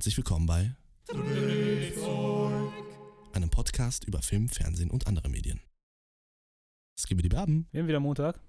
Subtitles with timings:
[0.00, 0.74] herzlich willkommen bei
[3.34, 5.60] einem Podcast über Film, Fernsehen und andere Medien.
[6.98, 7.68] Skibidi Baben.
[7.70, 8.40] Wir haben wieder Montag.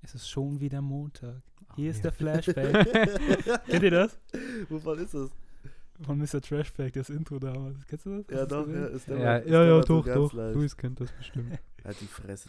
[0.00, 1.42] Es ist schon wieder Montag.
[1.76, 2.04] Hier ist ja.
[2.04, 2.72] der Flashback.
[3.66, 4.18] Kennt ihr das?
[4.70, 5.28] Wovon ist das?
[6.00, 6.40] Von Mr.
[6.40, 7.86] Trashback, das Intro damals.
[7.86, 8.34] Kennst du das?
[8.34, 10.32] Ja, Hast doch, ja, ist der Ja, mal- ist ja, der ja, doch, doch.
[10.32, 10.54] leicht.
[10.54, 11.58] Luis kennt das bestimmt.
[11.84, 12.48] Halt die Fresse.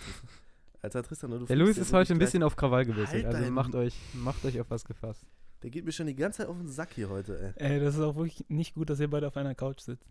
[0.82, 3.76] Alter, Tristan, du Der Luis ist heute ein bisschen auf Krawall gewechselt, Halt also macht
[3.76, 5.26] euch, macht euch auf was gefasst.
[5.62, 7.74] Der geht mir schon die ganze Zeit auf den Sack hier heute, ey.
[7.74, 10.06] Ey, das ist auch wirklich nicht gut, dass ihr beide auf einer Couch sitzt.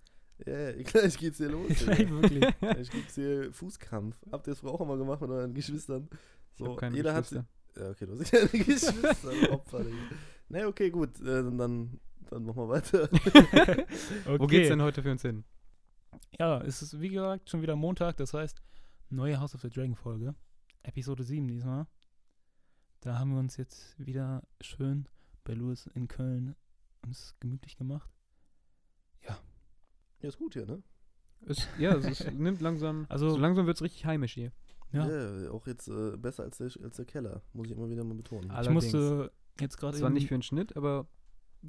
[0.46, 1.68] Ja, ja, gleich geht's hier los.
[1.68, 2.44] Gleich wirklich.
[2.60, 4.16] Gleich gibt's hier Fußkampf.
[4.30, 6.08] Habt ihr das früher auch immer gemacht mit euren Geschwistern?
[6.54, 7.38] Ich hab So, keine jeder Geschwister.
[7.40, 7.76] hat.
[7.76, 9.52] Ja, okay, du hast keine Geschwister.
[9.52, 9.96] Opfer, Digga.
[10.50, 11.18] Ne, okay, gut.
[11.20, 13.08] Äh, dann, dann, dann machen wir weiter.
[14.38, 15.44] Wo geht's denn heute für uns hin?
[16.38, 18.60] Ja, es ist wie gesagt schon wieder Montag, das heißt
[19.10, 20.34] neue House of the Dragon Folge.
[20.82, 21.86] Episode 7 diesmal.
[23.00, 25.08] Da haben wir uns jetzt wieder schön
[25.48, 26.54] bei Louis in Köln
[27.04, 28.10] uns gemütlich gemacht.
[29.26, 30.82] Ja, ist gut hier, ne?
[31.46, 34.52] Es, ja, es ist, nimmt langsam, Also- so langsam wird's richtig heimisch hier.
[34.92, 37.42] Ja, Ja, auch jetzt äh, besser als der, als der Keller.
[37.52, 38.44] Muss ich immer wieder mal betonen.
[38.46, 38.84] ich Allerdings.
[38.92, 41.06] musste jetzt gerade Zwar nicht für einen Schnitt, aber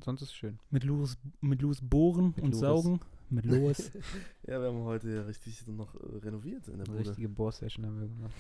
[0.03, 0.59] sonst ist es schön.
[0.71, 2.59] mit Louis, mit Louis bohren Mit und Louis.
[2.59, 2.99] saugen.
[3.29, 3.91] Mit Louis.
[4.47, 7.09] Ja, wir haben heute ja richtig noch äh, renoviert in der Eine Bude.
[7.09, 8.33] richtige Bohr-Session haben wir gemacht.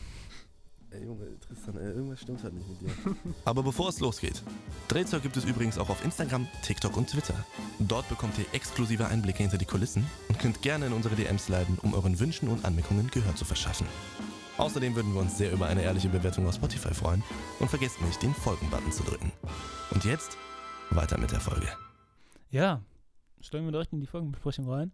[0.91, 3.15] Ey, Junge, Tristan, ey, irgendwas stimmt halt nicht mit dir.
[3.45, 4.41] Aber bevor es losgeht,
[4.87, 7.35] Drehzeug gibt es übrigens auch auf Instagram, TikTok und Twitter.
[7.77, 11.77] Dort bekommt ihr exklusive Einblicke hinter die Kulissen und könnt gerne in unsere DMs leiten,
[11.83, 13.85] um euren Wünschen und Anmerkungen Gehör zu verschaffen.
[14.57, 17.23] Außerdem würden wir uns sehr über eine ehrliche Bewertung auf Spotify freuen
[17.59, 19.31] und vergesst nicht, den Folgen-Button zu drücken.
[19.91, 20.37] Und jetzt
[20.89, 21.67] weiter mit der Folge.
[22.49, 22.81] ja,
[23.41, 24.91] steigen wir direkt in die Folgenbesprechung rein.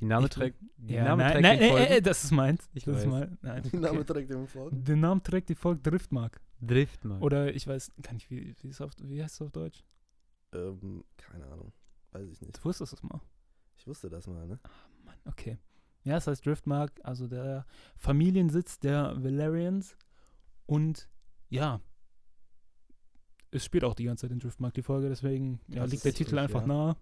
[0.00, 2.68] Die Name trägt, die Ja, Name nein, trägt nein, den äh, äh, das ist meins.
[2.74, 3.06] Ich das weiß.
[3.06, 4.12] mein, nein, Der Name okay.
[4.12, 4.84] trägt den Folgen.
[4.84, 6.40] Der Name trägt die Folge Driftmark.
[6.60, 7.22] Driftmark.
[7.22, 9.84] Oder ich weiß gar nicht, wie, wie, ist auf, wie heißt es auf Deutsch?
[10.52, 11.72] Ähm, keine Ahnung.
[12.12, 12.58] Weiß ich nicht.
[12.58, 13.20] Du wusstest es mal.
[13.78, 14.58] Ich wusste das mal, ne?
[15.04, 15.58] Mann, okay.
[16.04, 19.96] Ja, es heißt Driftmark, also der Familiensitz der Valerians.
[20.66, 21.08] Und
[21.48, 21.80] ja,
[23.50, 26.12] es spielt auch die ganze Zeit in Driftmark, die Folge, deswegen ja, Das liegt der
[26.12, 26.66] Titel richtig, einfach ja.
[26.66, 26.96] nahe.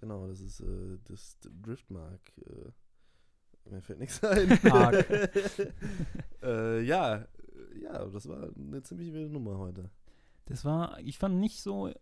[0.00, 2.20] Genau, das ist äh, das Driftmark.
[2.46, 4.58] Äh, mir fällt nichts ein.
[4.62, 5.08] Mark.
[6.42, 7.26] äh, ja,
[7.82, 9.90] ja, das war eine ziemlich wilde Nummer heute.
[10.46, 11.92] Das war, ich fand nicht so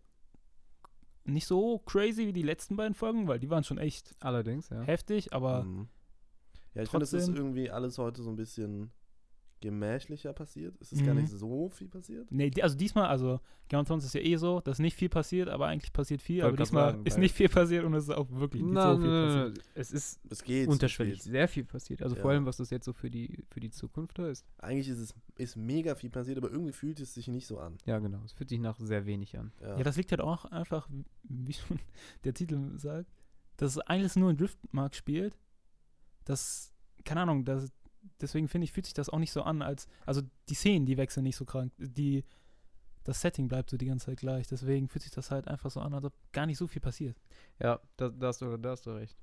[1.25, 4.81] nicht so crazy wie die letzten beiden Folgen, weil die waren schon echt Allerdings, ja.
[4.83, 5.89] heftig, aber Mhm.
[6.73, 8.91] Ja, ich finde, es ist irgendwie alles heute so ein bisschen
[9.61, 10.75] gemächlicher passiert.
[10.79, 11.21] Es ist gar Mhm.
[11.21, 12.31] nicht so viel passiert.
[12.31, 15.49] nee, also diesmal, also Game of Thrones ist ja eh so, dass nicht viel passiert,
[15.49, 18.29] aber eigentlich passiert viel, aber diesmal sagen, ist nicht viel passiert und es ist auch
[18.29, 19.53] wirklich nicht Na, so viel na, passiert.
[19.57, 20.67] na, na, es ist Es geht.
[20.69, 21.31] unterschwellig es geht.
[21.33, 22.01] sehr viel passiert.
[22.03, 22.37] Also vor Ja.
[22.37, 24.45] allem, was das jetzt so für die, für die Zukunft da ist.
[24.59, 27.77] Eigentlich ist es ist mega viel passiert, aber irgendwie fühlt es sich nicht so an.
[27.85, 28.21] Ja, genau.
[28.25, 29.51] Es fühlt sich nach sehr wenig an.
[29.61, 30.87] Ja, Ja, das liegt halt auch einfach,
[31.23, 31.79] wie schon
[32.23, 33.09] der Titel sagt,
[33.57, 35.35] dass es alles nur in Driftmark spielt.
[36.25, 36.73] Das,
[37.05, 37.71] keine Ahnung, das,
[38.21, 40.97] deswegen finde ich, fühlt sich das auch nicht so an, als, also die Szenen, die
[40.97, 42.23] wechseln nicht so krank, die,
[43.03, 45.79] das Setting bleibt so die ganze Zeit gleich, deswegen fühlt sich das halt einfach so
[45.79, 47.17] an, als ob gar nicht so viel passiert.
[47.59, 49.17] Ja, da, da, hast, du, da hast du recht.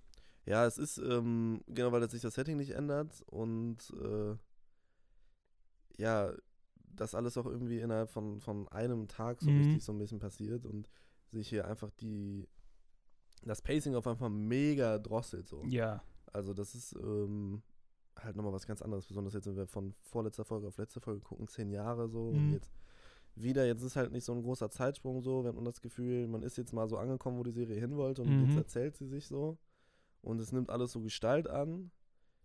[0.46, 4.36] ja es ist, ähm, genau, weil sich das Setting nicht ändert und äh,
[5.96, 6.32] ja,
[6.96, 9.58] das alles auch irgendwie innerhalb von, von einem Tag so Mhm.
[9.58, 10.88] richtig so ein bisschen passiert und
[11.32, 12.48] sich hier einfach die
[13.42, 15.62] das Pacing auf einfach mega drosselt so.
[15.66, 16.02] Ja.
[16.32, 17.62] Also das ist ähm,
[18.20, 21.20] halt nochmal was ganz anderes, besonders jetzt, wenn wir von vorletzter Folge auf letzte Folge
[21.20, 22.52] gucken, zehn Jahre so und Mhm.
[22.52, 22.72] jetzt
[23.36, 26.42] wieder, jetzt ist halt nicht so ein großer Zeitsprung so, wir haben das Gefühl, man
[26.42, 28.44] ist jetzt mal so angekommen, wo die Serie hin wollte und Mhm.
[28.44, 29.58] jetzt erzählt sie sich so
[30.22, 31.90] und es nimmt alles so Gestalt an.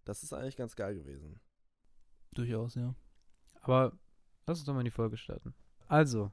[0.05, 1.39] Das ist eigentlich ganz geil gewesen.
[2.33, 2.95] Durchaus, ja.
[3.61, 3.97] Aber
[4.47, 5.53] lass uns doch mal in die Folge starten.
[5.87, 6.31] Also,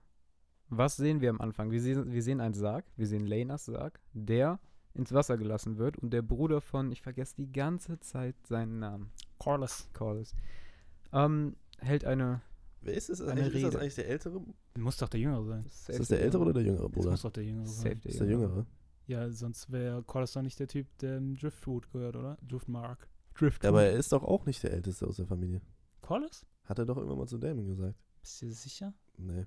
[0.68, 1.70] was sehen wir am Anfang?
[1.70, 4.58] Wir sehen, wir sehen einen Sarg, wir sehen Lenas Sarg, der
[4.96, 9.10] ins Wasser gelassen wird und der Bruder von, ich vergesse die ganze Zeit seinen Namen,
[9.38, 9.88] Corliss.
[9.92, 10.34] Corliss,
[11.12, 12.40] ähm, hält eine.
[12.82, 13.20] Wer ist das?
[13.20, 13.80] Eine Eigentlich, ist das Rede.
[13.80, 14.40] eigentlich der ältere?
[14.78, 15.64] Muss doch der Jüngere sein.
[15.66, 17.10] Ist das der ältere oder der jüngere Das Bruder?
[17.10, 18.00] muss doch der Jüngere Safe sein.
[18.00, 18.66] der ist der jüngere.
[19.08, 22.38] Ja, sonst wäre Corliss doch nicht der Typ, der im Driftwood gehört, oder?
[22.46, 23.08] Driftmark.
[23.34, 23.64] Driftwood.
[23.64, 25.60] Ja, aber er ist doch auch nicht der älteste aus der Familie.
[26.00, 26.44] Corliss?
[26.64, 27.94] Hat er doch irgendwann mal zu Damon gesagt.
[28.20, 28.92] Bist du sicher?
[29.18, 29.46] Nee.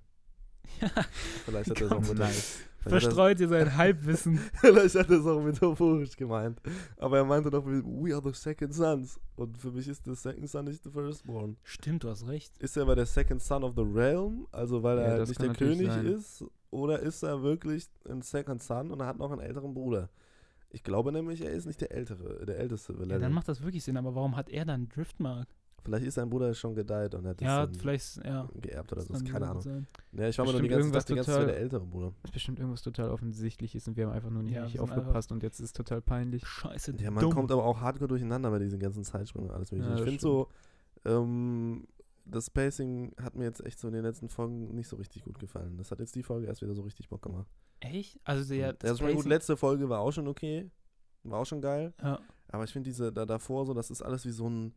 [0.81, 0.89] Ja.
[1.45, 2.59] Vielleicht hat er es auch mit Nice.
[2.85, 4.37] er- Verstreut ihr sein Halbwissen.
[4.61, 6.61] Vielleicht hat er es auch metaphorisch gemeint.
[6.97, 9.19] Aber er meinte doch, we are the second sons.
[9.35, 11.57] Und für mich ist the second son nicht the firstborn.
[11.63, 12.57] Stimmt, du hast recht.
[12.59, 15.41] Ist er aber der second son of the realm, also weil Ja, er halt nicht
[15.41, 16.05] der König sein.
[16.05, 16.45] ist?
[16.71, 20.09] Oder ist er wirklich ein second son und er hat noch einen älteren Bruder?
[20.71, 23.83] Ich glaube nämlich, er ist nicht der ältere, der älteste Ja, dann macht das wirklich
[23.83, 25.47] Sinn, aber warum hat er dann Driftmark?
[25.83, 28.47] Vielleicht ist sein Bruder schon gedeiht und hat das Ja, dann vielleicht, ja.
[28.61, 29.13] geerbt oder so.
[29.13, 29.61] das Keine Ahnung.
[29.61, 29.87] sein.
[30.13, 31.57] Ja, ich war mir nur die Bestimmt ganze irgendwas Zeit, die ganze Zeit total- der
[31.61, 32.13] ältere Bruder.
[32.21, 35.31] Das ist bestimmt irgendwas total offensichtliches und wir haben einfach nur nicht Ja, richtig aufgepasst
[35.31, 36.45] und jetzt ist es total peinlich.
[36.45, 37.33] Scheiße, Ja, man dumm.
[37.33, 39.89] kommt aber auch hardcore durcheinander bei diesen ganzen Zeitsprüngen und alles mögliche.
[39.89, 40.47] Ja, ich das finde so,
[41.05, 41.87] ähm,
[42.25, 45.39] das Pacing hat mir jetzt echt so in den letzten Folgen nicht so richtig gut
[45.39, 45.77] gefallen.
[45.77, 47.47] Das hat jetzt die Folge erst wieder so richtig Bock gemacht.
[47.79, 48.19] Echt?
[48.23, 50.69] Also der, ja, meine, gut, letzte Folge war auch schon okay.
[51.23, 51.93] War auch schon geil.
[52.01, 52.19] ja.
[52.51, 54.73] Aber ich finde diese da davor so, das ist alles wie so ein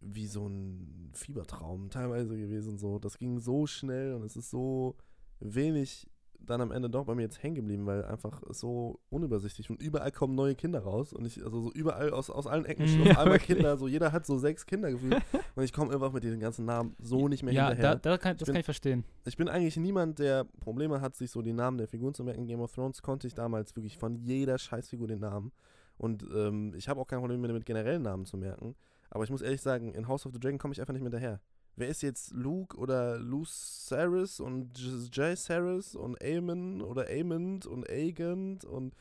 [0.00, 2.98] wie so ein Fiebertraum teilweise gewesen so.
[2.98, 4.96] Das ging so schnell und es ist so
[5.40, 6.08] wenig
[6.40, 10.12] dann am Ende doch bei mir jetzt hängen geblieben, weil einfach so unübersichtlich und überall
[10.12, 13.06] kommen neue Kinder raus und ich also so überall aus, aus allen Ecken schon auf
[13.08, 13.38] Ja, einmal.
[13.40, 15.20] Kinder, so jeder hat so sechs Kinder gefühlt
[15.56, 17.96] und ich komme einfach mit diesen ganzen Namen so nicht mehr Ja, hinterher.
[17.96, 19.04] da, da kann, das bin- kann ich verstehen.
[19.26, 22.46] Ich bin eigentlich niemand, der Probleme hat, sich so die Namen der Figuren zu merken.
[22.46, 25.50] Game of Thrones konnte ich damals wirklich von jeder Scheißfigur den Namen.
[25.98, 28.76] Und ähm, ich habe auch kein Problem mehr damit, generell Namen zu merken.
[29.10, 31.10] Aber ich muss ehrlich sagen, in House of the Dragon komme ich einfach nicht mehr
[31.10, 31.40] hinterher.
[31.76, 38.64] Wer ist jetzt Luke oder Lucerys und J- Jaehaerys und Aemon oder Aemond und Aegond
[38.64, 38.94] und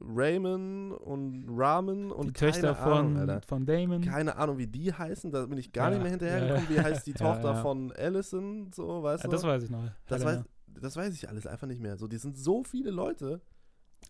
[0.00, 4.00] Raymond und Ramen und die Töchter keine Ahnung, von, von Damon.
[4.02, 6.64] Keine Ahnung, wie die heißen, da bin ich gar Ja, nicht mehr hinterhergekommen.
[6.64, 6.70] ja.
[6.70, 9.36] Wie heißt die Tochter von Allison, so, weißt Ja, du?
[9.36, 9.84] das weiß ich noch.
[10.08, 10.40] Das weiß,
[10.80, 11.96] das weiß ich alles einfach nicht mehr.
[11.96, 13.40] So, die sind so viele Leute.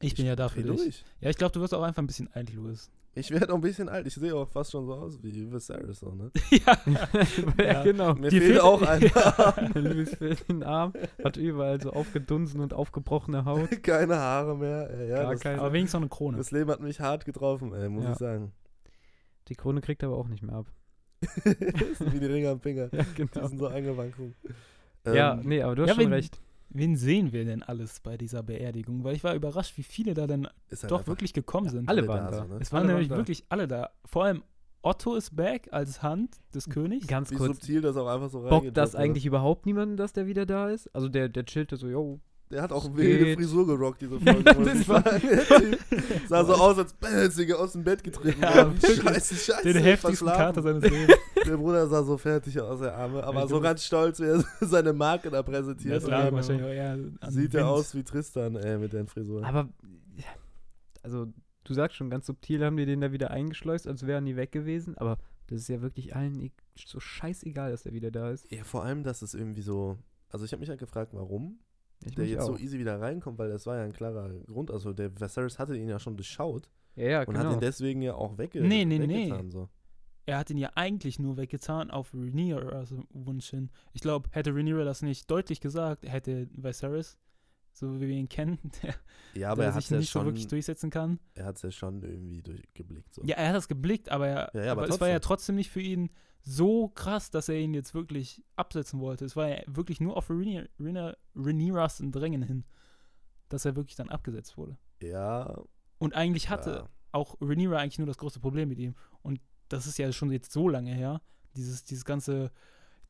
[0.00, 0.80] ich bin ja da für dreh dich.
[0.82, 1.04] durch.
[1.20, 2.90] Ja, ich glaube, du wirst auch einfach ein bisschen alt, Louis.
[3.16, 4.06] Ich werde auch ein bisschen alt.
[4.08, 6.30] Ich sehe auch fast schon so aus wie Viserys, so, ne?
[6.50, 6.78] ja.
[7.64, 8.14] ja, genau.
[8.14, 9.70] Mir Die fehlt fehlt- auch ein Arm.
[9.74, 13.82] Louis fehlt den Arm, hat überall so aufgedunsen und aufgebrochene Haut.
[13.84, 14.90] Keine Haare mehr.
[14.90, 15.60] Ey, ja, Gar das, keine.
[15.60, 16.36] Aber wenigstens noch eine Krone.
[16.38, 18.12] das Leben hat mich hart getroffen, ey, muss Ja.
[18.12, 18.52] ich sagen.
[19.48, 20.66] Die Krone kriegt er aber auch nicht mehr ab.
[21.20, 21.44] das
[21.98, 22.88] sind wie die Ringe am Finger.
[22.92, 23.46] Ja, Die genau.
[23.46, 24.16] sind so eingewankt.
[25.06, 26.40] ja, Ähm, nee, aber du hast ja, schon recht.
[26.76, 29.04] Wen sehen wir denn alles bei dieser Beerdigung?
[29.04, 31.88] Weil ich war überrascht, wie viele da denn ist halt doch einfach wirklich gekommen sind.
[31.88, 32.36] alle alle waren da, da.
[32.38, 32.58] so, ne?
[32.60, 33.16] Es waren alle waren nämlich da.
[33.16, 33.90] wirklich alle da.
[34.04, 34.42] Vor allem
[34.82, 37.06] Otto ist back als Hand des Königs.
[37.06, 37.56] Ganz Wie kurz.
[37.56, 40.68] subtil das auch einfach so Bockt reingedroppt das eigentlich überhaupt niemanden, dass der wieder da
[40.68, 40.94] ist?
[40.94, 42.20] Also der, der chillte so, yo.
[42.54, 43.34] Der hat auch wilde.
[43.34, 45.02] Frisur gerockt, diese Folge, Das war-
[46.28, 48.40] sah so aus, als wäre aus dem Bett getreten.
[48.40, 49.62] Ja, scheiße, scheiße.
[49.72, 50.28] Den heftigsten.
[50.28, 51.16] Kater seines Lebens.
[51.44, 54.44] Der Bruder sah so fertig aus, der Arme, aber Ja, so ganz stolz, wie er
[54.60, 55.96] seine Marke da präsentiert.
[55.96, 59.44] Das lag wahrscheinlich auch eher an Sieht er aus wie Tristan, ey, mit den Frisuren.
[59.44, 59.68] Aber,
[60.16, 60.24] ja,
[61.02, 61.26] also
[61.64, 64.52] du sagst schon, ganz subtil haben die den da wieder eingeschleust, als wären die weg
[64.52, 64.96] gewesen.
[64.96, 65.18] Aber
[65.48, 66.52] das ist ja wirklich allen e-
[66.86, 68.48] so scheißegal, dass der wieder da ist.
[68.52, 69.98] ja, vor allem, dass es irgendwie so.
[70.30, 71.58] Also, ich habe mich halt gefragt, warum
[72.04, 72.58] Ich der jetzt so auch.
[72.58, 74.70] easy wieder reinkommt, weil das war ja ein klarer Grund.
[74.70, 77.54] Also, der Viserys hatte ihn ja schon durchschaut Ja, ja, und hat genau.
[77.54, 79.24] ihn deswegen ja auch wegge Nee, nee, nee.
[79.26, 79.50] weggetan.
[79.50, 79.68] So.
[80.26, 83.70] Er hat ihn ja eigentlich nur weggetan auf Rhaenyras Wunsch hin.
[83.92, 87.18] Ich glaube, hätte Rhaenyra das nicht deutlich gesagt, hätte Viserys,
[87.76, 88.94] so wie wir ihn kennen, der,
[89.34, 91.18] Ja, aber der er hat sich nicht so schon, wirklich durchsetzen kann.
[91.34, 93.12] er hat's ja schon irgendwie durchgeblickt.
[93.14, 93.22] So.
[93.24, 95.56] Ja, er hat das geblickt, aber, er, Ja, ja, aber aber es war ja trotzdem
[95.56, 96.10] nicht für ihn
[96.42, 99.24] so krass, dass er ihn jetzt wirklich absetzen wollte.
[99.24, 102.64] Es war ja wirklich nur auf Rhaenyra- Rhaenyra- Rhaenyras Drängen hin,
[103.48, 104.76] dass er wirklich dann abgesetzt wurde.
[105.02, 105.62] Ja,
[105.98, 106.88] Und eigentlich hatte ja.
[107.12, 108.94] auch Rhaenyra eigentlich nur das große Problem mit ihm.
[109.22, 111.20] Und das ist ja schon jetzt so lange her.
[111.56, 112.50] Dieses, dieses ganze,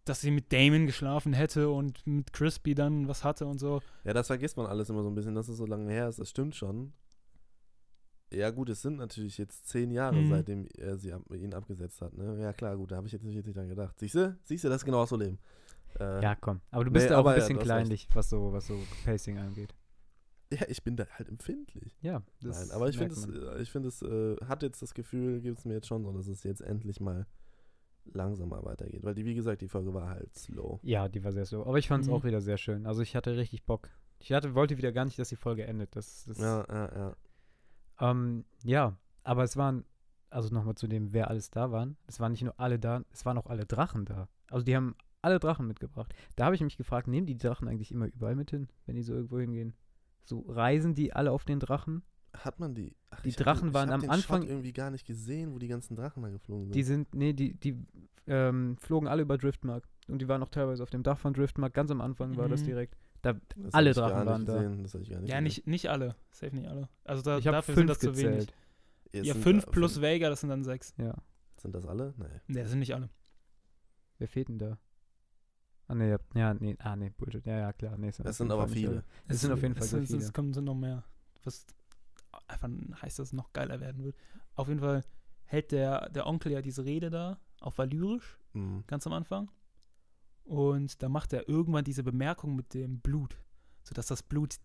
[0.05, 3.81] dass sie mit Damon geschlafen hätte und mit Crispy dann was hatte und so.
[4.05, 6.19] Ja, das vergisst man alles immer so ein bisschen, dass es so lange her ist.
[6.19, 6.93] Das stimmt schon.
[8.33, 10.29] Ja, gut, es sind natürlich jetzt zehn Jahre, Mhm.
[10.29, 12.15] seitdem er sie ab, ihn abgesetzt hat.
[12.15, 12.41] Ne?
[12.41, 13.99] Ja, klar, gut, da habe ich jetzt nicht, jetzt nicht dran gedacht.
[13.99, 14.37] Siehst du?
[14.45, 15.39] Siehst du, das ist genau so Leben.
[16.01, 16.61] Äh, Ja, komm.
[16.73, 17.67] Aber du Nee, bist ja auch ein ja, bisschen recht.
[17.67, 19.73] kleinlich, was so, was so Pacing angeht.
[20.53, 21.97] ja, ich bin da halt empfindlich.
[22.03, 24.95] Ja, das Nein, aber ich finde es, äh, ich finde es, äh, hat jetzt das
[24.95, 27.27] Gefühl, gibt es mir jetzt schon so, dass es jetzt endlich mal
[28.13, 29.03] langsamer weitergeht.
[29.03, 30.79] Weil die, wie gesagt, die Folge war halt slow.
[30.83, 31.65] Ja, die war sehr so.
[31.67, 32.15] Aber ich fand es Mhm.
[32.15, 32.87] auch wieder sehr schön.
[32.87, 33.89] Also ich hatte richtig Bock.
[34.19, 35.95] Ich hatte, wollte wieder gar nicht, dass die Folge endet.
[35.97, 37.17] Das, das, Ja, ja, ja.
[38.11, 39.85] Ähm, ja, aber es waren,
[40.31, 41.97] also nochmal zu dem, wer alles da waren.
[42.07, 44.29] Es waren nicht nur alle da, es waren auch alle Drachen da.
[44.51, 46.15] Also die haben alle Drachen mitgebracht.
[46.37, 49.03] Da habe ich mich gefragt, nehmen die Drachen eigentlich immer überall mit hin, wenn die
[49.03, 49.75] so irgendwo hingehen?
[50.25, 52.03] So reisen die alle auf den Drachen?
[52.37, 52.95] Hat man die?
[53.11, 55.07] Ach, Die hab Drachen den, waren ich hab am den Anfang- Shot irgendwie gar nicht
[55.07, 56.75] gesehen, wo die ganzen Drachen da geflogen sind.
[56.75, 57.79] Die sind, nee, die, die
[58.27, 59.87] ähm, flogen alle über Driftmark.
[60.09, 61.73] Und die waren auch teilweise auf dem Dach von Driftmark.
[61.73, 62.67] Ganz am Anfang war das Mhm.
[62.67, 62.97] direkt.
[63.23, 64.55] Da, Das hab alle Drachen waren da.
[64.57, 65.45] gesehen, Das hab ich gar nicht Ja, gesehen.
[65.45, 66.17] nicht, nicht alle.
[66.31, 66.89] Safe nicht alle.
[67.05, 68.39] Also da, ich habe dafür sind fünf das zu wenig.
[68.41, 68.55] gezählt.
[69.13, 70.93] Jetzt Ja, sind fünf da- plus fünf- Vega, das sind dann sechs.
[70.99, 71.15] Ja.
[71.59, 72.13] Sind das alle?
[72.19, 72.25] Nee.
[72.49, 73.09] Ne, das sind nicht alle.
[74.19, 74.79] Wer fehlt denn da?
[75.87, 77.45] Ah, nee, ja, ja, nee, ah, nee, Bullshit.
[77.47, 77.97] Ja, ja, klar.
[77.99, 79.05] Nee, Es auf sind aber viele.
[79.29, 80.19] Es sind auf jeden Fall es, viele.
[80.23, 81.05] es kommen sind noch mehr.
[81.45, 81.67] Was
[82.47, 82.69] einfach
[83.03, 84.17] heißt, dass es noch geiler werden wird.
[84.55, 85.05] Auf jeden Fall
[85.45, 88.85] hält der, der Onkel ja diese Rede da auf Valyrisch, Mhm.
[88.87, 89.51] ganz am Anfang.
[90.45, 93.37] Und da macht er irgendwann diese Bemerkung mit dem Blut.
[93.83, 94.57] Sodass das Blut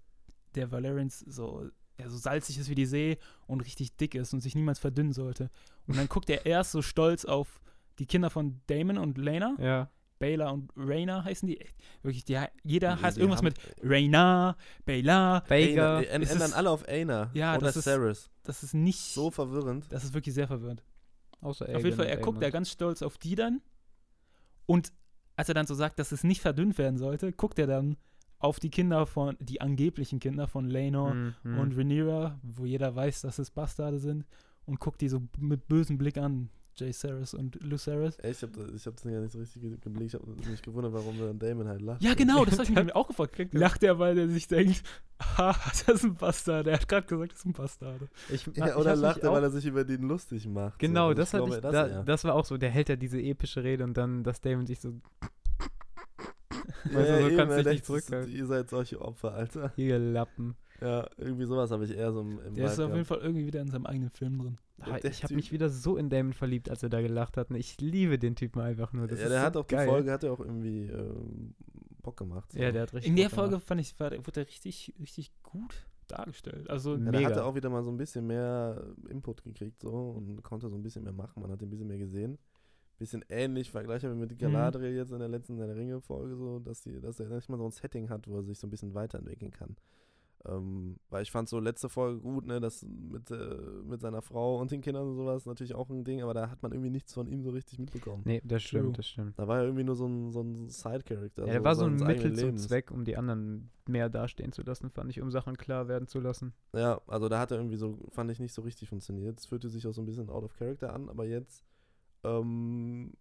[0.56, 4.42] der Valerians so, ja, so salzig ist wie die See und richtig dick ist und
[4.42, 5.50] sich niemals verdünnen sollte.
[5.88, 7.62] Und dann guckt er erst so stolz auf
[8.00, 9.90] die Kinder von Damon und Lena, Ja.
[10.20, 11.60] Bayla und Raina heißen die.
[11.60, 13.56] Echt, Wirklich, die, jeder Die- heißt die irgendwas mit.
[15.48, 15.98] Baker.
[15.98, 18.30] Aina, äh, Ist ändern alle auf Aina Ja, oder das ist- Saris.
[18.44, 19.00] Das ist nicht.
[19.14, 19.86] So verwirrend.
[19.90, 20.84] das ist wirklich sehr verwirrend.
[21.42, 23.62] Außer Auf jeden Fall, er guckt ja ganz stolz auf die dann.
[24.66, 24.92] Und
[25.38, 27.96] als er dann so sagt, dass es nicht verdünnt werden sollte, guckt er dann
[28.40, 31.60] auf die Kinder von, die angeblichen Kinder von Lenor Mhm.
[31.60, 34.26] und Rhaenyra, wo jeder weiß, dass es Bastarde sind,
[34.66, 38.16] und guckt die so mit bösem Blick an, Jay Saris und Lucerys.
[38.20, 40.14] Ey, ich hab, das- ich hab das ja nicht so richtig ge- geblickt.
[40.14, 42.02] Ich hab mich gewundert, warum dann Damon halt lacht.
[42.02, 43.54] Ja, genau, das habe ich mir auch gefragt.
[43.54, 44.82] Lacht er, weil er sich denkt,
[45.22, 45.54] ha,
[45.86, 46.68] das ist ein Bastard.
[46.68, 48.02] Er hat gerade gesagt, das ist ein Bastard.
[48.30, 50.80] Ich, Ja, ich oder hab's lacht er, auch- weil er sich über den lustig macht.
[50.80, 51.14] Genau, so.
[51.16, 52.58] das, hatte glaube, ich, das da, das war auch so.
[52.58, 54.94] Der hält ja diese epische Rede und dann, dass Damon sich so.
[56.86, 58.32] Ja, Weißt du, so eben, kannst er dich nicht zurückhalten.
[58.34, 59.74] Ihr seid solche Opfer, Alter.
[59.76, 60.56] Hier Lappen.
[60.82, 63.06] Ja, irgendwie sowas habe ich eher so im, im Der ist Vibe auf jeden.
[63.06, 64.58] Fall irgendwie wieder in seinem eigenen Film drin.
[64.80, 67.52] Ah, Ich habe mich wieder so in Damon verliebt, als er da gelacht hat.
[67.52, 69.08] Ich liebe den Typen einfach nur.
[69.08, 69.86] Das ja, ist der so hat auch geil.
[69.86, 71.54] die Folge, hat er auch irgendwie ähm,
[72.02, 72.52] Bock gemacht.
[72.54, 72.60] So.
[72.60, 73.10] Ja, der hat richtig.
[73.10, 73.50] In der Bock gemacht.
[73.52, 76.70] Folge fand ich, war, der- wurde er richtig, richtig gut dargestellt.
[76.70, 77.26] Also, Ja, der Mega.
[77.30, 80.82] hatte auch wieder mal so ein bisschen mehr Input gekriegt so und konnte so ein
[80.82, 81.42] bisschen mehr machen.
[81.42, 82.38] Man hat ihn ein bisschen mehr gesehen.
[82.98, 87.00] Bisschen ähnlich, vergleichbar mit Galadriel jetzt in der letzten Herr der Ringe-Folge, so, dass, die,
[87.00, 89.52] dass er nicht mal so ein Setting hat, wo er sich so ein bisschen weiterentwickeln
[89.52, 89.78] kann.
[90.46, 94.58] Ähm, weil ich fand so letzte Folge gut, ne, das mit, äh, mit seiner Frau
[94.60, 97.14] und den Kindern und sowas natürlich auch ein Ding, aber da hat man irgendwie nichts
[97.14, 98.22] von ihm so richtig mitbekommen.
[98.26, 98.94] Nee, das stimmt, True.
[98.94, 99.38] das stimmt.
[99.38, 101.46] Da war er irgendwie nur so ein, so ein Side-Character.
[101.46, 102.58] ja, der war so ein Mittel zum.
[102.58, 106.22] Zweck, um die anderen mehr dastehen zu lassen, fand ich, um Sachen klar werden zu
[106.22, 106.54] lassen.
[106.74, 109.40] Ja, also da hat er irgendwie so, fand ich nicht so richtig funktioniert.
[109.40, 111.66] Es fühlte sich auch so ein bisschen out of character an, aber jetzt,
[112.24, 113.12] ähm,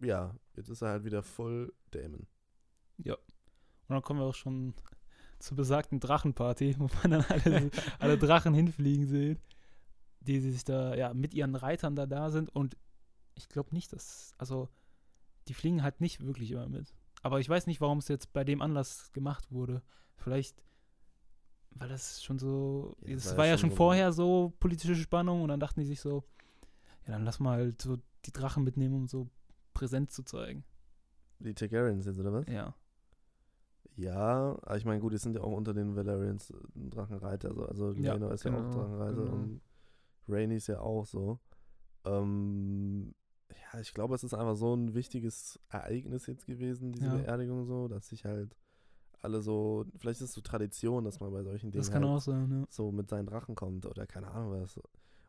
[0.00, 2.26] ja, jetzt ist er halt wieder voll Damon.
[2.98, 3.14] ja.
[3.14, 4.74] Und dann kommen wir auch schon
[5.38, 9.40] zur besagten Drachenparty, wo man dann alle, alle Drachen hinfliegen sieht,
[10.20, 12.54] die sich da, ja, mit ihren Reitern da da sind.
[12.54, 12.76] Und
[13.34, 14.68] ich glaube nicht, dass, also,
[15.46, 16.94] die fliegen halt nicht wirklich immer mit.
[17.22, 19.82] Aber ich weiß nicht, warum es jetzt bei dem Anlass gemacht wurde.
[20.16, 20.62] Vielleicht,
[21.70, 25.42] weil das schon so, Ja, es war war, ja ja schon vorher so politische Spannung
[25.42, 26.24] und dann dachten die sich so,
[27.06, 29.28] ja, dann lass mal halt so die Drachen mitnehmen, um so
[29.74, 30.64] präsent zu zeigen.
[31.38, 32.46] Die Targaryens jetzt, oder was?
[32.48, 32.74] Ja.
[33.98, 37.48] Ja, aber ich meine, gut, die sind ja auch unter den Valerians äh, Drachenreiter.
[37.48, 39.32] Also, also Ja, ist ja auch genau, Drachenreiter genau.
[39.32, 39.60] und
[40.28, 41.40] Rainy ist ja auch so.
[42.04, 43.12] Ähm,
[43.50, 47.16] ja, ich glaube, es ist einfach so ein wichtiges Ereignis jetzt gewesen, diese Ja.
[47.16, 48.56] Beerdigung so, dass sich halt
[49.20, 52.12] alle so, vielleicht ist es so Tradition, dass man bei solchen Dingen Das kann halt
[52.18, 52.66] auch sein, ja.
[52.68, 54.78] so mit seinen Drachen kommt oder keine Ahnung was.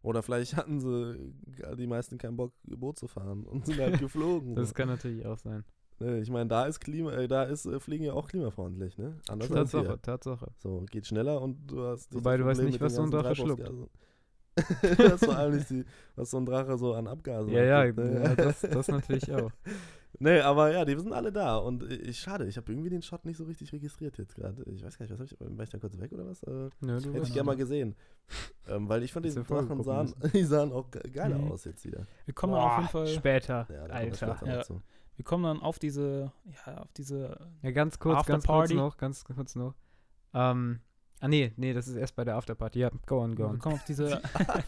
[0.04, 1.34] Oder vielleicht hatten sie
[1.76, 4.54] die meisten keinen Bock, Boot zu fahren und sind halt geflogen.
[4.54, 5.64] Das kann natürlich auch sein.
[6.00, 9.16] Ne, ich meine, da ist Klima, äh, da ist äh, Fliegen ja auch klimafreundlich, ne?
[9.28, 10.02] Anders Tatsache, hier.
[10.02, 10.48] Tatsache.
[10.58, 13.70] So, geht schneller und du hast Wobei du weißt nicht, was so ein Drache schluckt.
[14.98, 17.80] Das ist vor allem nicht die, was so ein Drache so an Abgasen Ja, ja,
[17.82, 18.24] abgibt, ne?
[18.24, 19.52] ja, das, das natürlich auch.
[20.22, 23.02] Nee, aber ja, die sind alle da und äh, ich, schade, ich habe irgendwie den
[23.04, 24.64] Shot nicht so richtig registriert jetzt gerade.
[24.64, 26.42] Ich weiß gar nicht, was hab ich, war ich da kurz weg oder was?
[26.44, 27.96] Äh, Nö, du hätte ich gerne mal gesehen.
[28.68, 31.52] Ähm, weil ich fand, diese Drachen sahen, die sahen auch ge geiler Mhm.
[31.52, 32.02] aus jetzt wieder.
[32.26, 34.36] Wir kommen Boah, dann auf jeden Fall, Später, Ja, da kommen wir Alter.
[34.36, 34.64] später Ja.
[35.20, 36.32] Wir kommen dann auf diese,
[36.66, 38.74] ja, auf diese, Ja, ganz kurz, After ganz kurz Party.
[38.76, 39.76] noch, ganz kurz noch.
[40.34, 40.80] Ähm,
[41.20, 42.80] ah nee, nee, das ist erst bei der Afterparty.
[42.80, 43.60] Ja, go on, go wir on.
[43.60, 44.22] kommen auf diese,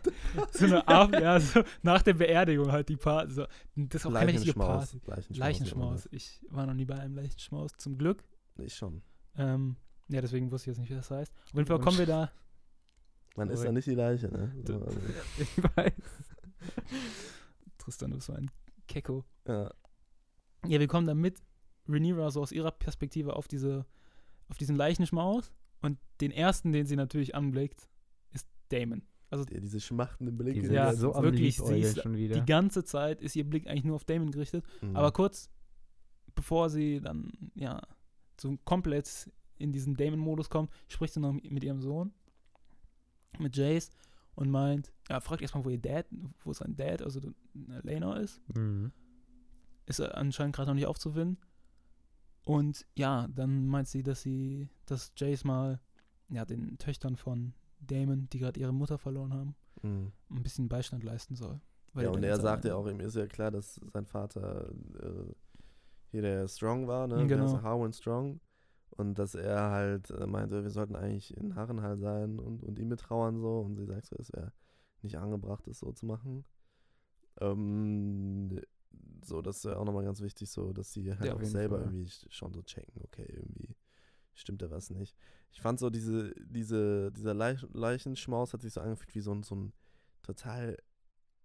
[0.52, 3.46] so eine Ab, ja, so nach der Beerdigung halt die Party, so,
[3.78, 4.92] das ist auch keine richtige Leichenschmaus.
[4.92, 5.02] Party.
[5.06, 5.38] Leichenschmaus.
[5.40, 6.10] Leichenschmaus.
[6.12, 8.22] Ich war noch nie bei einem Leichenschmaus, zum Glück.
[8.58, 9.02] Ich schon.
[9.38, 9.78] Ähm,
[10.10, 11.32] ja, deswegen wusste ich jetzt nicht, wie das heißt.
[11.48, 12.30] Auf jeden Fall kommen wir da,
[13.38, 14.54] Man ist ja nicht die Leiche, ne?
[14.66, 15.00] Du- So, also,
[15.38, 15.94] Ich weiß.
[17.78, 18.52] Tristan, du bist so ein
[18.88, 19.24] Kecko.
[19.48, 19.72] ja.
[20.68, 21.42] Ja, wir kommen dann mit
[21.88, 23.86] Rhaenyra so aus ihrer Perspektive auf diese,
[24.50, 25.52] auf diesen Leichenschmaus
[25.82, 27.90] und den ersten, den sie natürlich anblickt,
[28.32, 29.02] ist Damon.
[29.30, 30.56] Also Die, diese schmachtenden Blicke.
[30.56, 32.36] Die die sind Ja, so wirklich, sie ist schon wieder.
[32.36, 34.64] die ganze Zeit ist ihr Blick eigentlich nur auf Damon gerichtet.
[34.82, 34.96] Mhm.
[34.96, 35.50] Aber kurz
[36.36, 37.82] bevor sie dann, ja,
[38.40, 42.14] so komplett in diesen Damon-Modus kommt, spricht sie noch mit ihrem Sohn,
[43.40, 43.92] mit Jace,
[44.36, 46.06] und meint, ja, fragt erstmal, wo ihr Dad,
[46.44, 47.20] wo sein Dad, also
[47.54, 48.42] Lena ist.
[48.56, 48.92] Mhm.
[49.92, 51.38] Ist er anscheinend gerade noch nicht aufzufinden.
[52.44, 55.80] Und ja, dann meint sie, dass sie, dass Jace mal,
[56.30, 60.12] ja, den Töchtern von Damon, die gerade ihre Mutter verloren haben, Mhm.
[60.30, 61.60] ein bisschen Beistand leisten soll.
[61.96, 64.70] Ja, und er sagt ja auch, ihm ist ja klar, dass sein Vater
[65.02, 65.34] äh,
[66.12, 67.28] hier der Strong war, ne?
[67.28, 67.48] Genau.
[67.48, 68.40] Der ist Harwin Strong.
[68.92, 72.90] Und dass er halt äh, meinte, wir sollten eigentlich in Harrenhal sein und, und ihm
[72.90, 73.60] betrauern so.
[73.60, 74.52] Und sie sagt so, es wäre
[75.02, 76.46] nicht angebracht, das so zu machen.
[77.40, 78.60] Ähm,
[79.24, 81.80] so, das ist ja auch nochmal ganz wichtig, so, dass sie halt Ja, auch selber
[81.80, 81.86] Fall.
[81.86, 83.76] irgendwie sch- schon so checken, okay, irgendwie
[84.36, 85.16] stimmt da was nicht.
[85.52, 89.44] Ich fand so diese, diese, dieser Leich Leichenschmaus hat sich so angefühlt wie so ein,
[89.44, 89.74] so ein
[90.24, 90.78] total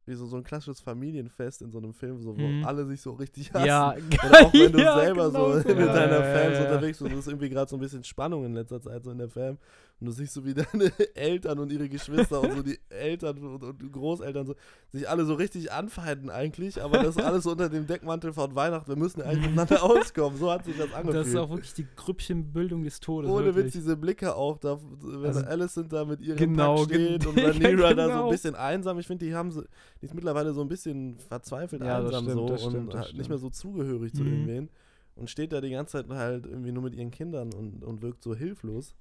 [0.07, 2.63] wie so, so ein klassisches Familienfest in so einem Film, so, wo Mhm.
[2.63, 3.67] alle sich so richtig hassen.
[3.67, 5.75] Ja, Oder auch wenn du ja, selber genau so so.
[5.75, 8.55] mit Ja, deiner ja, Fam unterwegs bist, ist irgendwie gerade so ein bisschen Spannung in
[8.55, 9.59] letzter Zeit so in der Fam
[9.99, 13.63] und du siehst so wie deine Eltern und ihre Geschwister und so die Eltern und,
[13.65, 14.55] und Großeltern so
[14.93, 18.89] sich alle so richtig anfeinden eigentlich, aber das alles so unter dem Deckmantel von Weihnachten,
[18.89, 21.15] wir müssen eigentlich miteinander auskommen, so hat sich das angefühlt.
[21.17, 23.31] Das ist auch wirklich die Grüppchenbildung des Todes.
[23.31, 23.67] Ohne wirklich.
[23.67, 27.39] Witz, diese Blicke auch, da, wenn Also- Alicent da mit ihrem Genau, Pack steht und
[27.39, 28.25] Rhaenyra da so genau.
[28.25, 28.99] ein bisschen einsam.
[28.99, 29.63] Ich finde, die haben so,
[30.01, 33.17] die ist mittlerweile so ein bisschen verzweifelt Ja, einsam stimmt, so und stimmt, das halt
[33.17, 34.29] nicht mehr so zugehörig zu Mhm.
[34.33, 34.69] irgendwen
[35.15, 38.23] und steht da die ganze Zeit halt irgendwie nur mit ihren Kindern und, und wirkt
[38.23, 38.95] so hilflos.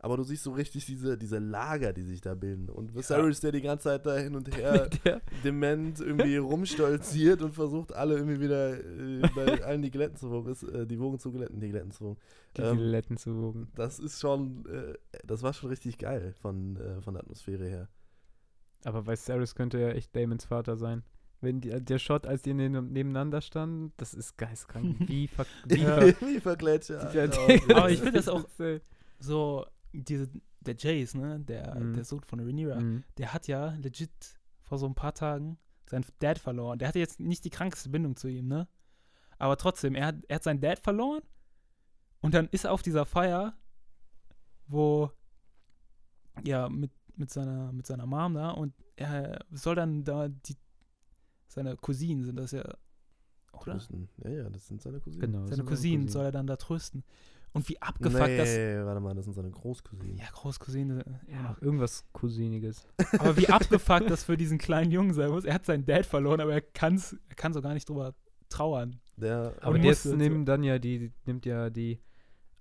[0.00, 2.68] Aber du siehst so richtig diese, diese Lager, die sich da bilden.
[2.68, 4.88] Und Viserys, der die ganze Zeit da hin und her
[5.42, 10.54] dement irgendwie rumstolziert und versucht, alle irgendwie wieder äh, bei allen die Glätten zu wogen,
[10.72, 12.18] äh, die Wogen zu glätten, die Glätten zu wogen.
[12.56, 13.68] die Ähm, Geletten zu wogen.
[13.74, 14.94] das ist schon, äh,
[15.26, 17.88] das war schon richtig geil von, äh, von der Atmosphäre her.
[18.84, 21.02] Aber bei Varys könnte ja echt Damons Vater sein.
[21.40, 24.96] Wenn die, der Shot, als die neben, nebeneinander standen, das ist geistkrank.
[25.08, 27.24] Wie, ver, wie, ver, Wie verklätscht Ja,
[27.74, 28.80] Aber ich finde das auch- äh,
[29.20, 30.28] so, diese,
[30.60, 31.94] der Jace, ne, der, Mhm.
[31.94, 33.04] der Sohn von Rhaenyra, Mhm.
[33.16, 34.10] der hat ja legit
[34.62, 36.78] vor so ein paar Tagen seinen Dad verloren.
[36.78, 38.68] Der hatte jetzt nicht die krankste Bindung zu ihm, ne?
[39.38, 41.22] Aber trotzdem, er hat, er hat seinen Dad verloren
[42.20, 43.56] und dann ist er auf dieser Feier,
[44.66, 45.10] wo,
[46.44, 50.56] ja, mit, mit, seiner, mit seiner Mom da und er soll dann da die,
[51.46, 52.62] seine Cousinen sind das ja,
[53.52, 53.72] oder?
[53.72, 54.08] Trösten.
[54.22, 55.20] Ja, ja, das sind seine Cousinen.
[55.32, 55.44] Genau.
[55.46, 57.02] Seine sind Cousinen soll er dann da trösten.
[57.58, 58.86] Und wie abgefuckt nee, das.
[58.86, 60.16] warte mal, das sind seine Großcousinen.
[60.16, 61.04] Ja, Großcousine.
[61.26, 62.86] Ja, irgendwas Cousiniges.
[63.18, 65.44] Aber wie abgefuckt das für diesen kleinen Jungen sein muss.
[65.44, 68.14] Er hat seinen Dad verloren, aber er, kann's, er kann so gar nicht drüber
[68.48, 69.00] trauern.
[69.16, 71.98] Der, Aber Und jetzt nehmen dann ja die, nimmt ja die,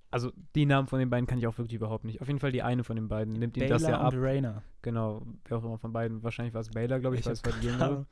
[0.09, 2.19] also die Namen von den beiden kann ich auch wirklich überhaupt nicht.
[2.19, 4.13] Auf jeden Fall die eine von den beiden nimmt ihm das ja Baylor ab.
[4.13, 4.63] und Rainer.
[4.81, 6.23] Genau, wer auch immer von beiden.
[6.23, 8.07] Wahrscheinlich war es Baylor, glaube ich, weil es war die jüngere.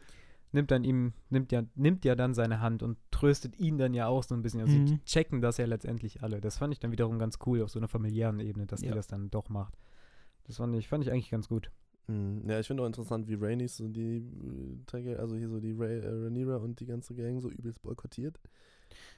[0.56, 4.08] Nimmt dann ihm, nimmt ja, nimmt ja dann seine Hand und tröstet ihn dann ja
[4.08, 4.62] auch so ein bisschen.
[4.62, 4.88] Also Mhm.
[4.88, 6.40] sie checken das ja letztendlich alle.
[6.40, 8.88] Das fand ich dann wiederum ganz cool auf so einer familiären Ebene, dass Ja.
[8.90, 9.78] die das dann doch macht.
[10.46, 11.72] Das fand ich, fand ich eigentlich ganz gut.
[12.08, 14.24] Hm, Ja, ich finde auch interessant, wie Rhaenys so die
[14.94, 18.40] äh, also hier so die Rha äh, Rhaenyra und die ganze Gang so übelst boykottiert.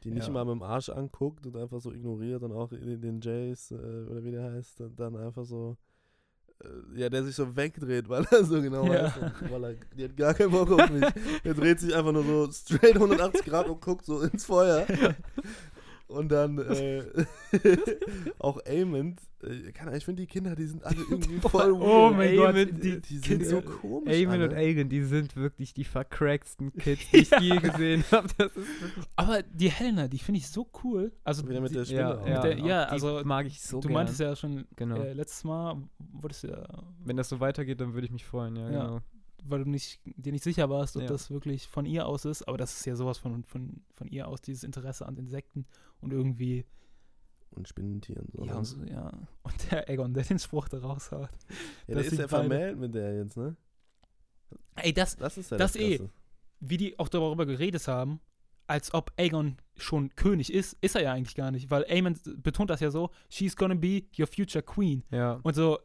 [0.04, 0.34] Die nicht Ja.
[0.34, 3.76] mal mit dem Arsch anguckt und einfach so ignoriert und auch den, Jace, äh,
[4.10, 5.78] oder wie der heißt, dann- einfach so,
[6.96, 9.04] ja, der sich so wegdreht, weil er so genau Ja.
[9.06, 11.06] weiß, und- weil er, die hat gar keinen Bock auf mich.
[11.44, 14.86] Der dreht sich einfach nur so straight 180 Grad und guckt so ins Feuer.
[16.08, 17.04] Und dann äh,
[18.40, 22.12] auch Amond, äh, keine Ahnung, ich finde die Kinder, die sind alle irgendwie voll Oh
[22.12, 24.14] mein Gott, die, Die sind Kinder- so komisch.
[24.14, 24.54] Eamon und.
[24.54, 27.42] Aegon, die sind wirklich die vercracksten Kids, die ich Ja.
[27.42, 28.30] je gesehen habe.
[29.16, 31.12] Aber die Helena, die finde ich so cool.
[31.24, 32.00] Also, Wieder mit die, der Spinne.
[32.00, 32.28] ja, auch.
[32.28, 33.94] ja, der- ja, die also, mag ich so du gern.
[33.96, 34.96] meintest ja schon Genau.
[35.02, 36.64] äh, letztes Mal, du ja,
[37.04, 38.86] Wenn das so weitergeht, dann würde ich mich freuen, ja, Ja.
[38.86, 39.00] genau.
[39.44, 41.08] weil du nicht, dir nicht sicher warst, ob Ja.
[41.10, 44.28] das wirklich von ihr aus ist, aber das ist ja sowas von, von, von ihr
[44.28, 45.66] aus, dieses Interesse an Insekten
[46.02, 46.66] und irgendwie,
[47.52, 48.28] Und Spinnentieren.
[48.34, 48.58] So, ja, ne?
[48.58, 49.12] und, so, ja.
[49.44, 51.30] Und der Egon, der den Spruch da raushaut.
[51.88, 53.56] ja, der ist ja vermählt mit der jetzt, ne?
[54.76, 56.10] Ey, das, Das ist ja Das das, eh.
[56.60, 58.20] Wie die auch darüber geredet haben,
[58.68, 62.70] als ob Aegon schon König ist, ist er ja eigentlich gar nicht, weil Aemon betont
[62.70, 65.04] das ja so, she's gonna be your future queen.
[65.10, 65.40] Ja.
[65.44, 65.80] Und so,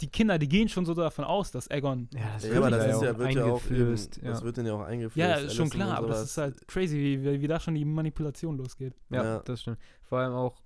[0.00, 2.84] die Kinder, die gehen schon so davon aus, dass Aegon, Ja, das Ja, aber das
[2.84, 4.20] ja ist auch ja, wird ja auch eben, eingeflößt.
[4.24, 4.44] das ja.
[4.44, 5.16] wird dann ja auch eingeflößt.
[5.16, 7.84] ja, ist schon klar, aber das ist halt crazy, wie, wie, wie da schon die
[7.84, 8.94] Manipulation losgeht.
[9.10, 9.38] Ja, Ja.
[9.40, 9.78] das stimmt.
[10.02, 10.60] Vor allem auch,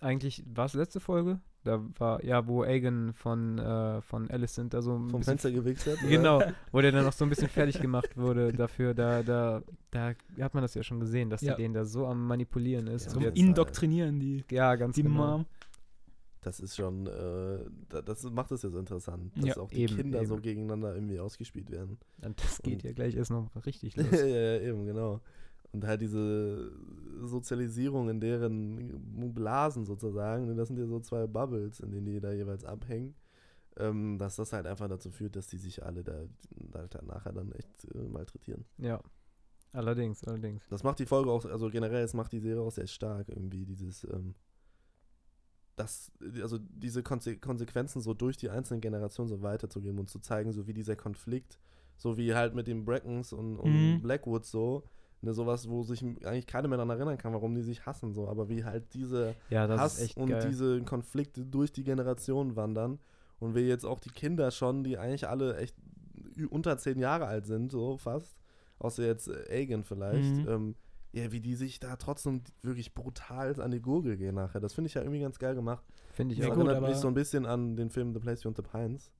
[0.00, 1.40] eigentlich, war es letzte Folge?
[1.62, 5.86] Da war, ja, wo Aegon von, äh, von Alicent da so ein Vom Fenster gewichst
[5.86, 5.98] hat.
[6.08, 10.14] Genau, wo der dann noch so ein bisschen fertig gemacht wurde dafür, da, da, da
[10.40, 11.54] hat man das ja schon gesehen, dass Ja.
[11.56, 13.14] die den da so am Manipulieren ist.
[13.14, 15.38] Ja, jetzt- Indoktrinieren, die, ja, ganz die genau.
[15.38, 15.46] Mom.
[16.42, 17.58] Das ist schon, äh,
[17.90, 20.42] da- das macht es ja so interessant, dass Ja, auch die eben, Kinder so eben.
[20.42, 21.98] gegeneinander irgendwie ausgespielt werden.
[22.22, 24.20] Und das geht Und- ja gleich erst noch richtig ja, los.
[24.20, 25.20] ja, eben, genau.
[25.72, 26.72] Und halt diese
[27.20, 32.20] Sozialisierung in deren Blasen sozusagen, ne, das sind ja so zwei Bubbles, in denen die
[32.20, 33.14] da jeweils abhängen,
[33.76, 36.24] ähm, dass das halt einfach dazu führt, dass die sich alle da,
[36.72, 38.64] da halt nachher dann echt äh, malträtieren.
[38.78, 39.00] Ja,
[39.72, 40.66] allerdings, allerdings.
[40.68, 43.64] Das macht die Folge auch, also generell, es macht die Serie auch sehr stark irgendwie,
[43.64, 44.34] dieses, ähm,
[45.82, 46.12] das,
[46.42, 50.66] also diese Konse Konsequenzen so durch die einzelnen Generationen so weiterzugeben und zu zeigen, so
[50.66, 51.58] wie dieser Konflikt,
[51.96, 54.02] so wie halt mit den Brackens und, und Mhm.
[54.02, 54.84] Blackwood so,
[55.22, 58.28] ne, sowas, wo sich eigentlich keiner mehr daran erinnern kann, warum die sich hassen, so,
[58.28, 60.48] aber wie halt diese Ja, Hass und geil.
[60.48, 62.98] diese Konflikte durch die Generationen wandern
[63.38, 65.76] und wir jetzt auch die Kinder schon, die eigentlich alle echt
[66.50, 68.36] unter zehn Jahre alt sind, so fast,
[68.78, 70.48] außer jetzt äh, Aegon vielleicht, Mhm.
[70.48, 70.74] ähm,
[71.12, 74.60] ja, wie die sich da trotzdem wirklich brutal an die Gurgel gehen nachher.
[74.60, 75.84] Das finde ich ja irgendwie ganz geil gemacht.
[76.12, 76.56] Finde ich Das Ja, auch.
[76.56, 79.10] gut, erinnert mich so ein bisschen an den Film The Place Beyond the Pines,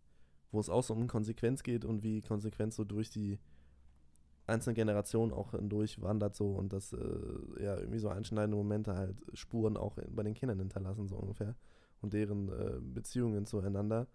[0.52, 3.38] wo es auch so um Konsequenz geht und wie Konsequenz so durch die
[4.46, 6.98] einzelne Generationen auch hindurchwandert so und dass äh,
[7.62, 11.56] ja irgendwie so einschneidende Momente halt Spuren auch in, bei den Kindern hinterlassen, so ungefähr.
[12.00, 14.06] Und deren äh, Beziehungen zueinander.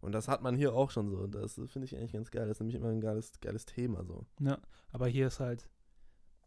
[0.00, 1.26] Und das hat man hier auch schon so.
[1.26, 2.46] Das finde ich eigentlich ganz geil.
[2.48, 4.24] Das ist nämlich immer ein geiles, geiles Thema so.
[4.40, 4.58] Ja,
[4.92, 5.68] aber hier ist halt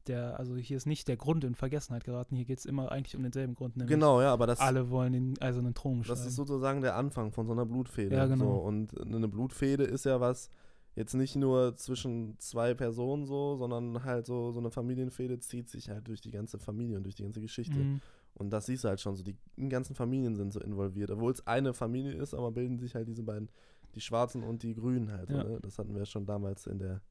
[0.08, 2.36] der, also hier ist nicht der Grund in Vergessenheit geraten.
[2.36, 5.42] Hier geht es immer eigentlich um denselben Grund, Genau, ja, aber das, alle wollen den
[5.42, 8.16] eisernen Thron das ist sozusagen der Anfang von so einer Blutfehde.
[8.16, 8.46] Ja, genau.
[8.46, 8.52] So.
[8.62, 10.50] Und eine Blutfehde ist ja was,
[10.96, 15.90] jetzt nicht nur zwischen zwei Personen so, sondern halt so, so eine Familienfehde zieht sich
[15.90, 17.78] halt durch die ganze Familie und durch die ganze Geschichte.
[17.78, 18.02] Mhm.
[18.34, 19.36] Und das siehst du halt schon so, die
[19.70, 21.12] ganzen Familien sind so involviert.
[21.12, 23.50] Obwohl es eine Familie ist, aber bilden sich halt diese beiden,
[23.96, 25.30] die Schwarzen und die Grünen halt.
[25.30, 25.44] Ja.
[25.44, 25.60] So, ne?
[25.62, 27.02] Das hatten wir schon damals in der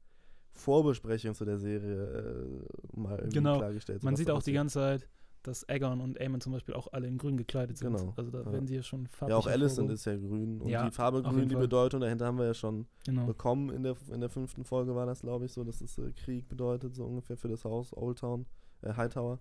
[0.57, 3.57] Vorbesprechung zu der Serie äh, mal irgendwie Genau.
[3.57, 4.03] klargestellt.
[4.03, 5.07] Man sieht auch die ganze Zeit,
[5.43, 7.95] dass Aegon und Aemon zum Beispiel auch alle in grün gekleidet sind.
[7.95, 8.51] Genau, Also da ja.
[8.51, 10.59] werden sie ja schon farblich Ja, auch Alicent ist ja grün.
[10.59, 11.61] Und Ja, die Farbe grün, die Fall.
[11.63, 13.25] Bedeutung dahinter haben wir ja schon Genau.
[13.25, 13.69] bekommen.
[13.69, 16.49] In der, in der fünften Folge war das, glaube ich, so, dass es äh, Krieg
[16.49, 18.45] bedeutet, so ungefähr für das Haus Old Town,
[18.81, 19.39] äh, Hightower.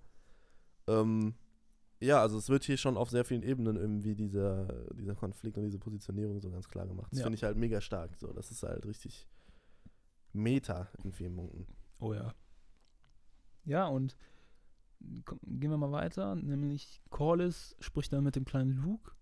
[0.86, 1.34] Ähm,
[1.98, 5.64] ja, also es wird hier schon auf sehr vielen Ebenen irgendwie dieser, dieser Konflikt und
[5.64, 7.10] diese Positionierung so ganz klar gemacht.
[7.10, 7.24] Das Ja.
[7.24, 8.16] finde ich halt mega stark.
[8.18, 9.26] So, das ist halt richtig
[10.36, 11.66] Meta in vielen Punkten.
[11.98, 12.34] Oh ja.
[13.64, 14.16] Ja, und
[15.00, 16.34] gehen wir mal weiter.
[16.34, 19.12] Nämlich Corlys spricht dann mit dem kleinen Luke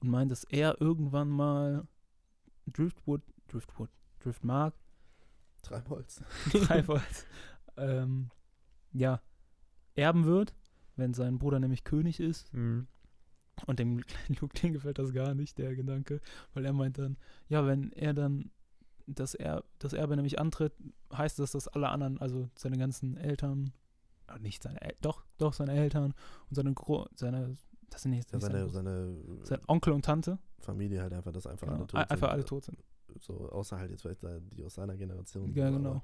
[0.00, 1.86] und meint, dass er irgendwann mal
[2.66, 4.74] Driftwood, Driftwood, Driftmark,
[5.62, 6.22] Treibholz.
[6.50, 7.26] Treibholz,
[7.76, 8.30] ähm,
[8.92, 9.20] ja,
[9.94, 10.54] erben wird,
[10.96, 12.52] wenn sein Bruder nämlich König ist.
[12.52, 12.86] Mhm.
[13.66, 16.20] Und dem kleinen Luke, den gefällt das gar nicht, der Gedanke,
[16.52, 17.16] weil er meint dann,
[17.48, 18.50] ja, wenn er dann
[19.06, 20.72] das, er das Erbe nämlich antritt,
[21.12, 23.72] heißt das, dass alle anderen, also seine ganzen Eltern,
[24.28, 26.14] äh, nicht seine, El doch, doch seine Eltern
[26.50, 27.56] und seine, Gro seine
[27.90, 31.46] das sind nicht, Ja, nicht seine, seine, sein Onkel und Tante, Familie halt einfach, dass
[31.46, 32.28] einfach genau, alle tot einfach sind.
[32.30, 32.78] alle tot sind.
[33.20, 35.54] So, außer halt jetzt vielleicht die aus seiner Generation.
[35.54, 36.02] Ja, genau.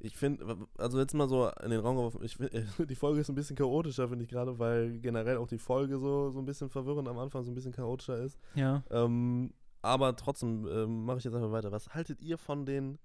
[0.00, 2.50] Ich finde, also jetzt mal so in den Raum geworfen, ich find,
[2.90, 6.30] die Folge ist ein bisschen chaotischer, finde ich gerade, weil generell auch die Folge so,
[6.30, 8.38] so ein bisschen verwirrend am Anfang, so ein bisschen chaotischer ist.
[8.54, 11.72] Ja, Ähm, aber trotzdem ähm, mache ich jetzt einfach weiter.
[11.72, 12.98] Was haltet ihr von den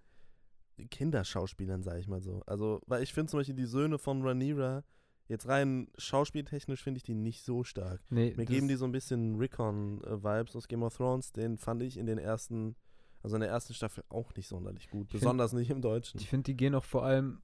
[0.89, 2.41] Kinderschauspielern, sage ich mal so?
[2.45, 4.83] Also, weil ich finde zum Beispiel die Söhne von Rhaenyra,
[5.27, 8.01] jetzt rein schauspieltechnisch finde ich die nicht so stark.
[8.09, 11.31] Nee, Mir geben die so ein bisschen Rickon-Vibes aus Game of Thrones.
[11.31, 12.75] Den fand ich in den ersten,
[13.21, 15.05] also in der ersten Staffel auch nicht sonderlich gut.
[15.05, 16.19] Ich find- besonders nicht im Deutschen.
[16.19, 17.41] Ich finde, die gehen auch vor allem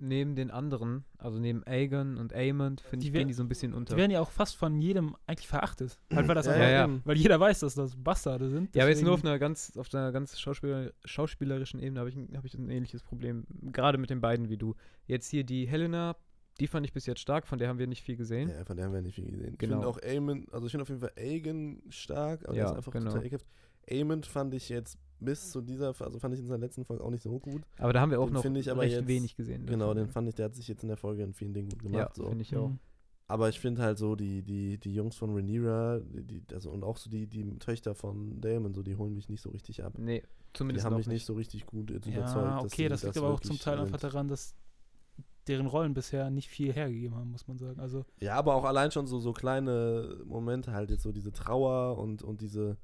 [0.00, 3.74] neben den anderen, also neben Aegon und Aemon, finde ich, gehen die so ein bisschen
[3.74, 3.94] unter.
[3.94, 5.98] die werden ja auch fast von jedem eigentlich verachtet.
[6.12, 8.74] Halt, weil das Ja, ja, weil jeder weiß, dass das Bastarde sind.
[8.74, 12.08] ja, aber jetzt nur auf deswegen- einer ganz, auf einer ganz schauspieler, schauspielerischen Ebene habe
[12.10, 13.44] ich, ein- hab ich ein ähnliches Problem.
[13.72, 14.74] Gerade mit den beiden wie du.
[15.06, 16.16] Jetzt hier die Helena,
[16.58, 18.48] die fand ich bis jetzt stark, von der haben wir nicht viel gesehen.
[18.50, 19.52] Ja, von der haben wir nicht viel gesehen.
[19.52, 19.74] Ich Genau.
[19.76, 22.76] finde auch Aemon, also ich finde auf jeden Fall Aegon stark, aber Ja, der ist
[22.78, 23.10] einfach genau.
[23.10, 23.46] total ekelhaft.
[23.90, 27.10] Aemon fand ich jetzt bis zu dieser, also fand ich in seiner letzten Folge auch
[27.10, 27.62] nicht so gut.
[27.78, 29.66] Aber da haben wir auch Den noch ich aber recht jetzt- wenig gesehen.
[29.66, 29.96] Genau, davon.
[29.98, 31.88] den fand ich, der hat sich jetzt in der Folge in vielen Dingen gut Ja,
[31.90, 32.14] gemacht.
[32.16, 32.26] so.
[32.28, 32.68] finde ich auch.
[32.68, 32.78] Mhm.
[33.26, 36.82] Aber ich finde halt so, die, die, die Jungs von Rhaenyra, die, die, also und
[36.82, 39.92] auch so die, die Töchter von Daemon, so, die holen mich nicht so richtig ab.
[39.98, 42.16] Nee, Die zumindest haben noch mich nicht so richtig gut überzeugt.
[42.16, 42.22] Ja,
[42.56, 44.56] dass okay, sie das liegt aber auch zum Teil einfach daran, dass
[45.46, 47.78] deren Rollen bisher nicht viel hergegeben haben, muss man sagen.
[47.78, 51.98] Also, Ja, aber auch allein schon so, so kleine Momente halt jetzt so diese Trauer
[51.98, 52.78] und, und diese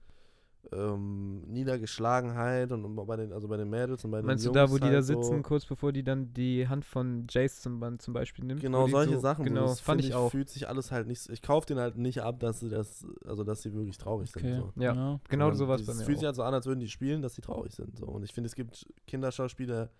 [0.73, 4.49] ähm, Niedergeschlagenheit und, und bei den, also bei den Mädels und bei den Meinst du
[4.49, 7.27] Jungs da, wo die halt da so, sitzen, kurz bevor die dann die Hand von
[7.29, 8.61] Jace zum, zum Beispiel nimmt?
[8.61, 9.45] Genau, solche so, Sachen.
[9.45, 10.31] Genau, das fand ich auch.
[10.31, 13.07] Fühlt sich alles halt nicht, so- ich kaufe den halt nicht ab, dass sie das,
[13.25, 14.55] also dass sie wirklich traurig okay.
[14.55, 14.73] sind.
[14.75, 14.83] So.
[14.83, 14.93] Ja.
[15.29, 16.21] Genau Sondern sowas bei Es mir fühlt auch.
[16.21, 17.97] sich halt so an, als würden die spielen, dass sie traurig sind.
[17.99, 18.07] So.
[18.07, 19.91] Und ich finde, es gibt Kinderschauspieler,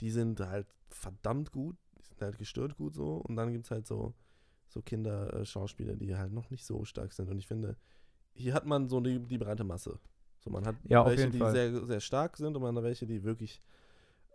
[0.00, 3.16] die sind halt verdammt gut, die sind halt gestört gut so.
[3.16, 4.14] Und dann gibt es halt so,
[4.68, 7.30] so Kinderschauspieler, die halt noch nicht so stark sind.
[7.30, 7.76] Und ich finde,
[8.36, 9.98] hier hat man so die, die breite Masse.
[10.40, 11.52] So, man hat Ja, welche, die Fall.
[11.52, 13.62] sehr, sehr stark sind und man hat welche, die wirklich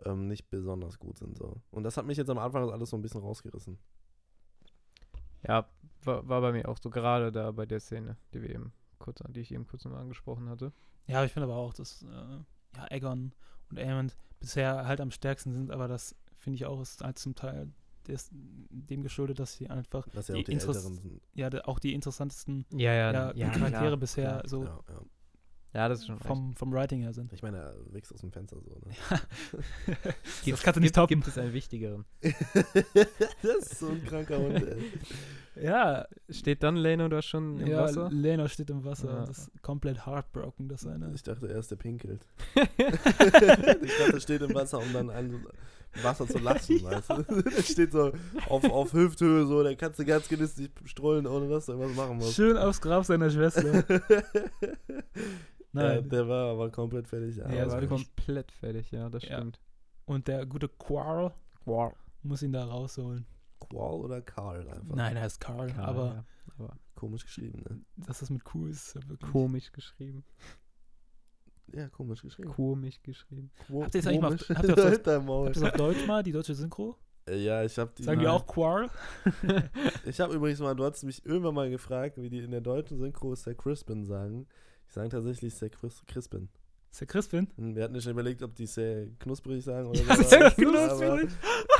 [0.04, 1.36] ähm, nicht besonders gut sind.
[1.38, 1.56] So.
[1.70, 3.78] Und das hat mich jetzt am Anfang alles so ein bisschen rausgerissen.
[5.46, 5.68] Ja,
[6.04, 9.20] war, war bei mir auch so gerade da bei der Szene, die wir eben kurz,
[9.28, 10.72] die ich eben kurz nochmal angesprochen hatte.
[11.06, 12.06] Ja, ich finde aber auch, dass äh,
[12.76, 13.32] ja, Aegon
[13.70, 17.34] und Aemond bisher halt am stärksten sind, aber das finde ich auch ist halt zum
[17.34, 17.72] Teil
[18.08, 21.78] des, dem geschuldet, dass sie einfach Dass ja Die auch die Älteren ja de- auch
[21.78, 25.00] die interessantesten Ja, ja, Charaktere bisher so Ja, ja.
[25.74, 27.32] Ja, das ist schon vom, vom Writing her sind.
[27.32, 28.78] Ich meine, er wächst aus dem Fenster so.
[28.84, 28.90] Ne?
[28.90, 30.06] recht.
[30.46, 31.16] das kannst du nicht gibt, toppen.
[31.20, 32.04] Gibt es einen wichtigeren?
[33.42, 35.64] das ist so ein kranker Hund, ey.
[35.64, 38.10] Ja, Steht dann Leno da schon im ja Wasser?
[38.10, 39.20] Lena steht im Wasser Ja.
[39.22, 42.26] und ist komplett heartbroken, dass seine Ich dachte erst, der pinkelt.
[42.54, 45.42] ich dachte, er steht im Wasser, um dann ein
[46.02, 47.22] Wasser zu lassen, weißt du?
[47.42, 48.12] Der steht so
[48.48, 52.16] auf, auf Hüfthöhe, so, der kannst du ganz genüsslich strollen, ohne dass du irgendwas machen
[52.16, 52.34] musst.
[52.34, 53.84] schön aufs Grab seiner Schwester.
[55.74, 56.08] Ja, Nein.
[56.10, 57.36] der war aber komplett fertig.
[57.36, 59.38] Ja, er das war komplett fertig, ja, das Ja.
[59.38, 59.58] stimmt.
[60.04, 61.32] Und der gute Quarrel,
[61.64, 61.94] Wow.
[62.22, 63.24] Muss ihn da rausholen.
[63.58, 64.94] Qual oder Karl einfach.
[64.94, 66.24] Nein, er ist Carl, Ja, aber ja,
[66.58, 67.80] aber Komisch geschrieben, ne?
[68.06, 69.30] dass das mit Q ist, ist ja wirklich.
[69.32, 70.24] komisch geschrieben.
[71.74, 72.50] Ja, komisch geschrieben.
[72.50, 73.50] Komisch geschrieben.
[73.66, 74.48] Quo- Habt ihr jetzt eigentlich mal- komisch.
[74.50, 74.84] habt ihr auf das-.
[75.06, 76.96] Habt ihr das auf Deutsch mal, die deutsche Synchro?
[77.28, 78.02] Äh, Ja, ich habe die.
[78.02, 78.88] Sagen die auch Quarl?
[80.04, 82.98] Ich habe übrigens mal, du hast mich irgendwann mal gefragt, wie die in der deutschen
[82.98, 84.46] Synchro Sir Crispin sagen.
[84.88, 86.48] Ich sage tatsächlich Sir Cris Crispin.
[87.00, 87.48] Der Crispin?
[87.56, 90.54] Hm, Wir hatten schon überlegt, ob die sehr knusprig sagen oder Ja, sowas, sehr aber-
[91.20, 91.30] knusprig.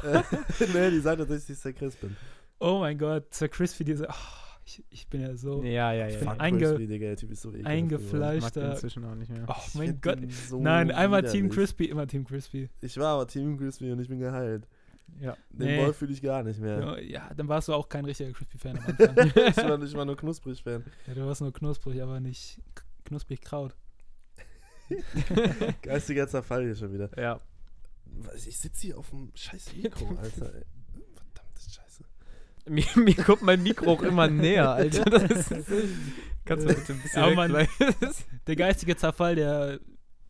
[0.05, 0.22] Äh,
[0.72, 2.16] nee, die sagen tatsächlich Sir Crispin.
[2.61, 4.07] Oh mein Gott, Sir Crispy, diese.
[4.09, 4.12] Oh,
[4.78, 6.18] ich, ich bin ja so Ja, ja, ja.
[6.20, 6.32] Ja.
[6.38, 9.44] Einge- Crispy, Digga, Typ ist so inzwischen auch nicht mehr.
[9.48, 10.18] Oh mein Gott.
[10.48, 11.48] so Nein, einmal Team.
[11.50, 12.68] Crispy, immer Team Crispy.
[12.80, 14.66] Ich war aber Team Crispy und ich bin geheilt.
[15.20, 15.37] Ja.
[15.50, 15.78] Den Nee.
[15.85, 16.98] Wolf fühle ich gar nicht mehr.
[17.02, 17.30] Ja.
[17.37, 19.26] dann warst du auch kein richtiger Crispy-Fan am Anfang.
[19.26, 20.85] ich, war, ich war nur Knusprig-Fan.
[21.06, 22.61] ja, du warst nur knusprig, aber nicht
[23.04, 23.74] knusprig Kraut.
[25.82, 27.11] Geistiger Zerfall hier schon wieder.
[27.18, 27.40] Ja.
[28.37, 30.52] Ich sitze hier auf dem scheiß Mikro, Alter.
[32.68, 35.05] Mir, mir kommt mein Mikro auch immer näher, Alter.
[35.05, 35.51] Das ist,
[36.44, 37.68] kannst du bitte ein bisschen Ja, sein?
[38.46, 39.79] Der geistige Zerfall, der,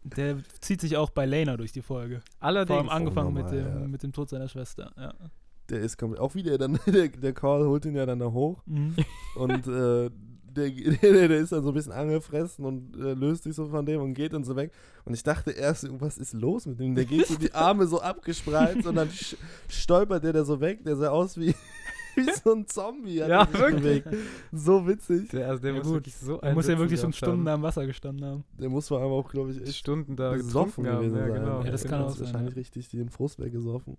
[0.02, 2.20] der zieht sich auch bei Lena durch die Folge.
[2.38, 2.90] Vor allem Allerdings.
[2.90, 3.88] angefangen mit, normal, dem, ja.
[3.88, 4.92] mit dem Tod seiner Schwester.
[4.96, 5.14] Ja.
[5.70, 6.20] Der ist komplett.
[6.20, 8.96] Auch wieder dann, der, der Call holt ihn ja dann da hoch Mhm.
[9.36, 10.10] und äh,
[10.54, 13.86] der, der, der ist dann so ein bisschen angefressen und äh, löst sich so von
[13.86, 14.70] dem und geht dann so weg.
[15.06, 16.94] Und ich dachte erst, was ist los mit dem?
[16.94, 19.34] Der geht so die Arme so abgespreizt und dann sch
[19.68, 20.84] stolpert der da so weg.
[20.84, 21.54] Der sah aus wie,
[22.16, 23.22] wie so ein Zombie.
[23.22, 24.04] hat Ja, sich wirklich.
[24.04, 24.24] bewegt.
[24.52, 25.28] So witzig.
[25.30, 25.94] Der, also der Ja, muss gut.
[25.94, 27.54] wirklich so Er muss ja wirklich schon Stunden haben.
[27.56, 28.44] am Wasser gestanden haben.
[28.58, 30.98] Der muss vor allem auch, glaube ich, echt Stunden da besoffen getrunken haben.
[31.12, 31.34] gewesen Ja, sein.
[31.34, 31.62] genau.
[31.64, 32.58] Ja, das kann hat auch sein, wahrscheinlich ja.
[32.58, 33.96] richtig den Frust weggesoffen.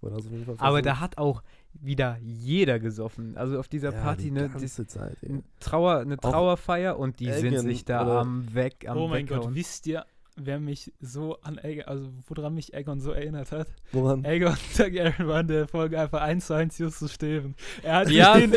[0.00, 3.36] Oder so auf jeden Fall Aber da hat auch wieder jeder gesoffen.
[3.38, 5.30] Also auf dieser ja, Party, die ne, ganze Zeit, ey.
[5.30, 9.08] ein Trauer, eine Trauerfeier und die sind Egan sich da oder- am Weg, am oh
[9.08, 10.04] mein Gott, wisst ihr,
[10.36, 13.68] wer mich so an Egon, also woran mich Egon so erinnert hat?
[13.92, 14.24] Woran?
[14.24, 17.54] Egon Targaryen war in der Folge einfach eins zu eins Justus Steven.
[17.82, 18.38] Er hat Ja.
[18.38, 18.52] den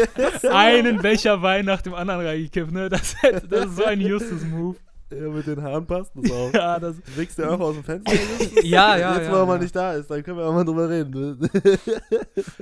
[0.51, 2.89] einen Becher Wein nach dem anderen reingekippt, ne?
[2.89, 3.15] Das,
[3.49, 4.77] das ist so ein Justus-Move.
[5.09, 6.53] Ja, mit den Haaren passt das auch.
[6.53, 8.11] Ja, das, Wichst der auch aus dem Fenster?
[8.63, 9.61] Ja, ja, Jetzt, ja, wo er mal ja.
[9.61, 11.49] nicht da ist, dann können wir auch mal drüber reden.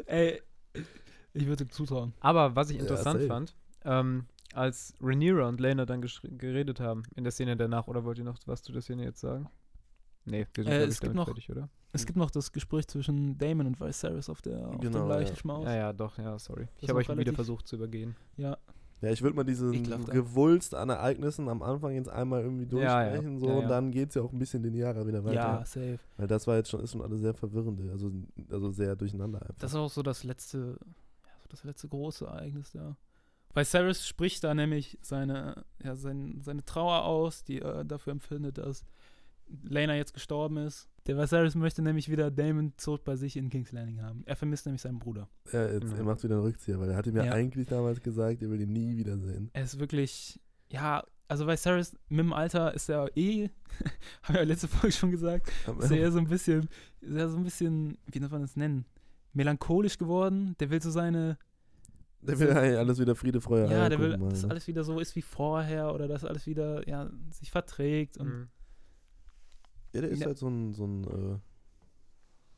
[0.06, 0.42] ey,
[1.34, 2.14] ich würde ihm zutrauen.
[2.20, 3.28] Aber was ich Ja, interessant safe.
[3.28, 4.26] fand, ähm,
[4.56, 8.38] als Rhaenyra und Lena dann geredet haben in der Szene danach, oder wollt ihr noch
[8.46, 9.48] was zu der Szene jetzt sagen?
[10.26, 11.70] Nee, wir sind Äh, es gibt noch- fertig, oder?
[11.92, 15.36] Es gibt noch das Gespräch zwischen Damon und Viserys auf, der, auf Genau, dem leichten
[15.36, 15.40] ja.
[15.40, 15.66] Schmaus.
[15.66, 16.64] Ja, ja, doch, ja, sorry.
[16.64, 18.16] ist Ich habe euch wieder versucht zu übergehen.
[18.38, 18.58] Ja,
[19.02, 19.98] Ja, ich würde mal diesen ja.
[19.98, 23.10] Gewulst an Ereignissen am Anfang jetzt einmal irgendwie Ja, ja.
[23.12, 23.40] durchsprechen.
[23.40, 23.68] So, Ja, und ja.
[23.68, 25.36] dann geht es ja auch ein bisschen linearer wieder weiter.
[25.36, 26.00] ja, safe.
[26.18, 28.12] Weil das war jetzt schon, ist schon alles sehr verwirrende, also,
[28.50, 29.56] also sehr durcheinander einfach.
[29.60, 30.58] Das ist auch so das letzte,
[31.24, 32.98] ja, so das letzte große Ereignis da.
[33.56, 38.84] Viserys spricht da nämlich seine, ja, sein, seine Trauer aus, die er dafür empfindet, dass
[39.64, 40.90] Lena jetzt gestorben ist.
[41.08, 44.24] Der Viserys möchte nämlich wieder Damon zurück bei sich in King's Landing haben.
[44.26, 45.30] Er vermisst nämlich seinen Bruder.
[45.52, 45.98] er, jetzt, Ja.
[45.98, 47.32] er macht wieder einen Rückzieher, weil er hatte mir Ja.
[47.32, 49.50] eigentlich damals gesagt, er will ihn nie wiedersehen.
[49.54, 50.40] Er ist wirklich,
[50.70, 53.50] ja, also Viserys mit dem Alter ist er eh,
[54.24, 56.68] habe ich ja letzte Folge schon gesagt, ist er eher so ein bisschen,
[57.02, 58.86] ist er so ein bisschen, wie nennt man das nennen,
[59.34, 60.56] melancholisch geworden.
[60.60, 61.38] Der will so seine,
[62.28, 64.50] der will eigentlich alles wieder Friede, Freude, ja, der will, Eierkuchen dass ne?
[64.52, 68.48] alles wieder so ist wie vorher oder dass alles wieder, ja, sich verträgt und Mhm.
[69.94, 70.26] Ja, der ist Ja.
[70.28, 71.04] halt so ein, so ein,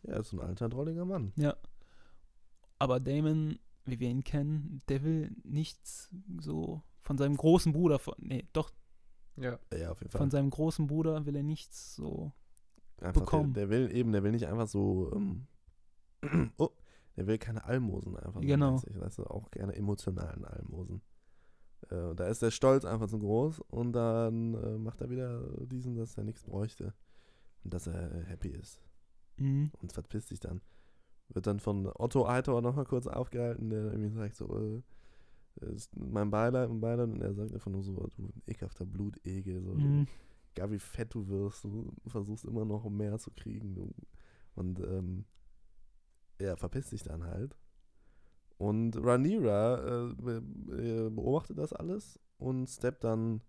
[0.05, 1.33] äh, ja, so ein alter, drolliger Mann.
[1.35, 1.55] ja.
[2.79, 8.13] Aber Damon, wie wir ihn kennen, der will nichts so von seinem großen Bruder, von,
[8.19, 8.71] nee, doch,
[9.35, 9.57] Ja.
[9.75, 10.19] Ja, auf jeden Fall.
[10.19, 12.31] von seinem großen Bruder will er nichts so,
[12.99, 13.53] Einfach bekommen.
[13.53, 15.47] Der, der will eben, der will nicht einfach so, ähm,
[16.57, 16.69] oh,
[17.17, 18.41] der will keine Almosen einfach.
[18.41, 18.71] so Genau.
[18.73, 21.01] mäßig, Weißt du, auch gerne emotionalen Almosen.
[21.89, 25.95] Äh, da ist der Stolz einfach zu groß und dann äh, macht er wieder diesen,
[25.95, 26.93] dass er nichts bräuchte.
[27.63, 28.81] Und dass er happy ist.
[29.37, 29.71] mhm.
[29.81, 30.61] Und verpisst sich dann.
[31.29, 34.81] Wird dann von Otto Eitor nochmal kurz aufgehalten, der irgendwie sagt so, äh,
[35.55, 37.09] das ist mein Beileid, mein Beileid.
[37.09, 39.61] Und er sagt einfach nur so, du ekelhafter Blutegel.
[39.63, 40.07] So, Mhm.
[40.55, 43.75] egal wie fett du wirst, du versuchst immer noch mehr zu kriegen.
[43.75, 43.91] Du.
[44.55, 45.25] Und ähm,
[46.37, 47.57] er verpisst sich dann halt.
[48.57, 53.41] Und Rhaenyra äh, äh, beobachtet das alles und steppt dann,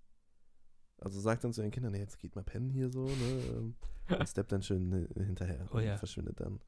[0.99, 3.43] also sagt dann zu ihren Kindern, nee, jetzt geht mal pennen hier so, ne?
[3.57, 3.75] ähm,
[4.19, 5.93] und steppt dann schön hinterher Oh ja.
[5.93, 6.61] und verschwindet dann.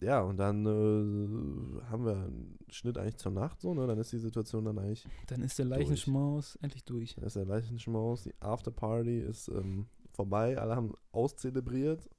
[0.00, 3.86] Ja, und dann äh, haben wir einen Schnitt eigentlich zur Nacht so, ne?
[3.86, 7.14] Dann ist die Situation dann eigentlich Dann ist der Leichenschmaus endlich durch.
[7.14, 12.10] da ist der Leichenschmaus, die Afterparty ist ähm, vorbei, alle haben auszelebriert.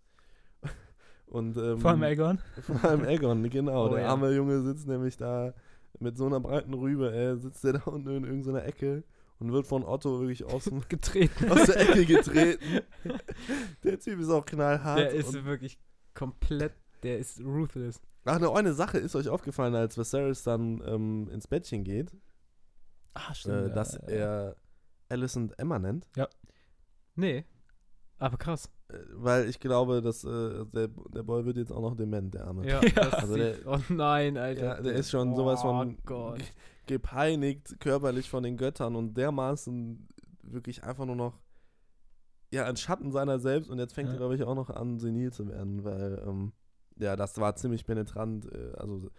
[1.28, 2.40] Und, ähm, Vor allem Egon.
[2.62, 3.88] Vor allem Egon, genau.
[3.88, 4.08] Oh, der ja.
[4.10, 5.54] arme Junge sitzt nämlich da
[6.00, 9.04] mit so einer breiten Rübe, ey, sitzt der da unten in irgendeiner Ecke
[9.40, 11.52] und wird von Otto wirklich aus, Getreten.
[11.52, 12.82] aus der Ecke getreten.
[13.84, 15.00] der Typ ist auch knallhart.
[15.00, 15.78] Der ist und wirklich
[16.14, 18.02] komplett der ist ruthless.
[18.26, 22.12] Ach, eine, eine Sache ist euch aufgefallen, als Viserys dann ähm, ins Bettchen geht,
[23.14, 24.56] Ah, äh, dass er
[25.10, 26.08] Alicent Emma nennt.
[27.16, 27.46] Nee.
[28.18, 28.70] Aber krass.
[28.89, 32.45] Äh, weil ich glaube, dass äh, der, der Boy wird jetzt auch noch dement, der
[32.48, 32.67] Arme.
[32.67, 32.89] Ja, Ja.
[32.91, 34.63] das Also der- oh nein, Alter.
[34.78, 36.38] Ja, der ist schon sowas von Oh Gott.
[36.38, 36.45] ge-
[36.88, 40.08] gepeinigt körperlich von den Göttern und dermaßen
[40.43, 41.39] wirklich einfach nur noch
[42.52, 44.13] ja ein Schatten seiner selbst und jetzt fängt Ja.
[44.15, 46.54] er glaube ich auch noch an senil zu werden, weil ähm,
[46.98, 49.10] ja das war ziemlich penetrant, äh, also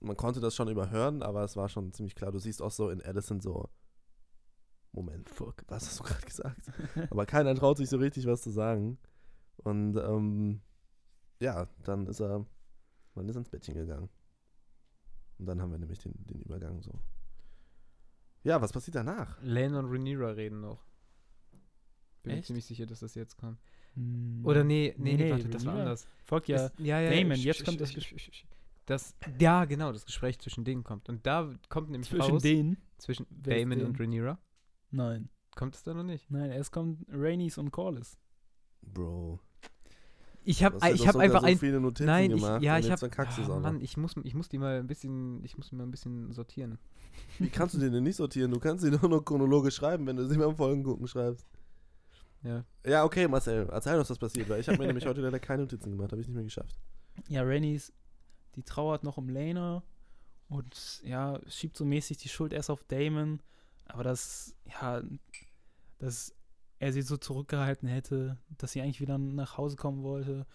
[0.00, 2.30] man konnte das schon überhören, aber es war schon ziemlich klar.
[2.30, 3.70] Du siehst auch so in Addison so
[4.96, 5.62] Moment, Fuck.
[5.68, 6.60] was hast du gerade gesagt?
[7.10, 8.98] aber keiner traut sich so richtig was zu sagen
[9.58, 10.60] und ähm,
[11.40, 12.44] ja, dann ist er
[13.14, 14.08] man ist ins Bettchen gegangen.
[15.38, 16.92] Und dann haben wir nämlich den, den Übergang so.
[18.42, 19.38] Ja, was passiert danach?
[19.42, 20.84] Lane und Rhaenyra reden noch.
[22.22, 22.46] Bin mir Echt?
[22.46, 23.58] ziemlich sicher, dass das jetzt kommt.
[23.94, 24.42] Hm.
[24.44, 26.06] Oder nee, nee, nee, Nee, warte, das war anders.
[26.24, 26.66] Fuck ja.
[26.66, 28.44] Es- ja, ja, Damon, jetzt kommt das sch-
[28.86, 31.08] das, ja, genau, das Gespräch zwischen denen kommt.
[31.08, 32.76] Und da kommt nämlich Zwischen raus, denen?
[32.98, 33.98] zwischen ist Damon und?
[34.00, 34.38] Rhaenyra.
[34.96, 35.28] Nein.
[35.54, 36.30] Kommt es da noch nicht?
[36.30, 38.16] Nein, erst kommt Rainies und Corlys.
[38.80, 39.40] Bro.
[40.42, 42.62] Ich habe dir ich doch hab sogar einfach so ein viele Notizen Nein, ich, gemacht
[42.62, 43.60] ja, ich habe auch noch.
[43.60, 46.32] Mann, ich muss, ich muss die mal ein bisschen, ich muss die mal ein bisschen
[46.32, 46.78] sortieren.
[47.38, 48.52] Wie kannst du den denn nicht sortieren?
[48.52, 51.46] Du kannst sie doch nur chronologisch schreiben, wenn du sie beim Folgen gucken schreibst.
[52.42, 52.64] Ja.
[52.86, 55.62] Ja, okay, Marcel, erzähl uns, was passiert, weil ich habe mir nämlich heute leider keine
[55.62, 56.78] Notizen gemacht, habe ich nicht mehr geschafft.
[57.28, 57.92] Ja, Rainies,
[58.54, 59.82] die trauert noch um Lena
[60.48, 63.40] und ja, schiebt so mäßig die Schuld erst auf Damon,
[63.88, 65.02] aber das, ja,
[65.98, 66.34] dass
[66.78, 70.46] er sie so zurückgehalten hätte, dass sie eigentlich wieder nach Hause kommen wollte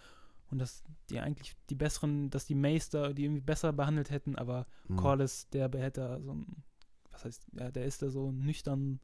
[0.50, 4.67] und dass die eigentlich die besseren, dass die Meister die irgendwie besser behandelt hätten, aber
[4.88, 4.98] Hm.
[4.98, 6.63] Corlys, der behält da so ein,
[7.12, 9.00] was heißt, ja, der ist da so nüchtern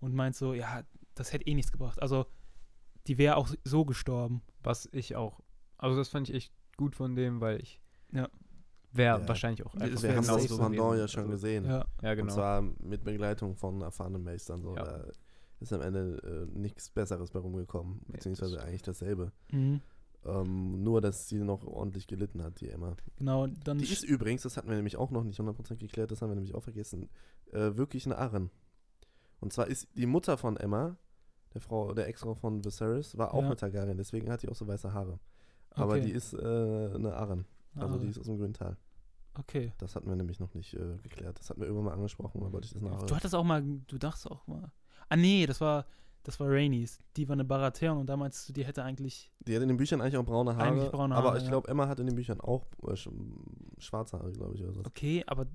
[0.00, 0.82] und meint so, ja,
[1.14, 2.00] das hätte eh nichts gebracht.
[2.00, 2.26] Also,
[3.06, 4.42] die wäre auch so gestorben.
[4.62, 5.40] Was ich auch,
[5.76, 7.80] also das fand ich echt gut von dem, weil ich
[8.12, 8.28] Ja.
[8.96, 9.28] Wäre Ja.
[9.28, 11.64] wahrscheinlich auch Wir einfach Wir haben das so Pendant ja schon gesehen.
[11.64, 12.26] Ja, Ja, genau.
[12.28, 14.62] Und zwar mit Begleitung von erfahrenen Meistern.
[14.62, 14.74] So.
[14.76, 14.84] Ja.
[14.84, 15.04] Da
[15.60, 19.32] ist am Ende äh, nichts Besseres bei rumgekommen, Nee, beziehungsweise das- eigentlich dasselbe.
[19.52, 19.80] mhm.
[20.26, 22.96] Ähm, nur, dass sie noch ordentlich gelitten hat, die Emma.
[23.16, 26.22] genau, dann Die ist übrigens, das hatten wir nämlich auch noch nicht 100% geklärt, das
[26.22, 27.10] haben wir nämlich auch vergessen,
[27.52, 28.50] äh, wirklich eine Arren.
[29.40, 30.96] Und zwar ist die Mutter von Emma,
[31.52, 33.46] der Frau, der Ex-Frau von Viserys, war auch Ja.
[33.48, 35.18] eine Targaryen, deswegen hat die auch so weiße Haare.
[35.72, 36.06] Aber Okay.
[36.06, 38.78] die ist äh, eine Arren, also Ah, die ist aus dem Grüntal.
[39.38, 39.72] Okay.
[39.78, 41.38] Das hatten wir nämlich noch nicht äh, geklärt.
[41.38, 43.06] Das hatten wir irgendwann mal angesprochen, da wollte ich das nachher.
[43.06, 44.70] Du hattest auch mal, du dachtest auch mal.
[45.08, 45.86] Ah nee, das war,
[46.22, 47.00] das war Rainies.
[47.16, 49.32] Die war eine Baratheon und da meinst du, die hätte eigentlich.
[49.40, 50.68] Die hat in den Büchern eigentlich auch braune Haare.
[50.70, 51.50] Eigentlich braune aber Haare, ich ja.
[51.50, 53.08] glaube, Emma hat in den Büchern auch äh, sch
[53.78, 54.80] schwarze Haare, glaube ich, oder so.
[54.80, 55.46] Okay, aber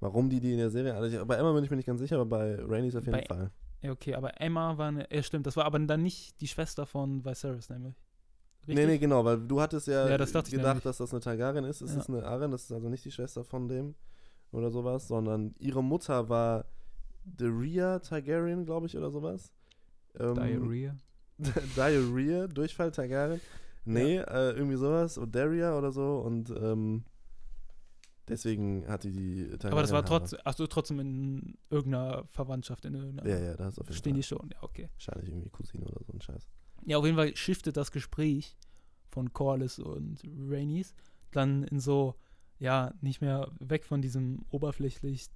[0.00, 1.26] Warum die die in der Serie alle.
[1.26, 3.50] Bei Emma bin ich mir nicht ganz sicher, aber bei Rhaenys auf jeden Bei- Fall.
[3.82, 5.06] ja, okay, aber Emma war eine.
[5.14, 7.94] Ja, stimmt, das war aber dann nicht die Schwester von Viserys, nämlich.
[8.66, 9.00] Nee, nee, Richtig?
[9.00, 10.82] genau, weil du hattest ja, Ja, das gedacht, nämlich.
[10.84, 11.80] dass das eine Targaryen ist.
[11.80, 12.00] Es Ja.
[12.00, 13.94] ist eine Arryn, das ist also nicht die Schwester von dem
[14.52, 16.66] oder sowas, sondern ihre Mutter war
[17.24, 19.52] Daria Targaryen, glaube ich, oder sowas.
[20.18, 20.96] Ähm, Diarrhea.
[21.76, 23.40] Diarrhea, Durchfall Targaryen.
[23.84, 25.16] Nee, äh, irgendwie sowas.
[25.18, 26.18] Und Daria oder so.
[26.18, 27.04] Und ähm,
[28.28, 29.72] deswegen hatte die Targaryen.
[29.72, 33.28] Aber das war trotzdem, achso, trotzdem in irgendeiner Verwandtschaft, in irgendeiner.
[33.28, 34.12] Ja, ja, das ist auf jeden Fall.
[34.12, 34.88] die schon, ja, okay.
[34.94, 36.46] Wahrscheinlich irgendwie Cousine oder so ein Scheiß.
[36.86, 38.56] Ja, auf jeden Fall shiftet das Gespräch
[39.08, 40.94] von Corlys und Rainies
[41.30, 42.14] dann in so,
[42.58, 45.28] ja, nicht mehr weg von diesem oberflächlich,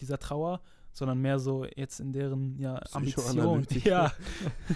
[0.00, 0.60] dieser Trauer,
[0.92, 3.66] sondern mehr so jetzt in deren, ja, Ambition.
[3.84, 4.12] Ja.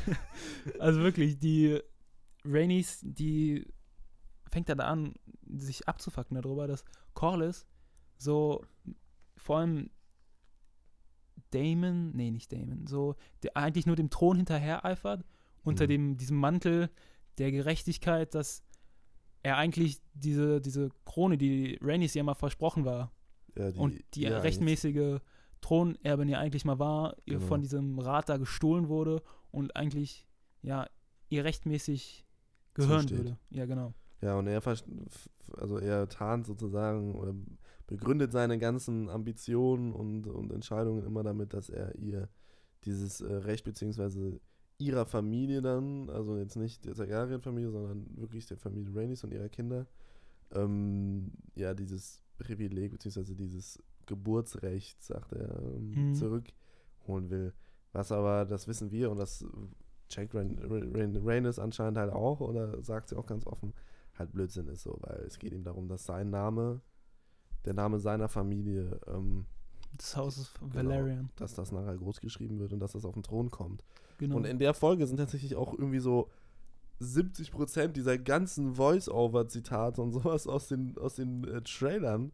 [0.78, 1.80] also wirklich, die
[2.44, 3.66] Rainies, die
[4.50, 5.14] fängt dann an,
[5.46, 7.66] sich abzufacken darüber, dass Corlys
[8.18, 8.64] so
[9.36, 9.90] vor allem
[11.50, 15.24] Damon, nee, nicht Damon, so der eigentlich nur dem Thron hinterher eifert,
[15.62, 15.88] unter Mhm.
[15.88, 16.90] dem, diesem Mantel
[17.38, 18.62] der Gerechtigkeit, dass
[19.42, 23.12] er eigentlich diese, diese Krone, die Rhaenys ja mal versprochen war
[23.56, 25.20] Ja, und die ja, rechtmäßige
[25.60, 27.46] Thronerbin ja eigentlich mal war, ihr Genau.
[27.46, 30.26] von diesem Rat da gestohlen wurde und eigentlich,
[30.62, 30.86] ja,
[31.28, 32.26] ihr rechtmäßig
[32.74, 33.18] gehören Zusteht.
[33.18, 33.38] würde.
[33.50, 33.94] Ja, genau.
[34.22, 34.62] Ja, und er,
[35.56, 37.34] also er tarnt sozusagen oder
[37.86, 42.28] begründet seine ganzen Ambitionen und, und Entscheidungen immer damit, dass er ihr
[42.84, 44.40] dieses äh, Recht beziehungsweise
[44.80, 49.48] ihrer Familie dann, also jetzt nicht der Targaryen-Familie, sondern wirklich der Familie Rhaenys und ihrer
[49.48, 49.86] Kinder,
[50.52, 56.14] ähm, ja, dieses Privileg beziehungsweise dieses Geburtsrecht, sagt er, ähm, Mhm.
[56.14, 57.52] zurückholen will.
[57.92, 59.44] Was aber, das wissen wir und das
[60.08, 63.74] checkt Rhaen- Rhaen- Rhaenys anscheinend halt auch oder sagt sie auch ganz offen,
[64.18, 66.80] halt Blödsinn ist so, weil es geht ihm darum, dass sein Name,
[67.64, 69.46] der Name seiner Familie, ähm,
[69.98, 70.74] Des Hauses Genau.
[70.74, 71.30] Valerian.
[71.36, 73.84] dass das nachher groß geschrieben wird und dass das auf den Thron kommt.
[74.20, 74.36] Genau.
[74.36, 76.28] Und in der Folge sind tatsächlich auch irgendwie so
[77.00, 82.32] 70% dieser ganzen Voice-Over-Zitate und sowas aus den, aus den äh, Trailern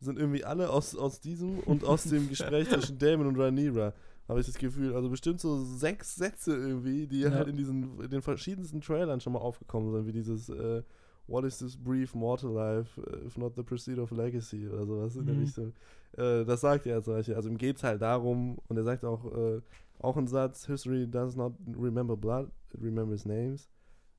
[0.00, 3.92] sind irgendwie alle aus, aus diesem und aus dem Gespräch zwischen Damon und Rhaenyra.
[4.28, 4.94] Habe ich das Gefühl.
[4.94, 7.30] Also bestimmt so sechs Sätze irgendwie, die Ja.
[7.30, 10.82] halt in diesen in den verschiedensten Trailern schon mal aufgekommen sind, wie dieses äh,
[11.28, 15.16] What is this brief mortal life, äh, if not the pursuit of legacy oder sowas
[15.16, 15.40] in der Mhm.
[15.42, 15.72] Richtung.
[16.16, 17.36] Äh, das sagt er als solche.
[17.36, 19.60] Also ihm geht es halt darum, und er sagt auch, äh,
[19.98, 23.68] auch einen Satz, History does not remember blood, it remembers names.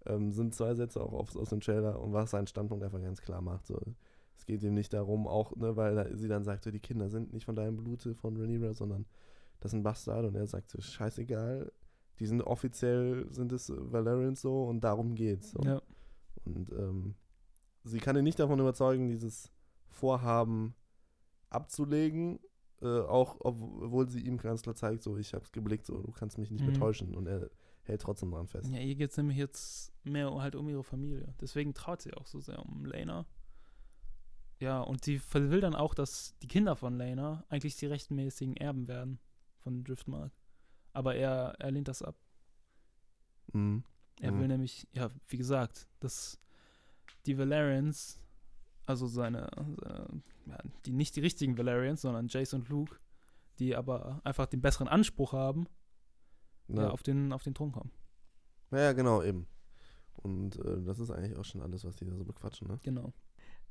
[0.05, 3.21] Ähm, sind zwei Sätze auch aus, aus dem Trailer und was seinen Standpunkt einfach ganz
[3.21, 3.67] klar macht.
[3.67, 3.79] So.
[4.37, 7.09] Es geht ihm nicht darum, auch, ne, weil da, sie dann sagt, so, die Kinder
[7.09, 9.05] sind nicht von deinem Blute von Rhaenyra, sondern
[9.59, 11.71] das sind Bastarde und er sagt so, scheißegal,
[12.19, 15.51] die sind offiziell, sind es Valerians so und darum geht's.
[15.51, 15.61] So.
[15.63, 15.81] Ja.
[16.45, 17.15] Und ähm,
[17.83, 19.51] sie kann ihn nicht davon überzeugen, dieses
[19.89, 20.75] Vorhaben
[21.49, 22.39] abzulegen,
[22.81, 26.11] äh, auch ob- obwohl sie ihm ganz klar zeigt, so ich hab's geblickt, so du
[26.11, 26.67] kannst mich nicht Mhm.
[26.67, 27.49] mehr täuschen und er
[27.83, 28.69] hält trotzdem dran fest.
[28.69, 31.33] Ja, ihr geht es nämlich jetzt mehr halt um ihre Familie.
[31.39, 33.25] Deswegen traut sie auch so sehr um Lena.
[34.59, 38.87] Ja, und sie will dann auch, dass die Kinder von Lena eigentlich die rechtmäßigen Erben
[38.87, 39.19] werden
[39.59, 40.31] von Driftmark.
[40.93, 42.15] Aber er, er lehnt das ab.
[43.53, 43.83] Mhm.
[44.19, 44.39] Er Mhm.
[44.39, 46.39] will nämlich, ja, wie gesagt, dass
[47.25, 48.19] die Valerians,
[48.87, 52.97] also seine, seine ja, die nicht die richtigen Valerians, sondern Jace und Luke,
[53.59, 55.67] die aber einfach den besseren Anspruch haben,
[56.67, 56.83] ja.
[56.83, 56.89] Ja.
[56.89, 57.91] auf, den, auf den Thron kommen.
[58.71, 59.47] Ja, ja, genau, eben.
[60.15, 62.79] Und äh, das ist eigentlich auch schon alles, was die da so bequatschen, ne?
[62.83, 63.13] Genau.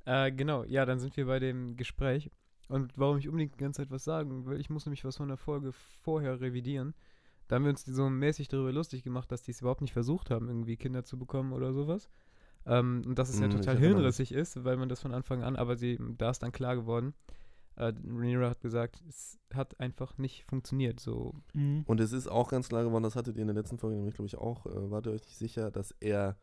[0.05, 2.31] Äh, genau, ja, dann sind wir bei dem Gespräch.
[2.69, 5.29] Und warum ich unbedingt die ganze Zeit was sagen will, ich muss nämlich was von
[5.29, 6.95] der Folge vorher revidieren.
[7.49, 10.31] Da haben wir uns so mäßig darüber lustig gemacht, dass die es überhaupt nicht versucht
[10.31, 12.09] haben, irgendwie Kinder zu bekommen oder sowas.
[12.67, 15.57] Ähm, und dass es ja Hm, total hirnrissig ist, weil man das von Anfang an,
[15.57, 17.15] aber sie, da ist dann klar geworden.
[17.77, 20.99] Äh, Rhaenyra hat gesagt, es hat einfach nicht funktioniert.
[20.99, 21.85] So, Mhm.
[21.87, 24.15] Und es ist auch ganz klar geworden, das hattet ihr in der letzten Folge nämlich,
[24.15, 26.37] glaube ich, auch, äh, wart ihr euch nicht sicher, dass er,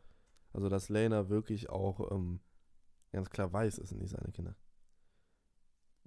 [0.53, 2.39] also dass Lena wirklich auch ähm,
[3.11, 4.55] ganz klar weiß, es sind nicht seine Kinder.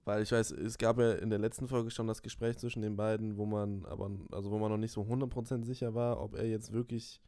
[0.05, 2.97] Weil ich weiß, es gab ja in der letzten Folge schon das Gespräch zwischen den
[2.97, 6.47] beiden, wo man aber, also wo man noch nicht so 100% sicher war, ob er
[6.47, 7.21] jetzt wirklich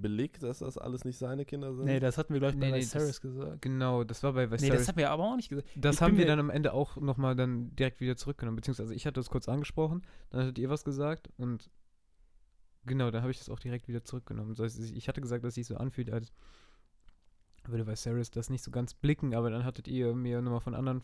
[0.00, 1.84] belegt, dass das alles nicht seine Kinder sind.
[1.86, 3.62] Nee, das hatten wir, glaube ich, bei Nee, nee, Viserys gesagt.
[3.62, 4.78] genau, das war bei Nee, Viserys.
[4.80, 5.68] das haben wir aber auch nicht gesagt.
[5.76, 8.56] Das Ich haben wir dann am Ende auch nochmal dann direkt wieder zurückgenommen.
[8.56, 11.70] Beziehungsweise ich hatte das kurz angesprochen, dann hattet ihr was gesagt und
[12.84, 14.54] genau, dann habe ich das auch direkt wieder zurückgenommen.
[14.54, 16.32] Das heißt, ich hatte gesagt, dass sich so anfühlt, als
[17.64, 21.02] würde Viserys das nicht so ganz blicken, aber dann hattet ihr mir nochmal von anderen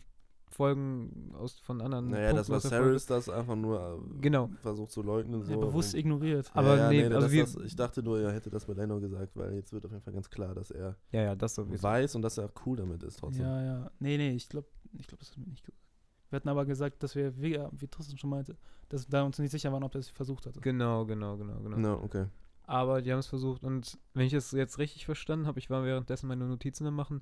[0.53, 3.79] Folgen aus von anderen Naja, das Punkten war der Folge- Cyrus, das einfach nur
[4.15, 4.49] äh, Genau.
[4.61, 5.43] versucht zu leugnen.
[5.43, 6.51] So, Ja, bewusst ignoriert.
[6.53, 8.65] Aber ja, ja, nee, nee, also das, wir- das, ich dachte nur, er hätte das
[8.65, 11.35] bei Leno gesagt, weil jetzt wird auf jeden Fall ganz klar, dass er Ja, ja,
[11.35, 11.81] das sowieso.
[11.83, 13.45] weiß und dass er auch cool damit ist trotzdem.
[13.45, 13.91] Ja, ja.
[13.99, 15.81] Nee, nee, ich glaube, ich glaub, das haben wir nicht gesagt.
[16.29, 18.55] Wir hatten aber gesagt, dass wir, wie, wie Tristan schon meinte,
[18.89, 20.59] dass wir da uns nicht sicher waren, ob er es versucht hatte.
[20.61, 21.77] Genau, genau, genau, genau.
[21.77, 22.25] Na, okay.
[22.65, 25.83] Aber die haben es versucht und wenn ich es jetzt richtig verstanden habe, ich war
[25.83, 27.21] währenddessen meine Notizen am machen,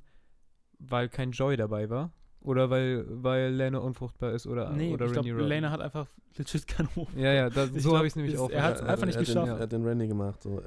[0.80, 2.12] weil kein Joy dabei war.
[2.44, 5.30] Oder weil, weil Lena unfruchtbar ist oder, nee, oder ich glaube.
[5.44, 7.08] Lena hat einfach legit keinen Hof.
[7.16, 8.92] Ja, ja, da, Ich so habe ich es nämlich auch er hat's verstanden.
[8.92, 9.48] einfach nicht er hat geschafft.
[9.48, 10.42] Den, er hat den Randy gemacht.
[10.42, 10.62] So.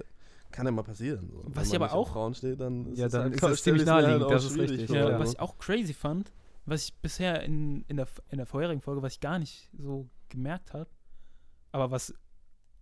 [0.53, 1.29] Kann ja mal passieren.
[1.33, 1.43] So.
[1.47, 3.43] Was ich aber nicht auf auch- Frauen steht, dann ist Ja, es dann halt, ist
[3.43, 5.18] es ziemlich halt naheliegend, auch das ist richtig, Ja, Ja.
[5.18, 6.31] was ich auch crazy fand,
[6.64, 10.09] was ich bisher in, in, der, in der vorherigen Folge, was ich gar nicht so
[10.29, 10.89] gemerkt habe,
[11.72, 12.14] aber was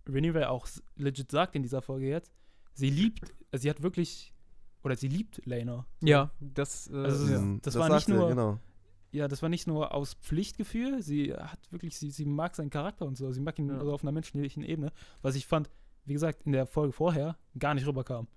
[0.07, 2.31] Rhaenyra auch s- legit sagt in dieser Folge jetzt,
[2.73, 4.33] sie liebt, also sie hat wirklich,
[4.83, 5.87] oder sie liebt Lena.
[6.01, 7.39] Ja, das, äh, Also ja.
[7.39, 8.59] Mhm, das war sagt nicht er, nur- Genau.
[9.13, 13.05] Ja, das war nicht nur aus Pflichtgefühl, sie hat wirklich, sie, sie mag seinen Charakter
[13.05, 13.79] und so, sie mag ihn Ja.
[13.79, 14.91] so auf einer menschlichen Ebene,
[15.21, 15.69] was ich fand,
[16.05, 18.27] wie gesagt, in der Folge vorher gar nicht rüberkam.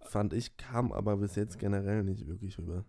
[0.00, 2.84] Fand ich, kam aber bis jetzt generell nicht wirklich rüber.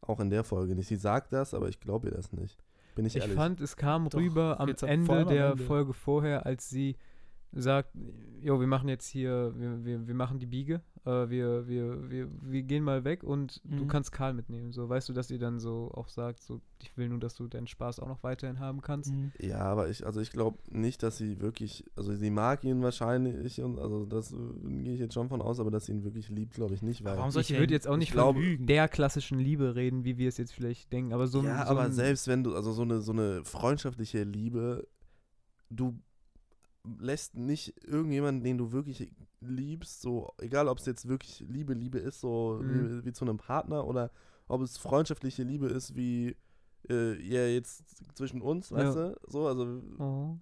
[0.00, 0.88] Auch in der Folge nicht.
[0.88, 2.58] Sie sagt das, aber ich glaube ihr das nicht.
[2.94, 3.36] Bin ich, Ich ehrlich.
[3.36, 5.64] fand, es kam Doch, rüber am Ende am der Ende.
[5.64, 6.96] Folge vorher, als sie
[7.54, 7.90] sagt,
[8.40, 12.28] jo, wir machen jetzt hier, wir, wir, wir machen die Biege, äh, wir, wir, wir,
[12.42, 13.88] wir gehen mal weg und du Mhm.
[13.88, 14.72] kannst Karl mitnehmen.
[14.72, 17.46] So, weißt du, dass sie dann so auch sagt, so, ich will nur, dass du
[17.48, 19.12] deinen Spaß auch noch weiterhin haben kannst.
[19.12, 19.32] Mhm.
[19.38, 23.62] Ja, aber ich, also ich glaube nicht, dass sie wirklich, also sie mag ihn wahrscheinlich
[23.62, 24.36] und also das äh,
[24.82, 27.02] gehe ich jetzt schon von aus, aber dass sie ihn wirklich liebt, glaube ich nicht,
[27.04, 27.16] weil.
[27.16, 30.28] Warum Ich sollte würde jetzt auch nicht ich von der klassischen Liebe reden, wie wir
[30.28, 32.82] es jetzt vielleicht denken, aber so, ja, so aber ein, selbst wenn du, also so
[32.82, 34.86] eine, so eine freundschaftliche Liebe,
[35.70, 35.98] du
[36.98, 39.10] lässt nicht irgendjemanden, den du wirklich
[39.40, 43.00] liebst, so, egal ob es jetzt wirklich Liebe, Liebe ist, so Mhm.
[43.00, 44.10] wie, wie zu einem Partner oder
[44.48, 46.36] ob es freundschaftliche Liebe ist, wie
[46.90, 47.82] äh, ja jetzt
[48.16, 49.16] zwischen uns, weißt du?
[49.26, 50.36] So, also, Oh.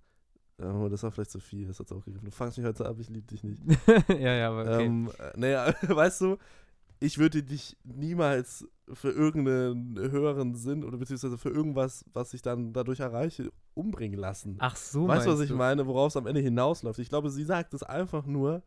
[0.59, 2.25] ja, das war vielleicht zu viel, das hat's auch gegriffen.
[2.27, 3.63] Du fangst mich heute ab, ich liebe dich nicht.
[4.09, 4.87] ja, ja, aber okay.
[4.87, 6.39] Ähm, äh, naja, weißt du,
[7.03, 12.73] ich würde dich niemals für irgendeinen höheren Sinn oder beziehungsweise für irgendwas, was ich dann
[12.73, 14.57] dadurch erreiche, umbringen lassen.
[14.59, 15.57] Ach so, weißt du, was ich du?
[15.57, 16.99] meine, worauf es am Ende hinausläuft?
[17.01, 18.63] Ich glaube, sie sagt es einfach nur,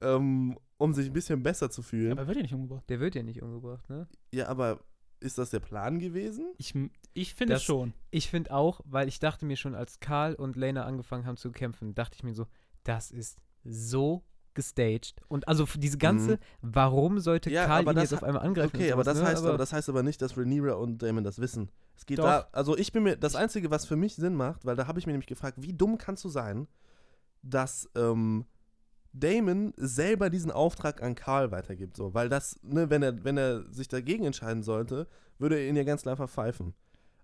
[0.00, 2.12] ähm, um sich ein bisschen besser zu fühlen.
[2.12, 2.84] Aber er wird ja nicht umgebracht.
[2.88, 4.08] Der wird ja nicht umgebracht, ne?
[4.32, 4.80] ja, aber
[5.20, 6.52] ist das der Plan gewesen?
[6.58, 6.74] Ich,
[7.14, 7.94] ich finde Das- schon.
[8.10, 11.50] Ich finde auch, weil ich dachte mir schon, als Karl und Lena angefangen haben zu
[11.52, 12.46] kämpfen, dachte ich mir so,
[12.84, 14.24] das ist so
[14.56, 15.14] gestaged.
[15.28, 16.38] Und also für diese ganze, Mhm.
[16.62, 18.74] warum sollte Ja, Karl aber ihn jetzt auf einmal angreifen?
[18.74, 19.28] Okay, und aber sowas, das ne?
[19.30, 21.70] heißt aber, das heißt aber nicht, dass Rhaenyra und Damon das wissen.
[21.94, 22.24] Es geht Doch.
[22.24, 24.98] da, also ich bin mir, das Einzige, was für mich Sinn macht, weil da habe
[24.98, 26.66] ich mir nämlich gefragt, wie dumm kannst du sein,
[27.42, 28.44] dass ähm,
[29.12, 33.62] Damon selber diesen Auftrag an Karl weitergibt, so, weil das, ne, wenn er, wenn er
[33.72, 35.06] sich dagegen entscheiden sollte,
[35.38, 36.74] würde er ihn ja ganz klar verpfeifen.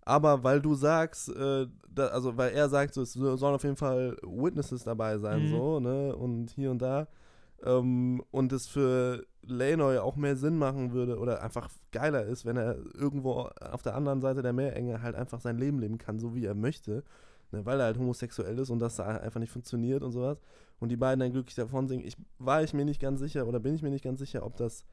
[0.05, 3.77] Aber weil du sagst, äh, da, also weil er sagt, so, es sollen auf jeden
[3.77, 5.49] Fall Witnesses dabei sein, Mhm.
[5.49, 7.09] so, ne, und hier und da,
[7.65, 12.57] ähm, und es für Lanoy auch mehr Sinn machen würde oder einfach geiler ist, wenn
[12.57, 16.35] er irgendwo auf der anderen Seite der Meerenge halt einfach sein Leben leben kann, so
[16.35, 17.03] wie er möchte,
[17.51, 20.39] ne, weil er halt homosexuell ist und das da einfach nicht funktioniert und sowas
[20.79, 22.05] und die beiden dann glücklich davon singen.
[22.07, 24.57] Ich war ich mir nicht ganz sicher oder bin ich mir nicht ganz sicher, ob
[24.57, 24.85] das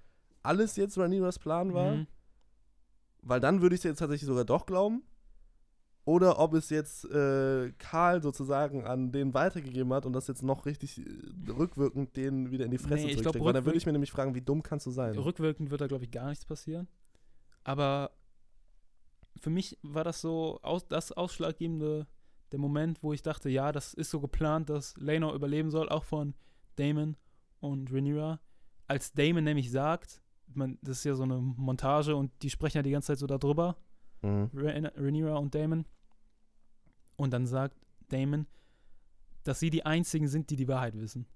[0.44, 2.08] alles jetzt Rhaenyras Plan war, Mhm.
[3.22, 5.04] weil dann würde ich es jetzt tatsächlich sogar doch glauben.
[6.10, 10.66] Oder ob es jetzt äh, Karl sozusagen an den weitergegeben hat und das jetzt noch
[10.66, 13.46] richtig äh, rückwirkend den wieder in die Fresse Nee, ich zurücksteckt.
[13.46, 15.16] Weil dann würde ich mir nämlich fragen, wie dumm kannst du sein?
[15.16, 16.88] Rückwirkend wird da, glaube ich, gar nichts passieren.
[17.64, 18.10] Aber
[19.40, 22.08] für mich war das so aus, das ausschlaggebende,
[22.52, 26.04] der Moment, wo ich dachte, ja, das ist so geplant, dass Lena überleben soll, auch
[26.06, 26.34] von
[26.78, 27.18] Damon
[27.60, 28.40] und Rhaenyra.
[28.88, 30.24] Als Damon nämlich sagt,
[30.56, 33.28] man, das ist ja so eine Montage und die sprechen ja die ganze Zeit so
[33.28, 33.78] darüber,
[34.22, 34.50] Mhm.
[34.54, 35.86] Rhaen- Rhaenyra und Damon.
[37.20, 37.76] Und dann sagt
[38.08, 38.48] Damon,
[39.44, 41.28] dass sie die einzigen sind, die die Wahrheit wissen.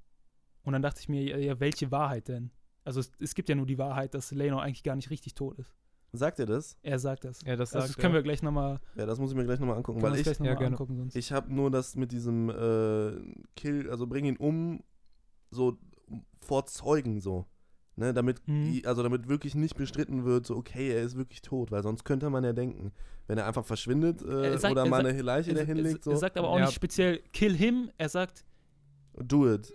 [0.63, 2.51] Und dann dachte ich mir, ja, ja welche Wahrheit denn?
[2.85, 5.59] Also es, es gibt ja nur die Wahrheit, dass Leno eigentlich gar nicht richtig tot
[5.59, 5.75] ist.
[6.13, 6.77] Sagt ihr das?
[6.83, 7.41] Er sagt das.
[7.41, 8.19] Ja, das also sagt das können er.
[8.19, 10.45] wir gleich nochmal Ja, das muss ich mir gleich nochmal angucken, weil ich, gleich noch
[10.45, 10.75] ja, mal gerne.
[10.75, 11.15] angucken sonst.
[11.17, 14.83] ich habe nur das mit diesem äh, Kill, also bring ihn um,
[15.51, 15.77] so
[16.39, 17.45] vor Zeugen so.
[17.95, 18.81] Ne, damit, Mhm.
[18.85, 22.27] also damit wirklich nicht bestritten wird, so okay, er ist wirklich tot, weil sonst könnte
[22.31, 22.91] man ja denken,
[23.27, 25.59] wenn er einfach verschwindet äh, Er sagt- oder er mal sagt- eine Leiche er, da
[25.61, 26.65] er, hinlegt, er so, sagt aber auch Ja.
[26.65, 28.43] nicht speziell kill him, er sagt
[29.15, 29.71] do it.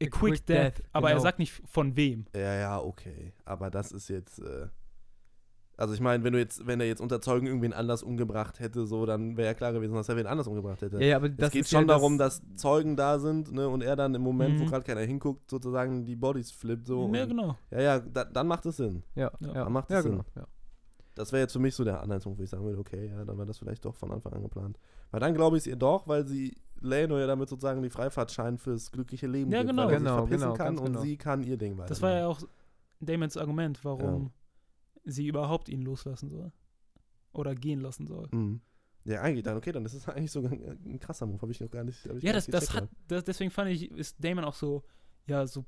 [0.00, 1.22] a quick, death, aber er genau.
[1.24, 2.26] sagt nicht von wem.
[2.32, 3.32] Ja, ja, okay.
[3.44, 4.68] Aber das ist jetzt, äh,
[5.78, 8.84] also ich meine, wenn du jetzt, wenn er jetzt unter Zeugen irgendwen anders umgebracht hätte,
[8.86, 10.96] so, dann wäre ja klar gewesen, dass er wen anders umgebracht hätte.
[10.98, 13.52] Ja, ja, aber das es geht ist schon ja darum, das, dass Zeugen da sind,
[13.52, 14.68] ne, und er dann im Moment, wo Mhm.
[14.68, 17.10] gerade keiner hinguckt, sozusagen die Bodies flippt, so.
[17.14, 17.56] ja, und, genau.
[17.70, 19.02] ja, ja, da, dann macht es Sinn.
[19.14, 19.46] Ja, Ja.
[19.54, 20.12] ja, Dann macht ja, es Sinn.
[20.12, 20.24] genau.
[20.36, 20.46] Ja.
[21.14, 23.36] Das wäre jetzt für mich so der Anhaltspunkt, wo ich sagen würde, okay, ja, dann
[23.38, 24.78] war das vielleicht doch von Anfang an geplant.
[25.10, 28.56] Weil dann glaube ich es ihr doch, weil sie Leno ja damit sozusagen die Freifahrtschein
[28.58, 29.86] fürs glückliche Leben Ja, gibt, genau.
[29.86, 31.00] weil er Genau, sich verpissen genau, kann und genau.
[31.00, 31.88] sie kann ihr Ding weiter.
[31.88, 32.40] Das war ja auch
[33.00, 34.30] Damons Argument, warum
[35.10, 36.52] sie überhaupt ihn loslassen soll.
[37.32, 38.28] Oder gehen lassen soll.
[38.30, 38.60] Mhm.
[39.04, 41.60] Ja, eigentlich dann, okay, dann ist es eigentlich sogar ein, ein krasser Move, habe ich
[41.60, 42.04] noch gar nicht.
[42.04, 44.84] Ja, gar das, nicht das hat, das, deswegen fand ich, ist Damon auch so,
[45.26, 45.64] ja, so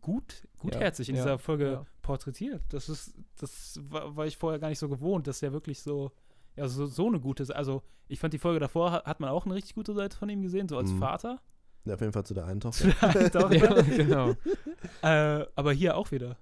[0.00, 1.86] gut, gutherzig in ja, dieser Folge ja.
[2.02, 2.62] porträtiert.
[2.70, 6.10] Das ist, das war, war ich vorher gar nicht so gewohnt, dass er wirklich so,
[6.56, 9.44] ja, so, so eine gute, also ich fand die Folge davor, hat, hat man auch
[9.46, 10.98] eine richtig gute Seite von ihm gesehen, so als Mhm.
[10.98, 11.40] Vater.
[11.84, 13.08] Ja, auf jeden Fall zu der einen Zu Tochter.
[13.08, 13.86] der einen Tochter.
[13.88, 14.30] ja, genau.
[15.02, 16.36] äh, aber hier auch wieder.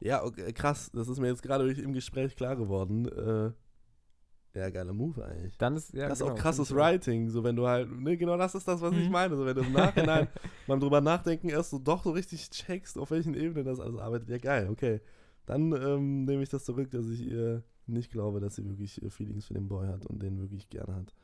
[0.00, 3.06] Ja, okay, krass, das ist mir jetzt gerade im Gespräch klar geworden.
[3.06, 3.52] Äh,
[4.58, 5.56] ja, geiler Move eigentlich.
[5.58, 7.88] Dann ist, ja, das ist genau, auch krasses finde ich Writing, so wenn du halt,
[7.90, 9.12] ne, genau das ist das, was ich Mhm.
[9.12, 10.26] meine, so wenn du im Nachhinein
[10.66, 14.28] mal drüber nachdenken erst so doch so richtig checkst, auf welchen Ebenen das alles arbeitet.
[14.28, 15.00] Ja, geil, okay.
[15.46, 19.10] Dann ähm, nehme ich das zurück, dass ich ihr nicht glaube, dass sie wirklich äh,
[19.10, 21.14] Feelings für den Boy hat und den wirklich gerne hat.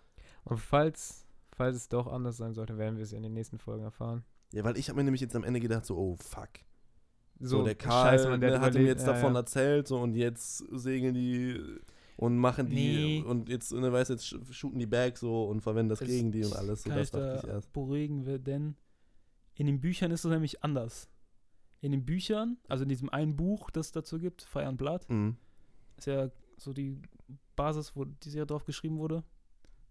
[0.45, 3.83] Und falls, falls es doch anders sein sollte, werden wir es in den nächsten Folgen
[3.85, 4.25] erfahren.
[4.53, 6.51] Ja, weil ich habe mir nämlich jetzt am Ende gedacht, so, oh fuck.
[7.39, 9.41] So, So, der Karl Scheiße, der ne, hat ihm jetzt Ja, davon ja.
[9.41, 11.61] erzählt, so und jetzt segeln die
[12.17, 13.23] und machen die Nee.
[13.23, 16.33] und jetzt, ne, weißt jetzt sh- shooten die back so und verwenden das Es- gegen
[16.33, 16.83] die und alles.
[16.85, 17.73] So, das da dachte ich erst.
[17.75, 18.75] beruhigen, wir- denn
[19.55, 21.11] in den Büchern ist es nämlich anders.
[21.83, 25.09] In den Büchern, also in diesem einen Buch, das es dazu gibt, Fire and Blood,
[25.11, 25.37] Mhm.
[25.99, 26.99] ist ja so die
[27.55, 29.23] Basis, wo die Serie drauf geschrieben wurde.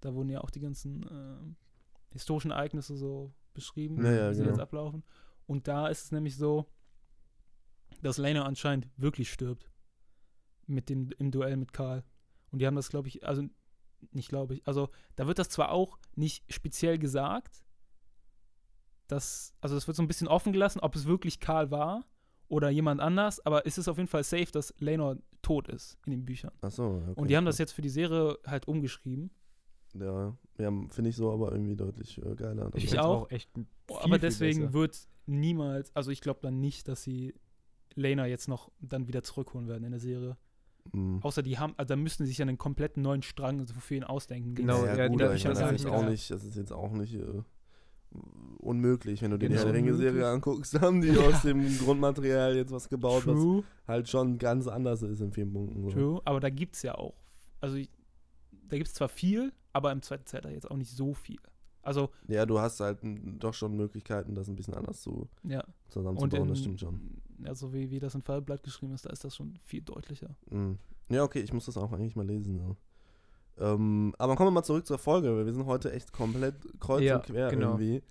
[0.02, 4.40] Da wurden ja auch die ganzen äh, historischen Ereignisse so beschrieben, Ja, ja, wie sie
[4.42, 4.52] genau.
[4.54, 5.04] jetzt ablaufen.
[5.46, 6.66] Und da ist es nämlich so,
[8.06, 9.70] dass Lena anscheinend wirklich stirbt.
[10.68, 12.04] Mit dem, im Duell mit Karl.
[12.52, 13.44] Und die haben das, glaube ich, also
[14.12, 17.64] nicht glaube ich, also da wird das zwar auch nicht speziell gesagt,
[19.08, 22.06] dass, also es wird so ein bisschen offen gelassen, ob es wirklich Karl war
[22.48, 26.12] oder jemand anders, aber es ist auf jeden Fall safe, dass Lena tot ist in
[26.12, 26.52] den Büchern.
[26.62, 29.32] Ach so, okay, Und die haben das jetzt für die Serie halt umgeschrieben.
[29.94, 32.70] Ja, ja finde ich so aber irgendwie deutlich äh, geiler.
[32.76, 33.30] Ich find's auch.
[33.32, 34.74] echt viel, aber deswegen besser.
[34.74, 37.34] wird niemals, also ich glaube dann nicht, dass sie
[37.96, 40.38] Lena jetzt noch dann wieder zurückholen werden in der Serie.
[40.94, 41.20] Mhm.
[41.24, 43.96] Außer die haben, also da müssten sie sich ja einen kompletten neuen Strang so für
[43.96, 44.54] ihn ausdenken.
[44.54, 46.56] Genau, ja, ja, gut, die- die ich meine, das ist auch ja- nicht, das ist
[46.58, 47.42] jetzt auch nicht, äh,
[48.60, 49.66] unmöglich, wenn du dir die Genau.
[49.66, 54.10] Herr der Ringe-Serie anguckst, haben die aus dem Grundmaterial jetzt was gebaut, was True, halt
[54.10, 55.82] schon ganz anders ist in vielen Punkten.
[55.84, 55.90] So.
[55.90, 56.22] true.
[56.26, 57.16] Aber da gibt es ja auch.
[57.62, 57.90] Also, ich,
[58.70, 61.40] da gibt es zwar viel, aber im zweiten Zeitalter jetzt auch nicht so viel.
[61.86, 65.64] Also, Ja, du hast halt doch schon Möglichkeiten, das ein bisschen anders zu, ja.
[65.90, 67.22] zusammenzubauen, in, das stimmt schon.
[67.44, 70.36] Ja, so wie, wie das in Fallblatt geschrieben ist, da ist das schon viel deutlicher.
[70.50, 70.78] Mhm.
[71.10, 72.58] Ja, okay, ich muss das auch eigentlich mal lesen.
[72.58, 72.76] So.
[73.64, 77.04] Ähm, aber kommen wir mal zurück zur Folge, weil wir sind heute echt komplett kreuz
[77.04, 77.78] Ja, und quer genau.
[77.78, 78.02] irgendwie.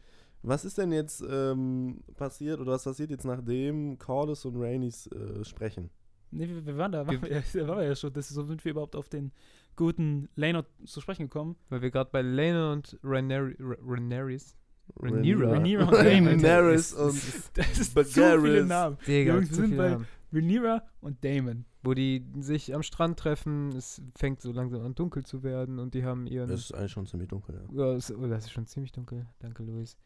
[0.43, 5.45] Was ist denn jetzt ähm, passiert oder was passiert jetzt nachdem Cordes und Rainys äh,
[5.45, 5.91] sprechen?
[6.35, 8.12] Nee, wir, wir waren da, waren Wir- wir, da waren wir ja schon.
[8.12, 9.32] Das ist, so sind wir überhaupt auf den
[9.76, 11.57] guten Laner zu sprechen gekommen.
[11.68, 14.57] Weil wir gerade bei Lena und Rhaenyra- Rha- Rhaenyris.
[15.01, 15.51] Rhaenyra.
[15.53, 16.43] Rhaenyra und Daemon.
[16.43, 17.22] Daenerys Ist- und
[17.55, 18.43] Das ist so Bagaris.
[18.45, 18.99] viele Namen.
[19.07, 20.07] Digga, Jungs, wir sind bei- Namen.
[20.32, 21.64] Rhaenyra und Damon.
[21.85, 25.95] Wo die sich am Strand treffen, es fängt so langsam an dunkel zu werden und
[25.95, 26.49] die haben ihren.
[26.49, 27.85] Das ist eigentlich schon ziemlich dunkel, ja.
[27.87, 29.26] Ja, es, oh, das ist schon ziemlich dunkel.
[29.39, 29.97] Danke, Luis.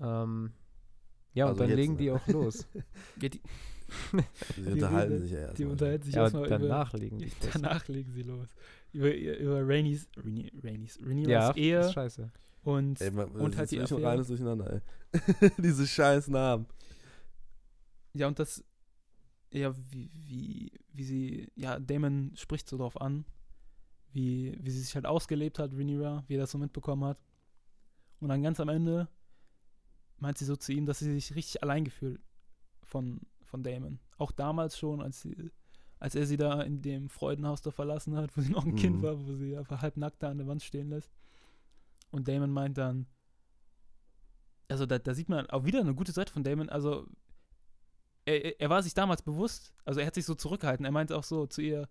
[0.00, 0.50] Ähm,
[1.34, 1.98] ja, Also und dann legen ne?
[1.98, 2.66] die auch los.
[3.20, 3.40] Ja, die,
[4.56, 5.58] Die, Die unterhalten reden- sich ja erst.
[5.58, 6.58] die unterhalten sich ja, erstmal über.
[6.58, 7.50] danach legen die los.
[7.52, 8.48] Danach legen sie los.
[8.92, 12.30] Über, über Rainys, Rainy, Rainys, Rhaenyras Ja, Ehe ist scheiße.
[12.64, 14.02] und Ey, man, und halt die Affäre.
[14.02, 14.72] reines Durcheinander,
[15.12, 15.50] ey.
[15.58, 16.66] Diese scheiß Namen.
[18.14, 18.64] ja und das
[19.52, 23.24] ja wie, wie, wie sie ja Damon spricht so drauf an,
[24.12, 27.18] wie, wie sie sich halt ausgelebt hat, Rhaenyra, wie er das so mitbekommen hat.
[28.20, 29.08] Und dann ganz am Ende
[30.18, 32.20] meint sie so zu ihm, dass sie sich richtig allein gefühlt
[32.82, 33.20] von,
[33.50, 33.98] von Damon.
[34.18, 35.50] Auch damals schon, als sie
[35.98, 38.96] als er sie da in dem Freudenhaus da verlassen hat, wo sie noch ein Kind
[38.98, 39.02] Mhm.
[39.02, 41.10] war, wo sie einfach halb nackt da an der Wand stehen lässt.
[42.10, 43.06] Und Damon meint dann,
[44.68, 47.06] also da, da sieht man auch wieder eine gute Seite von Damon, also
[48.24, 51.24] er, er- war sich damals bewusst, also er hat sich so zurückgehalten, er meinte auch
[51.24, 51.88] so zu ihr,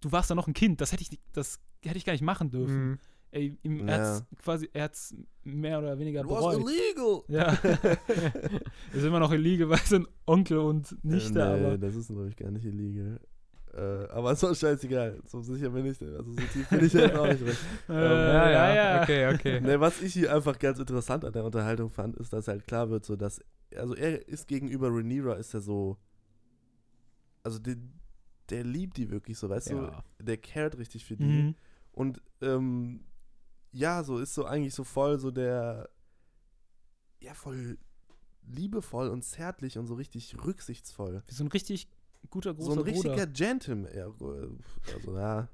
[0.00, 2.50] du warst da noch ein Kind, das hätte ich das hätte ich gar nicht machen
[2.50, 2.90] dürfen.
[2.92, 2.98] Mhm.
[3.32, 3.86] Ey, ihm, Ja.
[3.86, 6.60] er hat's quasi, er hat's mehr oder weniger It was bereut.
[6.60, 7.22] illegal!
[7.28, 7.52] Ja.
[8.92, 11.78] ist immer noch illegal, weil sein Onkel und Nichte, äh, nee, aber.
[11.78, 13.18] das ist, glaube ich, gar nicht illegal.
[13.74, 15.18] Äh, aber ist doch scheißegal.
[15.26, 17.56] So sicher bin ich, also so tief bin ich jetzt auch nicht drin.
[17.88, 19.60] Äh, ja, ja, okay, okay.
[19.62, 22.90] Ne, was ich hier einfach ganz interessant an der Unterhaltung fand, ist, dass halt klar
[22.90, 23.40] wird, so dass,
[23.74, 25.96] also er ist gegenüber Rhaenyra, ist er so,
[27.42, 27.76] also der,
[28.50, 30.02] der liebt die wirklich so, weißt Ja.
[30.18, 31.24] du, der cared richtig für die.
[31.24, 31.54] Mhm.
[31.92, 33.00] Und ähm,
[33.72, 35.88] ja, so ist so eigentlich so voll so der,
[37.20, 37.78] ja, voll
[38.46, 41.22] liebevoll und zärtlich und so richtig rücksichtsvoll.
[41.26, 41.88] Wie so ein richtig
[42.30, 43.26] guter großer so ein richtiger Bruder.
[43.26, 43.92] Gentleman.
[43.94, 45.48] Ja, also, ja.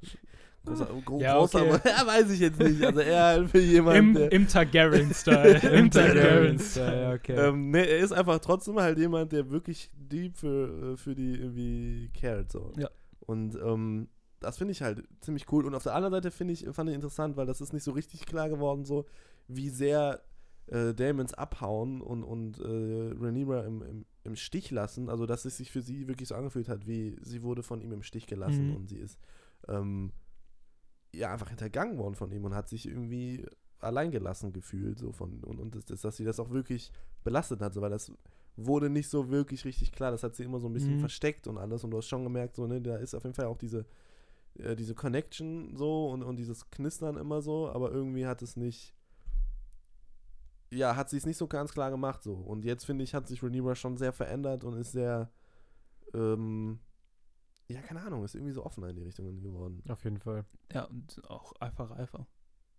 [0.64, 1.80] Großer, gro Ja, großer okay.
[1.88, 2.82] ja, weiß ich jetzt nicht.
[2.82, 4.28] Also er halt für jemanden, Im.
[4.30, 5.60] Im Targaryen-Style.
[5.72, 7.00] Im Targaryen-Style.
[7.00, 7.36] ja, okay.
[7.36, 12.10] Ähm, ne, er ist einfach trotzdem halt jemand, der wirklich deep für, für die irgendwie
[12.12, 12.50] cared.
[12.50, 12.72] So.
[12.76, 12.90] Ja.
[13.20, 14.08] Und ähm,
[14.40, 15.64] das finde ich halt ziemlich cool.
[15.66, 17.92] Und auf der anderen Seite finde ich, fand ich interessant, weil das ist nicht so
[17.92, 19.04] richtig klar geworden, so
[19.48, 20.22] wie sehr
[20.66, 25.08] äh, Damons abhauen und, und äh, Rhaenyra im, im, im Stich lassen.
[25.08, 27.92] Also, dass es sich für sie wirklich so angefühlt hat, wie sie wurde von ihm
[27.92, 28.76] im Stich gelassen Mhm.
[28.76, 29.18] und sie ist
[29.66, 30.12] ähm,
[31.14, 33.46] ja einfach hintergangen worden von ihm und hat sich irgendwie
[33.80, 36.90] alleingelassen gefühlt so von und, und das, das, dass sie das auch wirklich
[37.24, 38.12] belastet hat, so, weil das
[38.56, 40.10] wurde nicht so wirklich richtig klar.
[40.10, 41.00] Das hat sie immer so ein bisschen Mhm.
[41.00, 43.46] versteckt und alles und du hast schon gemerkt, so, ne, da ist auf jeden Fall
[43.46, 43.86] auch diese,
[44.58, 48.94] äh, diese Connection so und, und dieses Knistern immer so, aber irgendwie hat es nicht,
[50.70, 52.34] ja, hat sie es nicht so ganz klar gemacht so.
[52.34, 55.30] Und jetzt finde ich, hat sich Rhaenyra schon sehr verändert und ist sehr,
[56.14, 56.80] ähm,
[57.68, 59.82] ja, keine Ahnung, ist irgendwie so offener in die Richtung geworden.
[59.88, 60.44] Auf jeden Fall.
[60.72, 62.26] Ja, und auch einfach reifer.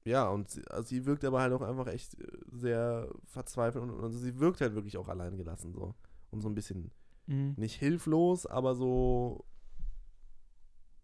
[0.05, 3.91] Ja, und sie, also sie wirkt aber halt auch einfach echt äh, sehr verzweifelt und,
[3.91, 5.93] und also sie wirkt halt wirklich auch allein gelassen so.
[6.31, 6.91] Und so ein bisschen
[7.27, 7.53] Mhm.
[7.57, 9.45] nicht hilflos, aber so,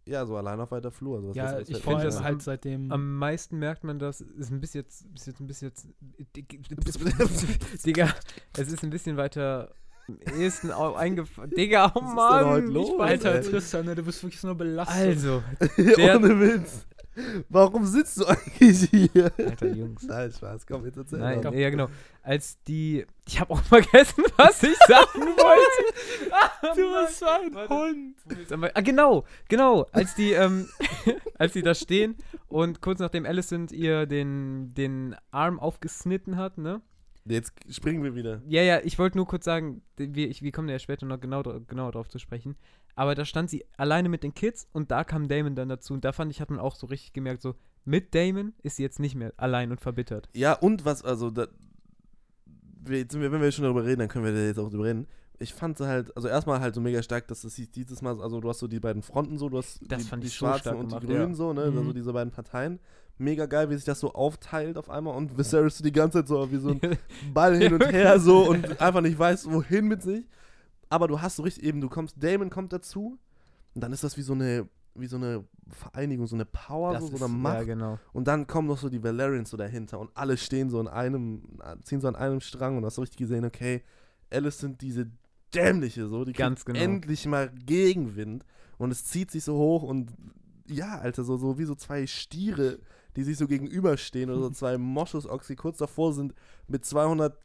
[0.08, 1.18] ja, so allein auf weiter Flur.
[1.18, 2.92] Also Ja, ich finde das halt seitdem.
[2.92, 5.88] Am meisten merkt man das, ist ein bisschen jetzt, ist jetzt ein bisschen jetzt,
[7.86, 8.14] Digga,
[8.58, 9.74] es ist ein bisschen weiter
[10.08, 11.50] am ehesten eingefallen.
[11.52, 12.46] Digga, oh Was ist denn Mann.
[12.46, 13.42] heute los, Alter?
[13.42, 14.96] Tristan, ne, du bist wirklich so nur belastet.
[14.96, 15.44] Also,
[15.78, 16.86] Der- Ohne Witz.
[17.50, 19.32] Warum sitzt du eigentlich hier?
[19.38, 20.04] Alter Jungs.
[20.04, 21.54] Nein, Spaß, komm, jetzt erzähl Nein, doch.
[21.54, 21.88] ja genau.
[22.22, 26.76] Als die, ich habe auch vergessen, was ich sagen wollte.
[26.76, 27.74] du bist so ein Warte.
[27.74, 28.72] Hund.
[28.74, 29.86] Ah, genau, genau.
[29.92, 30.68] Als die, ähm,
[31.38, 32.16] als die da stehen
[32.48, 36.82] und kurz nachdem Alicent ihr den, den Arm aufgesnitten hat, ne?
[37.28, 38.42] Jetzt springen wir wieder.
[38.48, 41.42] Ja, ja, ich wollte nur kurz sagen, wir, ich, wir kommen ja später noch genau,
[41.42, 42.56] genauer drauf zu sprechen.
[42.96, 45.94] Aber da stand sie alleine mit den Kids und da kam Damon dann dazu.
[45.94, 48.84] Und da fand ich, hat man auch so richtig gemerkt, so mit Damon ist sie
[48.84, 50.30] jetzt nicht mehr allein und verbittert.
[50.34, 51.48] Ja, und was, also, da,
[52.84, 55.08] wir, wenn wir schon darüber reden, dann können wir da jetzt auch drüber reden.
[55.40, 58.22] ich fand sie halt, also erstmal halt so mega stark, dass es sich dieses Mal,
[58.22, 60.76] also du hast so die beiden Fronten so, du hast Das die, die so Schwarzen
[60.76, 61.36] und die gemacht, Grünen ja.
[61.36, 61.78] so, ne, Mhm.
[61.80, 62.80] also diese beiden Parteien.
[63.18, 66.52] Mega geil, wie sich das so aufteilt auf einmal und Viserys die ganze Zeit so
[66.52, 66.82] wie so ein
[67.34, 70.26] Ball hin und her so und einfach nicht weiß, wohin mit sich.
[70.90, 73.18] Aber du hast so richtig eben, du kommst, Damon kommt dazu
[73.74, 77.04] und dann ist das wie so eine, wie so eine Vereinigung, so eine Power, Das
[77.04, 77.56] so, so ist, eine Macht.
[77.56, 78.00] ja, genau.
[78.14, 81.42] Und dann kommen noch so die Valerians so dahinter und alle stehen so in einem,
[81.84, 83.82] ziehen so an einem Strang und hast so richtig gesehen, okay,
[84.30, 85.10] Alice sind diese
[85.54, 86.80] dämliche so, die Ganz genau.
[86.80, 88.46] endlich mal Gegenwind
[88.78, 90.12] und es zieht sich so hoch und
[90.68, 92.80] ja, Alter, so, so wie so zwei Stiere,
[93.16, 96.34] die sich so gegenüberstehen oder so zwei Moschusochs, die kurz davor sind,
[96.68, 97.38] mit 200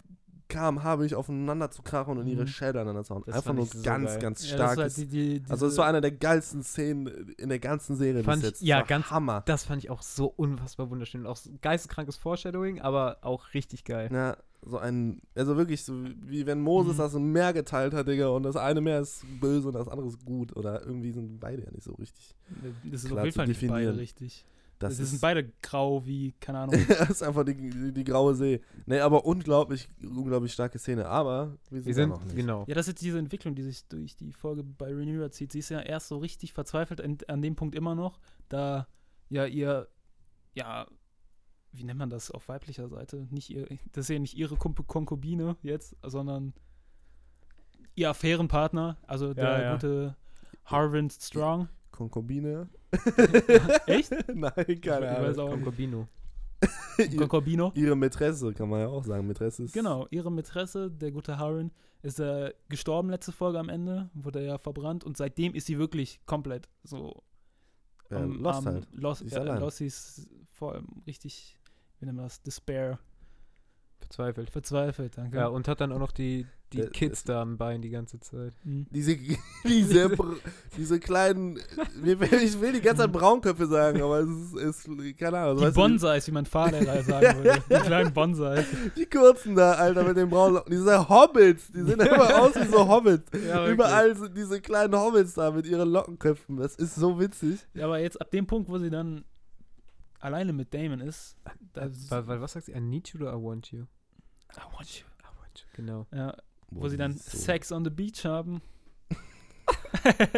[0.49, 2.49] km/h wirklich aufeinander zu krachen und ihre Mhm.
[2.49, 3.23] Schädel aneinander zu hauen.
[3.25, 4.19] Das Einfach nur ich so ganz, geil.
[4.19, 5.07] ganz Ja, das ist halt die,
[5.39, 7.07] die, also es war eine der geilsten Szenen
[7.39, 8.63] in der ganzen Serie Fand bis ich- jetzt.
[8.67, 9.43] ja, Das war ganz- Hammer.
[9.47, 11.25] Das fand ich auch so unfassbar wunderschön.
[11.25, 14.09] Auch geisteskrankes Foreshadowing, aber auch richtig geil.
[14.13, 15.95] Ja, so ein, also wirklich so,
[16.27, 16.99] wie wenn Moses Mhm.
[16.99, 20.25] das Meer geteilt hat, Digga, und das eine Meer ist böse und das andere ist
[20.25, 20.57] gut.
[20.57, 22.35] Oder irgendwie sind beide ja nicht so richtig.
[22.85, 24.45] Das ist klar auf jeden Fall nicht beide richtig.
[24.81, 26.85] Das Das ist, sind beide grau wie, keine Ahnung.
[26.89, 28.61] das ist einfach die, die, die graue See.
[28.87, 31.07] Nee, aber unglaublich, unglaublich starke Szene.
[31.07, 32.35] Aber wir sind, Wir sind, noch nicht.
[32.35, 32.65] genau.
[32.67, 35.53] Ja, das ist diese Entwicklung, die sich durch die Folge bei Rhaenyra zieht.
[35.53, 38.19] Sie ist ja erst so richtig verzweifelt an, an dem Punkt immer noch,
[38.49, 38.89] da
[39.29, 39.87] ja ihr,
[40.55, 40.87] ja,
[41.73, 43.29] wie nennt man das auf weiblicher Seite?
[43.31, 46.53] Nicht ihr, das ist ja nicht ihre Kon Konkubine jetzt, sondern
[47.95, 49.73] ihr Affärenpartner, also der Ja, ja.
[49.75, 50.17] gute
[50.65, 51.69] Harvin Strong.
[51.91, 52.69] Konkubine?
[53.87, 54.11] Echt?
[54.35, 55.53] Nein, Ich keine weiß Ahnung.
[55.53, 55.65] auch nicht.
[55.65, 56.09] Konkubino.
[56.99, 57.73] Ihre, Konkubino.
[57.75, 59.27] ihre Mätresse, kann man ja auch sagen.
[59.27, 59.73] Mätresse ist.
[59.73, 61.71] Genau, ihre Mätresse, der gute Harren,
[62.03, 66.21] ist äh, gestorben letzte Folge am Ende, wurde ja verbrannt und seitdem ist sie wirklich
[66.27, 67.23] komplett so
[68.11, 68.89] Ja, am- Lost am halt.
[68.93, 69.43] Lost, ja.
[69.59, 71.59] Lost, ist vor allem richtig,
[71.99, 72.99] wie nennt man das, Despair,
[74.01, 74.51] Verzweifelt.
[74.51, 75.37] verzweifelt, danke.
[75.37, 78.19] Ja, und hat dann auch noch die, die Der- Kids da am Bein die ganze
[78.21, 78.55] Zeit.
[78.65, 78.87] Mhm.
[78.91, 79.17] Diese,
[79.65, 80.11] diese,
[80.77, 81.59] diese kleinen,
[82.05, 85.65] ich will die ganze Zeit Braunköpfe sagen, aber es ist, ist keine Ahnung.
[85.65, 87.63] Die Bonsais, wie mein Vater gerade sagen würde.
[87.71, 88.65] Die kleinen Bonsais.
[88.97, 90.73] Die kurzen da, Alter, mit den braunen Locken.
[90.73, 93.31] Diese Hobbits, die sehen immer aus wie so Hobbits.
[93.49, 96.57] Ja, Überall sind diese kleinen Hobbits da mit ihren Lockenköpfen.
[96.57, 97.61] Das ist so witzig.
[97.75, 99.25] Ja, aber jetzt ab dem Punkt, wo sie dann
[100.21, 101.37] alleine mit Damon ist,
[101.73, 102.73] da Weil, weil, was sagt sie?
[102.73, 103.83] I need you or I want you?
[104.57, 105.07] I want you.
[105.23, 105.67] I want you.
[105.75, 106.07] Genau.
[106.13, 106.37] Ja,
[106.71, 107.37] wo sie dann so.
[107.37, 108.61] Sex on the Beach haben.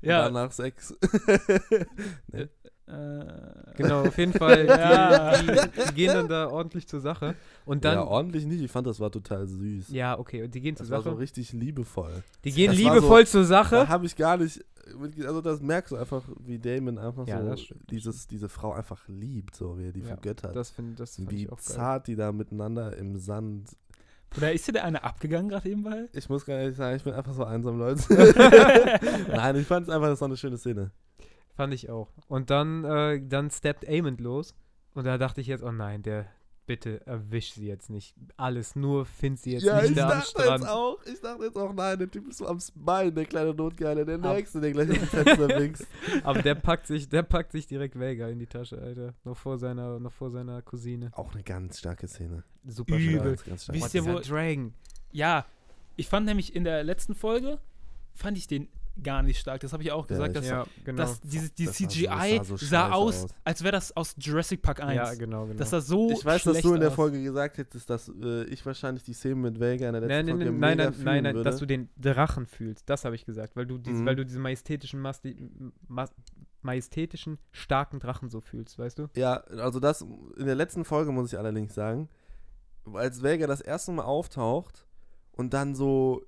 [0.00, 0.92] Ja, Danach Sex.
[2.32, 2.46] äh,
[3.76, 4.66] Genau, auf jeden Fall.
[4.66, 5.36] Ja.
[5.40, 5.46] Die,
[5.88, 7.36] die, gehen dann da ordentlich zur Sache.
[7.64, 7.94] Und dann.
[7.94, 8.60] ja, ordentlich nicht.
[8.62, 9.88] Ich fand, das war total süß.
[9.90, 11.20] Ja, okay, und die gehen zur das war so Sache.
[11.20, 12.22] richtig liebevoll.
[12.44, 13.88] die gehen das liebevoll zur Da Sache.
[13.88, 14.64] habe ich gar nicht.
[15.24, 19.54] Also, das merkst du einfach, wie Damon einfach Ja, so dieses, diese Frau einfach liebt,
[19.54, 20.56] so wie er die Ja, vergöttert.
[20.56, 21.76] Das finde das find wie ich auch geil.
[21.76, 23.76] zart die da miteinander im Sand.
[24.36, 26.08] Oder ist dir der eine abgegangen gerade eben bei?
[26.12, 28.02] Ich muss gar nicht sagen, ich bin einfach so einsam, Leute.
[29.28, 30.90] Nein, ich fand es einfach, das war eine schöne Szene.
[31.54, 32.08] Fand ich auch.
[32.28, 34.54] Und dann, äh, dann steppt Amond los.
[34.94, 36.26] Und da dachte ich jetzt, oh nein, der,
[36.66, 38.14] bitte erwisch sie jetzt nicht.
[38.36, 40.60] Alles, nur find sie jetzt ja, nicht ich da am dachte Strand.
[40.62, 43.52] jetzt auch, ich dachte jetzt auch, nein, der Typ ist so am Bein, der kleine
[43.52, 45.86] Notgeile, der Ab- Nächste, der gleich aus dem Fenster winkst.
[46.22, 49.14] Aber der packt sich, der packt sich direkt Vega in die Tasche, Alter.
[49.24, 51.10] Noch vor seiner, noch vor seiner Cousine.
[51.14, 52.44] Auch eine ganz starke Szene.
[52.66, 53.12] Super Übel.
[53.14, 53.24] stark.
[53.24, 53.76] Ganz, ganz stark.
[53.76, 54.72] Wisst ihr, wo- Dragon.
[55.10, 55.44] Ja,
[55.96, 57.58] ich fand nämlich in der letzten Folge,
[58.14, 58.68] fand ich den
[59.02, 59.60] gar nicht stark.
[59.60, 60.96] Das habe ich auch gesagt, dass, Ja, genau.
[61.02, 63.30] dass dieses, die Das so- CGI das sah so sah scheiße aus, aus.
[63.44, 64.96] als wäre das aus Jurassic Park 1.
[64.96, 65.58] ja, genau, genau.
[65.58, 66.94] Das sah so Ich weiß, dass du in der aus.
[66.94, 70.26] Folge gesagt hättest, dass äh, ich wahrscheinlich die Szene mit Vega in der letzten Nein,
[70.26, 71.50] nein, Folge nein, nein, mega nein, fühlen nein, nein würde.
[71.50, 72.88] dass du den Drachen fühlst.
[72.90, 74.06] Das habe ich gesagt, weil du, diese, Mhm.
[74.06, 75.36] weil du diesen majestätischen, Masti
[75.88, 76.10] mas
[76.62, 79.08] majestätischen, starken Drachen so fühlst, weißt du?
[79.16, 80.02] Ja, also das
[80.36, 82.08] in der letzten Folge muss ich allerdings sagen,
[82.92, 84.86] als Vega das erste Mal auftaucht
[85.32, 86.22] und dann so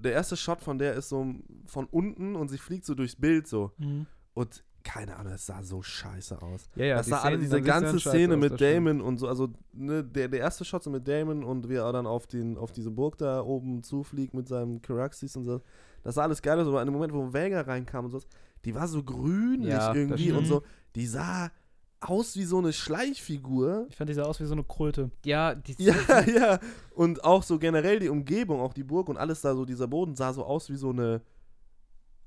[0.00, 1.34] der erste Shot von der ist so
[1.66, 4.06] von unten und sie fliegt so durchs Bild so Mhm.
[4.34, 6.70] und keine Ahnung, das sah so scheiße aus.
[6.74, 6.96] Ja, ja.
[6.96, 8.86] das die sah alle, Szenen, diese ganze Szene aus, mit das stimmt.
[8.86, 11.92] Damon und so, also ne, der, der erste Shot so mit Damon und wie er
[11.92, 15.60] dann auf, den, auf diese Burg da oben zufliegt mit seinem Caraxes und so.
[16.02, 18.20] Das sah alles geil aus, aber in dem Moment, wo Vega reinkam und so,
[18.64, 20.62] die war so grünlich Ja, irgendwie und so.
[20.94, 21.50] Die sah
[22.00, 23.86] aus wie so eine Schleichfigur.
[23.90, 25.10] Ich fand, die sah aus wie so eine Kröte.
[25.24, 25.94] Ja, die Ja,
[26.26, 26.60] ja.
[26.94, 30.14] Und auch so generell die Umgebung, auch die Burg und alles da so, dieser Boden
[30.16, 31.20] sah so aus wie so eine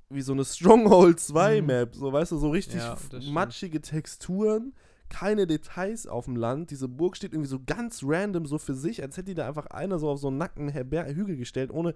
[0.09, 1.67] wie so eine Stronghold 2 Mhm.
[1.67, 2.97] Map, so weißt du, so richtig Ja,
[3.31, 4.73] matschige Texturen,
[5.09, 6.69] keine Details auf dem Land.
[6.69, 9.65] Diese Burg steht irgendwie so ganz random so für sich, als hätte die da einfach
[9.67, 11.95] einer so auf so einen nackten Herber Hügel gestellt, ohne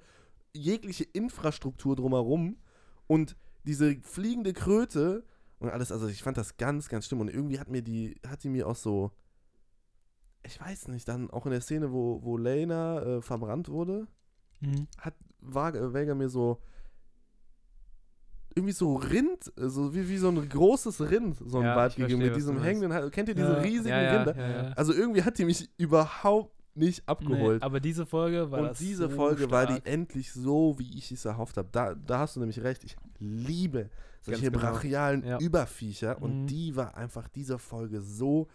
[0.54, 2.58] jegliche Infrastruktur drumherum.
[3.06, 5.24] Und diese fliegende Kröte
[5.60, 7.22] und alles, also ich fand das ganz, ganz schlimm.
[7.22, 9.12] Und irgendwie hat mir die, hat die mir auch so,
[10.44, 14.08] ich weiß nicht, dann auch in der Szene, wo, wo Lena äh, verbrannt wurde,
[14.60, 14.88] Mhm.
[14.98, 16.60] hat äh, Vega mir so
[18.56, 21.96] irgendwie so Rind, äh, so wie, wie so ein großes Rind, so ein Ja, ich
[21.96, 23.12] gegeben mit diesem hängenden Hals.
[23.12, 23.60] Kennt ihr diese Ja.
[23.62, 24.74] riesigen Ja, Rinder?
[24.76, 27.62] Also irgendwie hat die mich überhaupt nicht abgeholt.
[27.62, 29.84] Nee, aber diese Folge war Und diese so Folge war stark.
[29.84, 31.70] die endlich so, wie ich es erhofft habe.
[31.72, 32.84] Da, da hast du nämlich recht.
[32.84, 33.90] Ich liebe
[34.36, 34.60] solche genau.
[34.60, 35.40] brachialen Ja.
[35.40, 36.22] Überviecher.
[36.22, 36.48] Und Mhm.
[36.48, 38.48] die war einfach diese Folge so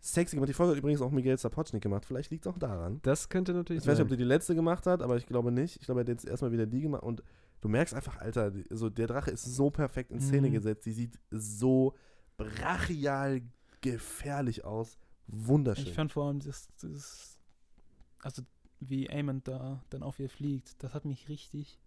[0.00, 0.48] sexy gemacht.
[0.48, 2.04] Die Folge hat übrigens auch Miguel Sapochnik gemacht.
[2.04, 2.98] Vielleicht liegt es auch daran.
[3.02, 4.18] Das könnte natürlich Ich weiß nicht, ob sein.
[4.18, 5.76] der die letzte gemacht hat, aber ich glaube nicht.
[5.76, 7.02] Ich glaube, er hat jetzt erstmal wieder die gemacht.
[7.04, 7.22] Und
[7.60, 10.52] du merkst einfach, Alter, also der Drache ist so perfekt in Szene Mhm.
[10.54, 10.86] gesetzt.
[10.86, 11.94] Die sieht so
[12.36, 13.42] brachial
[13.80, 14.98] gefährlich aus.
[15.28, 15.86] Wunderschön.
[15.86, 17.38] Ich fand vor allem das, das
[18.22, 18.42] also
[18.80, 21.78] wie Amon da dann auf ihr fliegt, das hat mich richtig,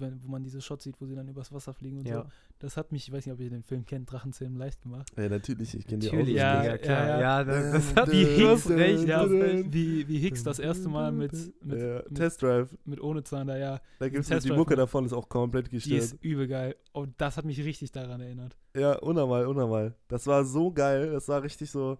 [0.00, 2.22] wenn, wo man diese Shots sieht, wo sie dann übers Wasser fliegen und Ja.
[2.22, 2.28] so,
[2.58, 5.10] das hat mich, ich weiß nicht, ob ihr den Film kennt, Drachenzähmen leicht gemacht.
[5.16, 5.74] ja, natürlich.
[5.74, 6.38] Ich kenne die Natürlich, auch.
[6.38, 7.06] Ja, Digga, klar.
[7.08, 7.44] ja, Ja, ja.
[7.44, 11.32] das, das hat Wie Hicks recht, ja, wie, wie Hicks das erste Mal mit,
[11.64, 12.76] mit, ja, mit, Test Drive.
[12.84, 14.76] mit ohne Zahn da, ja, Da gibt es die Mucke mal.
[14.76, 16.00] davon, ist auch komplett die gestört.
[16.02, 16.76] ist übel geil.
[16.92, 18.56] Und das hat mich richtig daran erinnert.
[18.76, 19.94] Ja, unnormal, unnormal.
[20.08, 21.10] Das war so geil.
[21.12, 21.98] Das war richtig so.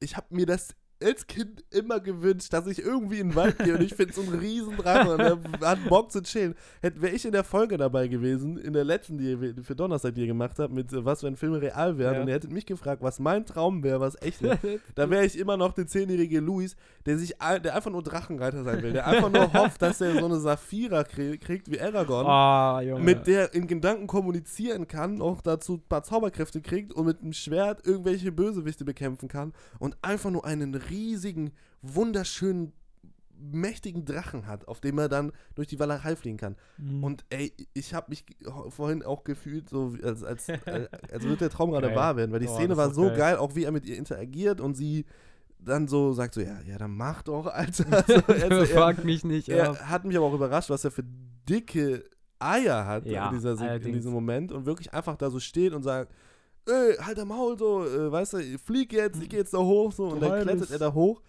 [0.00, 3.74] Ich habe mir das als Kind immer gewünscht, dass ich irgendwie in den Wald gehe
[3.74, 5.38] und ich finde so einen riesen Drachen und der
[5.68, 6.54] hat Bock zu chillen.
[6.80, 10.14] Hätte wäre ich in der Folge dabei gewesen, in der letzten, die ihr für Donnerstag,
[10.14, 12.20] die ihr gemacht habt, mit äh, was, wenn Filme real wären Ja.
[12.22, 14.58] und ihr hättet mich gefragt, was mein Traum wäre, was echt ist,
[14.94, 16.76] da wäre ich immer noch der zehnjährige Luis,
[17.06, 17.34] der sich,
[17.64, 21.00] der einfach nur Drachenreiter sein will, der einfach nur hofft, dass er so eine Saphira
[21.02, 23.02] krie- kriegt wie Aragorn Junge.
[23.04, 27.32] mit der in Gedanken kommunizieren kann, auch dazu ein paar Zauberkräfte kriegt und mit einem
[27.32, 31.50] Schwert irgendwelche Bösewichte bekämpfen kann und einfach nur einen riesigen,
[31.82, 32.72] wunderschönen,
[33.44, 36.54] mächtigen Drachen hat, auf dem er dann durch die Walachei fliegen kann.
[36.78, 37.02] Mhm.
[37.02, 38.24] Und ey, ich habe mich
[38.68, 42.38] vorhin auch gefühlt, so als, als, als, als würde der Traum gerade wahr werden, weil
[42.40, 43.16] die Oh, Szene war so geil.
[43.16, 43.36] geil.
[43.38, 45.04] auch wie er mit ihr interagiert und sie
[45.58, 47.84] dann so sagt so, ja, ja, dann mach doch, Alter.
[48.28, 51.04] Also, also er, Frag mich nicht er hat mich aber auch überrascht, was er für
[51.48, 52.04] dicke
[52.38, 53.96] Eier hat Ja, in, dieser, Se- in allerdings.
[53.98, 56.12] diesem Moment und wirklich einfach da so steht und sagt,
[56.66, 59.92] ey, halt am Maul so, äh, weißt du, flieg jetzt, ich geh jetzt da hoch
[59.92, 61.22] so und dann Geil klettert er da hoch.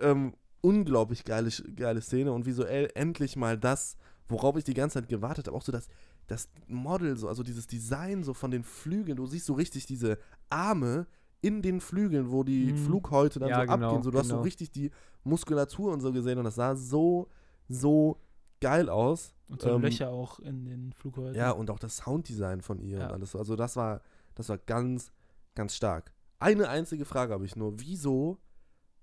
[0.00, 3.96] Ähm, unglaublich geile, geile Szene und visuell endlich mal das,
[4.28, 5.88] worauf ich die ganze Zeit gewartet habe, auch so das,
[6.26, 10.18] das Model, so, also dieses Design so von den Flügeln, du siehst so richtig diese
[10.50, 11.06] Arme
[11.40, 12.76] in den Flügeln, wo die Mhm.
[12.76, 14.42] Flughäute dann Ja, so genau, abgehen, so du hast so genau.
[14.42, 14.90] richtig die
[15.22, 17.28] Muskulatur und so gesehen und das sah so,
[17.68, 18.18] so
[18.60, 19.34] geil aus.
[19.48, 21.34] Und so ähm, Löcher auch in den Flughäusern.
[21.36, 23.06] Ja, und auch das Sounddesign von ihr Ja.
[23.06, 23.36] und alles.
[23.36, 24.00] Also das war,
[24.36, 25.10] das war ganz,
[25.56, 26.12] ganz stark.
[26.38, 27.80] Eine einzige Frage habe ich nur.
[27.80, 28.38] Wieso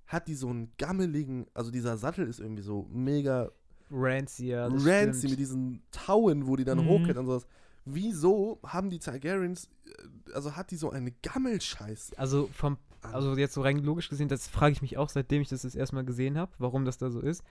[0.06, 3.52] hat die so einen gammeligen, also dieser Sattel ist irgendwie so mega
[3.92, 4.68] Rancy, ja.
[4.68, 5.32] rancy stimmt.
[5.32, 6.88] mit diesen Tauen, wo die dann Mhm.
[6.88, 7.48] hochklettern und sowas.
[7.86, 12.14] Wieso haben die Targaryens, äh, also hat die so eine Gammelscheiß?
[12.18, 13.14] Also vom, an?
[13.14, 15.76] also jetzt so rein logisch gesehen, das frage ich mich auch, seitdem ich das das
[15.76, 17.44] erste Mal gesehen habe, warum das da so ist.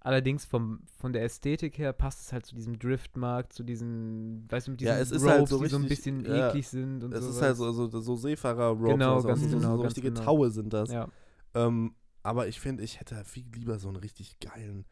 [0.00, 4.68] Allerdings vom, von der Ästhetik her passt es halt zu diesem Driftmarkt, zu diesen, weißt
[4.68, 6.48] du, mit diesen Ja, es ist Robes, halt so die so ein richtig, bisschen ja,
[6.48, 7.30] eklig sind und es so.
[7.32, 10.24] ist halt so, so, so Seefahrer-Ropes, Genau, ganz so, genau, so richtige genau.
[10.24, 10.92] Taue sind das.
[10.92, 11.08] Ja,
[11.54, 14.84] Ähm, aber ich finde, ich hätte viel lieber so einen richtig geilen,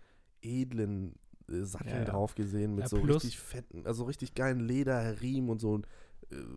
[0.43, 1.15] edlen
[1.49, 5.61] äh, Sattel Ja, drauf gesehen mit so plus- richtig fetten, also richtig geilen Lederriemen und
[5.61, 5.83] so, äh,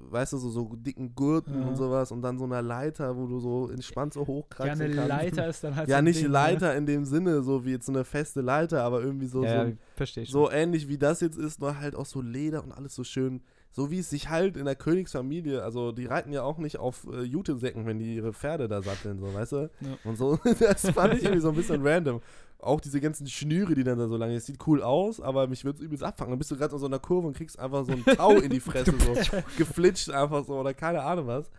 [0.09, 1.67] weißt du, so, so dicken Gurten Ja.
[1.67, 4.95] und sowas und dann so einer Leiter, wo du so entspannt so ja, hochkraxeln eine
[4.95, 5.09] kannst.
[5.09, 6.31] Leiter ist dann halt Ja, so nicht Ding, ne?
[6.33, 9.65] Leiter in dem Sinne, so wie jetzt so eine feste Leiter, aber irgendwie so, ja,
[9.65, 12.95] so, ja, so ähnlich wie das jetzt ist, nur halt auch so Leder und alles
[12.95, 13.41] so schön,
[13.71, 17.05] so wie es sich halt in der Königsfamilie, also die reiten ja auch nicht auf
[17.11, 19.57] äh, Jutesäcken, wenn die ihre Pferde da satteln, so, weißt du?
[19.81, 19.97] Ja.
[20.03, 22.21] Und so, das fand ich irgendwie so ein bisschen random.
[22.59, 25.63] Auch diese ganzen Schnüre, die dann da so lange, es sieht cool aus, aber mich
[25.63, 26.31] würde es übelst abfangen.
[26.31, 28.49] Dann bist du gerade in so einer Kurve und kriegst einfach so ein Tau in
[28.49, 29.13] die Fresse, so
[29.57, 31.51] geflitscht einfach so oder keine Ahnung was.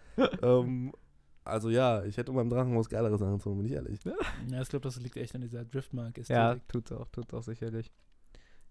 [0.42, 0.92] ähm,
[1.44, 4.00] also ja, ich hätte beim Drachenhaus geileres angezogen, bin ich ehrlich.
[4.04, 7.42] Ja, ich glaube, das liegt echt an dieser driftmark ist Ja, tut auch, tut auch
[7.42, 7.90] sicherlich.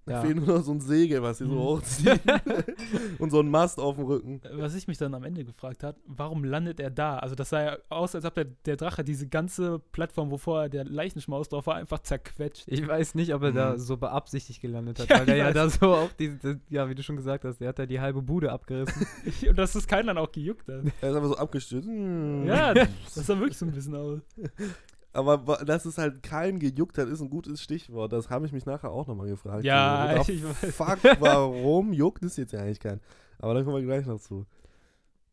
[0.08, 0.22] Da Ja.
[0.22, 1.60] fehlt nur noch so ein Segel, was sie so Mhm.
[1.60, 2.20] hochziehen.
[3.20, 4.42] und so ein Mast auf dem Rücken.
[4.54, 7.18] Was ich mich dann am Ende gefragt habe, warum landet er da?
[7.20, 10.70] Also das sah ja aus, als ob der, der Drache diese ganze Plattform, wo vorher
[10.70, 12.64] der Leichenschmaus drauf war, einfach zerquetscht.
[12.68, 13.78] Ich weiß nicht, ob er da Mhm.
[13.80, 16.90] so beabsichtigt gelandet hat, Ja, weil der ich ja da so auch diese, diese- ja,
[16.90, 19.06] wie du schon gesagt hast, der hat da die halbe Bude abgerissen.
[19.50, 20.86] Und dass es keinen dann auch gejuckt hat.
[21.02, 21.88] Er ist einfach so abgestürzt.
[21.88, 22.48] Hm.
[22.48, 24.20] Ja, das sah wirklich so ein bisschen aus.
[25.18, 28.14] Aber dass es halt kein gejuckt hat, ist ein gutes Stichwort.
[28.14, 29.64] Das habe ich mich nachher auch nochmal gefragt.
[29.64, 30.76] Ja, the ich weiß.
[30.76, 33.02] Fuck, warum juckt es jetzt ja eigentlich keinen?
[33.40, 34.46] Aber da kommen wir gleich noch zu.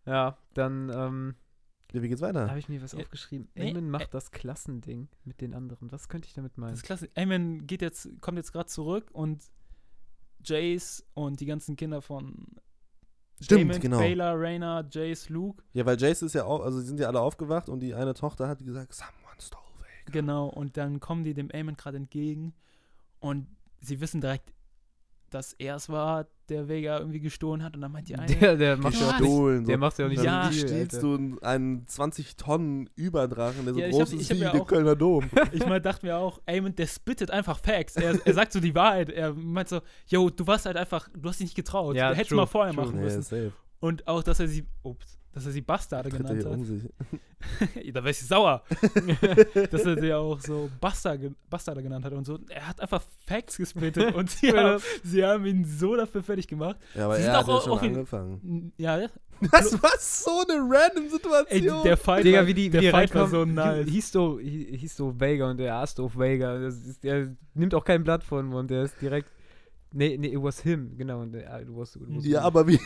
[0.06, 1.34] ja, dann ähm,
[1.92, 2.48] Ja, wie geht's weiter?
[2.48, 3.00] habe ich mir was Ja.
[3.00, 3.48] aufgeschrieben.
[3.54, 5.92] Nee, Eamon äh, macht das Klassending mit den anderen.
[5.92, 6.70] Was könnte ich damit meinen?
[6.70, 7.08] Das ist klasse.
[7.14, 9.42] Eamon geht jetzt, kommt jetzt gerade zurück und
[10.42, 12.46] Jace und die ganzen Kinder von
[13.40, 13.98] Stimmt, Daemon, genau.
[13.98, 15.62] Baylor, Rhaena, Jace, Luke.
[15.72, 18.14] Ja, weil Jace ist ja auch, also sie sind ja alle aufgewacht und die eine
[18.14, 19.63] Tochter hat gesagt, someone stole
[20.06, 20.20] Vega.
[20.20, 22.52] Genau, und dann kommen die dem Aemon gerade entgegen
[23.20, 23.46] und
[23.80, 24.52] sie wissen direkt,
[25.30, 28.56] dass er es war, der Vega irgendwie gestohlen hat und dann meint die eine, Der,
[28.56, 29.64] der macht ja auch nicht, Gestohlen.
[29.64, 29.80] der so.
[29.80, 30.48] macht ja auch nicht Ja.
[30.50, 31.18] Wie so viel, stiehlst Alter.
[31.18, 34.94] du einen 20 Tonnen Überdrachen, der so Ja, groß hab- ist wie ja der Kölner
[34.94, 35.24] Dom?
[35.52, 37.96] ich mal dachte mir auch, ey, der spittet einfach Facts.
[37.96, 39.10] Er, er sagt so die Wahrheit.
[39.10, 41.96] Er meint so, yo, du warst halt einfach, du hast dich nicht getraut.
[41.96, 42.84] Ja, du hättest true, mal vorher true.
[42.84, 43.22] machen müssen.
[43.22, 43.52] safe.
[43.80, 46.52] Und auch, dass er sie, ups, dass er sie Bastarde Tritt genannt hat.
[46.52, 46.82] um sich.
[47.92, 48.62] da wäre ich sauer.
[49.70, 52.38] dass er sie auch so Bastard, ge- Bastarde genannt hat und so.
[52.48, 56.76] Er hat einfach Facts gespittet und sie, haben, sie haben ihn so dafür fertig gemacht.
[56.94, 58.40] Ja, aber Sie er hat ja auch schon auf ihn- angefangen.
[58.44, 59.06] N- Ja,
[59.50, 61.82] Das war so eine random ey, Situation.
[61.82, 63.86] der Fight, Digga, war, wie die, wie der die Fight war so nice.
[63.88, 66.58] hieß hi- hieß doch Vega und der auf Vega.
[66.60, 69.28] Das ist, der nimmt auch kein Blatt von und der ist direkt.
[69.96, 71.22] Nee, nee, it was him, genau.
[71.22, 72.46] It was, it was ja, him.
[72.46, 72.80] aber wie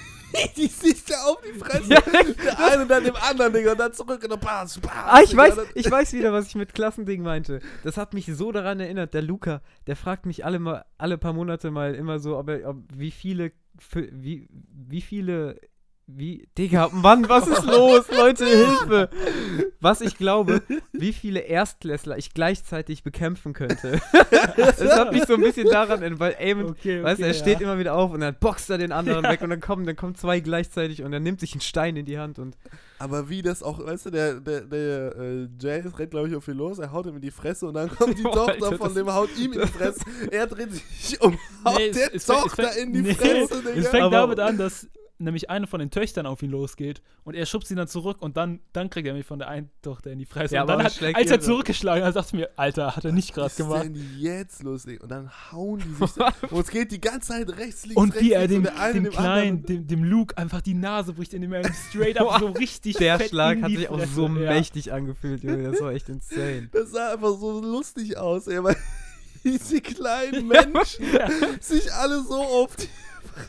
[0.56, 1.90] die sich da auf die Fresse.
[1.90, 4.92] Ja, der eine dann dem anderen, Digga, und dann zurück und dann pass, pass.
[5.06, 7.60] Ah, ich Digga, weiß, ich weiß wieder, was ich mit Klassending meinte.
[7.82, 9.14] Das hat mich so daran erinnert.
[9.14, 12.68] Der Luca, der fragt mich alle mal, alle paar Monate mal immer so, ob er,
[12.68, 15.58] ob, wie viele, für, wie, wie viele,
[16.10, 19.10] wie, Digga, Mann, was ist los, Leute, Hilfe!
[19.80, 24.00] Was ich glaube, wie viele Erstklässler ich gleichzeitig bekämpfen könnte.
[24.56, 27.34] Es hat mich so ein bisschen daran erinnert, weil Eamon, Okay, weißt du, okay, er
[27.34, 27.66] steht ja.
[27.66, 29.30] immer wieder auf und dann boxt er den anderen Ja.
[29.30, 32.06] weg und dann kommen, dann kommen zwei gleichzeitig und er nimmt sich einen Stein in
[32.06, 32.56] die Hand und
[32.98, 36.48] Aber wie das auch, weißt du, der, der, der äh, Jay rennt, glaube ich, auf
[36.48, 38.76] ihn los, er haut ihm in die Fresse und dann kommt die Boah, Tochter Alter,
[38.78, 40.00] von das- dem, haut ihm in die Fresse.
[40.30, 43.02] er dreht sich um, haut Nee, es- der es fängt- es Tochter fängt- in die
[43.02, 43.90] nee, Fresse, Es Digga.
[43.90, 44.88] fängt Aber- damit an, dass
[45.18, 48.36] nämlich eine von den Töchtern auf ihn losgeht und er schubst sie dann zurück und
[48.36, 50.54] dann, dann kriegt er mich von der einen Tochter in die Fresse.
[50.54, 53.34] Ja, und dann hat, als er zurückgeschlagen hat, dachte ich mir, Alter, hat er nicht
[53.34, 53.84] gerade Was ist gemacht.
[53.84, 54.84] denn jetzt los?
[54.86, 56.16] Und dann hauen die sich.
[56.50, 59.10] und es geht die ganze Zeit rechts, links, Und rechts, wie er dem, dem dem
[59.12, 63.18] Kleinen, dem, dem Luke einfach die Nase bricht, indem er straight up so richtig Der
[63.20, 64.52] Schlag hat sich auch so ja.
[64.52, 65.70] mächtig angefühlt, Junge.
[65.70, 66.68] Das war echt insane.
[66.72, 68.76] Das sah einfach so lustig aus, ey, weil
[69.44, 71.28] diese kleinen Menschen Ja.
[71.60, 72.88] sich alle so auf die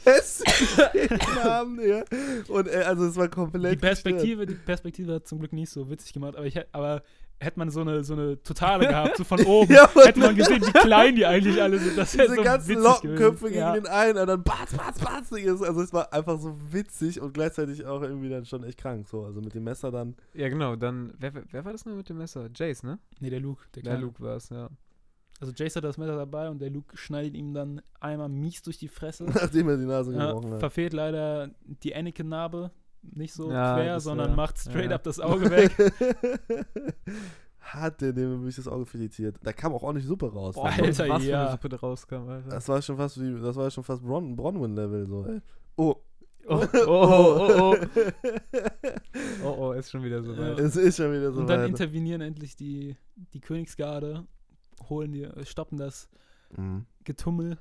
[0.03, 2.03] Gegeben haben, Digga.
[2.47, 5.89] Und äh, also es war komplett Die Perspektive, die Perspektive hat zum Glück nicht so
[5.89, 7.03] witzig gemacht, aber ich hätte, aber
[7.41, 10.61] hätte man so eine, so eine Totale gehabt, so von oben, Ja, hätte man gesehen,
[10.61, 11.97] wie klein die eigentlich alle sind.
[11.97, 13.53] Das Diese so ganzen Lockenköpfe gewesen.
[13.53, 13.73] gegen ja.
[13.75, 15.31] den einen und dann batz, batz, batz.
[15.31, 19.07] Also es war einfach so witzig und gleichzeitig auch irgendwie dann schon echt krank.
[19.07, 20.15] So, also mit dem Messer dann.
[20.33, 20.75] Ja, genau.
[20.75, 22.49] Dann, wer, wer- war das noch mit dem Messer?
[22.53, 22.99] Jace, ne?
[23.21, 23.63] Nee, der Luke.
[23.73, 23.97] Der, Der.
[23.99, 24.69] Luke war es, ja.
[25.39, 28.77] Also Jace hat das Messer dabei und der Luke schneidet ihm dann einmal mies durch
[28.77, 29.23] die Fresse.
[29.33, 30.59] Nachdem er die Nase ja, gebrochen hat.
[30.59, 31.49] verfehlt leider
[31.83, 32.71] die Anakin-Narbe
[33.01, 34.95] nicht so Ja, quer, sondern wär- macht straight ja.
[34.95, 35.71] up das Auge weg.
[37.59, 39.37] Hat der dem wirklich das Auge filetiert.
[39.43, 40.55] Da kam auch ordentlich Suppe raus.
[40.55, 40.65] Boah?
[40.69, 41.41] Alter, was für ja.
[41.43, 42.49] eine Suppe da rauskam, Alter.
[42.49, 45.39] Das war schon fast wie, das war schon fast Bron Bronwyn-Level, so, ey.
[45.77, 45.95] Oh.
[46.47, 47.75] Oh, oh, oh, oh,
[49.43, 50.39] oh, oh, ist schon wieder so Ja.
[50.39, 50.59] weit.
[50.59, 51.69] Es ist schon wieder so und dann weit.
[51.69, 52.95] intervenieren endlich die,
[53.33, 54.25] die Königsgarde,
[54.87, 56.09] holen die, stoppen das
[56.55, 56.85] Mhm.
[57.03, 57.57] Getummel.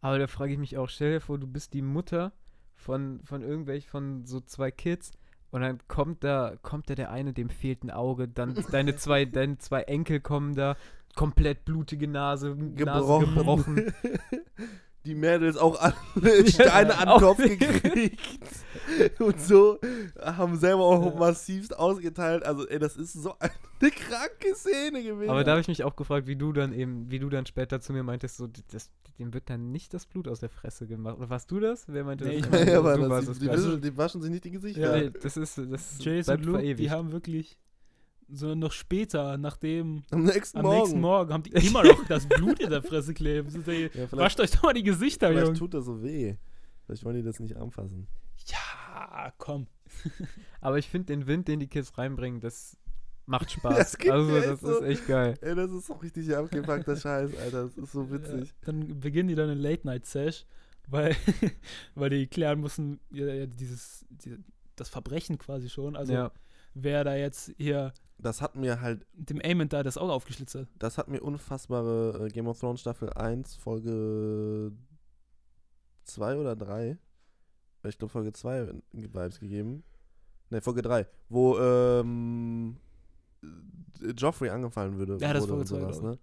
[0.00, 2.32] Aber da frage ich mich auch, stell dir vor, du bist die Mutter
[2.76, 5.12] von, von irgendwelchen, von so zwei Kids
[5.50, 9.24] und dann kommt da, kommt da der eine, dem fehlt ein Auge, dann deine zwei,
[9.24, 10.76] deine zwei Enkel kommen da,
[11.16, 13.92] komplett blutige Nase, Nase Gebrochen.
[15.06, 15.94] Die Mädels auch alle
[16.48, 18.20] Steine an den Kopf gekriegt.
[19.20, 19.78] Und so
[20.20, 21.18] haben selber auch Ja.
[21.18, 22.42] massivst ausgeteilt.
[22.44, 25.30] Also, ey, das ist so eine kranke Szene gewesen.
[25.30, 27.80] Aber da habe ich mich auch gefragt, wie du dann eben, wie du dann später
[27.80, 31.16] zu mir meintest, so, das, dem wird dann nicht das Blut aus der Fresse gemacht.
[31.18, 31.84] Oder warst du das?
[31.88, 32.60] Wer meinte Nee, das?
[32.60, 34.50] ich Ja, meine, ja, du das, warst die, es, die, die waschen sich nicht die
[34.50, 34.96] Gesichter.
[34.96, 35.02] Ja.
[35.04, 36.80] Nee, das ist, das Luke, verewigt.
[36.80, 37.58] die haben wirklich
[38.30, 40.78] so noch später, nachdem, Am nächsten am Morgen.
[40.78, 43.50] nächsten Morgen, haben die immer noch das Blut in der Fresse kleben.
[43.50, 45.58] So, ey, Ja, wascht euch doch mal die Gesichter, vielleicht Junge.
[45.58, 46.36] tut das so weh.
[46.86, 48.06] Vielleicht wollen die das nicht anfassen.
[48.46, 49.66] Ja, komm.
[50.60, 52.76] Aber ich finde den Wind, den die Kids reinbringen, das
[53.26, 53.76] macht Spaß.
[53.76, 55.34] Das gibt also das so- ist echt geil.
[55.40, 57.64] Ey, das ist doch richtig abgefuckter Scheiß, Alter.
[57.64, 58.48] Das ist so witzig.
[58.48, 60.46] Ja, dann beginnen die dann eine Late-Night-Sesh,
[60.88, 61.14] weil,
[61.94, 64.36] weil die klären mussten, ja, ja, dieses, die,
[64.76, 65.96] das Verbrechen quasi schon.
[65.96, 66.30] Also, ja.
[66.74, 70.98] wer da jetzt hier Das hat mir halt, dem Aemond da das Auge aufgeschlitzt das
[70.98, 74.72] hat mir unfassbare äh, Game of Thrones Staffel 1, Folge
[76.04, 76.98] 2 oder 3.
[77.84, 79.84] Ich glaube Folge 2 Vibes gegeben.
[80.50, 81.06] Ne, Folge 3.
[81.28, 82.76] Wo ähm,
[83.42, 85.18] äh, Joffrey angefallen würde.
[85.20, 86.18] Ja, das ist Folge und zwei, sowas, glaub ne?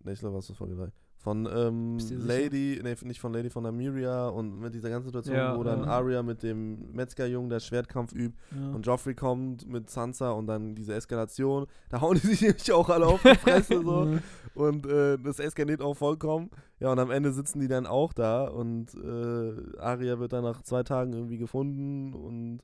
[0.00, 0.90] Ne, ich glaube, das ist Folge 3.
[1.20, 1.98] Von ähm?
[2.26, 5.80] Lady, ne, nicht von Lady, von Amiria und mit dieser ganzen Situation, Ja, wo dann
[5.80, 5.86] ja.
[5.86, 8.70] Arya mit dem Metzgerjungen der Schwertkampf übt Ja.
[8.70, 11.66] und Joffrey kommt mit Sansa und dann diese Eskalation.
[11.90, 14.08] Da hauen die sich nämlich auch alle auf die Fresse so.
[14.54, 16.50] Und äh, das eskaliert auch vollkommen.
[16.80, 20.62] Ja, und am Ende sitzen die dann auch da und äh, Arya wird dann nach
[20.62, 22.58] zwei Tagen irgendwie gefunden und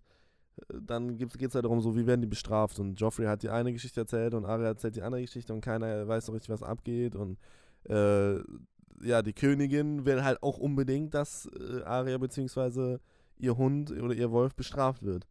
[0.70, 2.80] äh, dann geht es halt darum, so wie werden die bestraft.
[2.80, 6.08] Und Joffrey hat die eine Geschichte erzählt und Arya erzählt die andere Geschichte und keiner
[6.08, 7.14] weiß so richtig, was abgeht.
[7.14, 7.38] Und
[7.88, 8.38] äh,
[9.02, 13.00] ja, die Königin will halt auch unbedingt, dass äh, Arya beziehungsweise
[13.36, 15.26] ihr Hund oder ihr Wolf bestraft wird.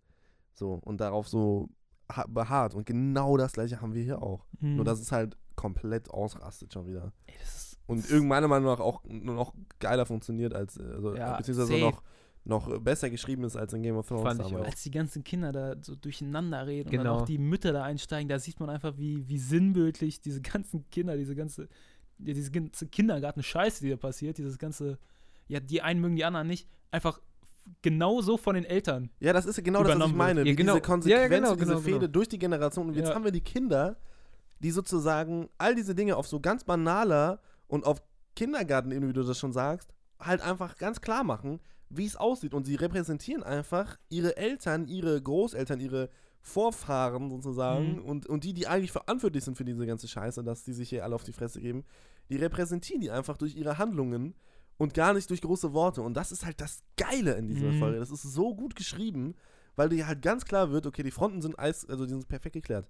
[0.53, 1.69] So, und darauf so
[2.11, 2.75] ha- beharrt.
[2.75, 4.45] Und genau das gleiche haben wir hier auch.
[4.59, 4.75] Mhm.
[4.75, 7.11] Nur dass es halt komplett ausrastet schon wieder.
[7.25, 11.15] Ey, ist, Und irgend meiner Meinung nach auch nur noch geiler funktioniert als, äh, also,
[11.15, 11.81] Ja, beziehungsweise safe.
[11.81, 12.03] noch,
[12.45, 14.65] noch besser geschrieben ist als in Game of Thrones Fand ich auch.
[14.65, 17.03] als die ganzen Kinder da so durcheinander reden und Genau.
[17.03, 20.87] dann auch die Mütter da einsteigen, da sieht man einfach, wie, wie sinnbildlich diese ganzen
[20.89, 21.69] Kinder, diese ganze,
[22.23, 24.97] diese ganze Kindergarten-Scheiße, die da passiert, dieses ganze,
[25.47, 27.19] ja, die einen mögen die anderen nicht, einfach
[27.81, 29.09] genauso von den Eltern.
[29.19, 30.43] Ja, das ist genau das, was ich meine.
[30.45, 30.73] Ja, genau.
[30.73, 32.11] Diese Konsequenz, Ja, ja, genau, diese genau, Fehde genau.
[32.11, 32.87] durch die Generation.
[32.89, 33.15] Und jetzt Ja.
[33.15, 33.97] haben wir die Kinder,
[34.59, 38.01] die sozusagen all diese Dinge auf so ganz banaler und auf
[38.35, 41.59] Kindergartenebene, wie du das schon sagst, halt einfach ganz klar machen,
[41.89, 42.53] wie es aussieht.
[42.53, 46.09] Und sie repräsentieren einfach ihre Eltern, ihre Großeltern, ihre
[46.41, 48.05] Vorfahren sozusagen Mhm.
[48.05, 51.03] und, und die, die eigentlich verantwortlich sind für diese ganze Scheiße, dass die sich hier
[51.05, 51.85] alle auf die Fresse geben,
[52.29, 54.35] die repräsentieren die einfach durch ihre Handlungen
[54.77, 56.01] und gar nicht durch große Worte.
[56.01, 57.79] Und das ist halt das Geile in dieser Mhm.
[57.79, 57.99] Folge.
[57.99, 59.35] Das ist so gut geschrieben,
[59.75, 62.53] weil dir halt ganz klar wird, okay, die Fronten sind eis, also die sind perfekt
[62.53, 62.89] geklärt.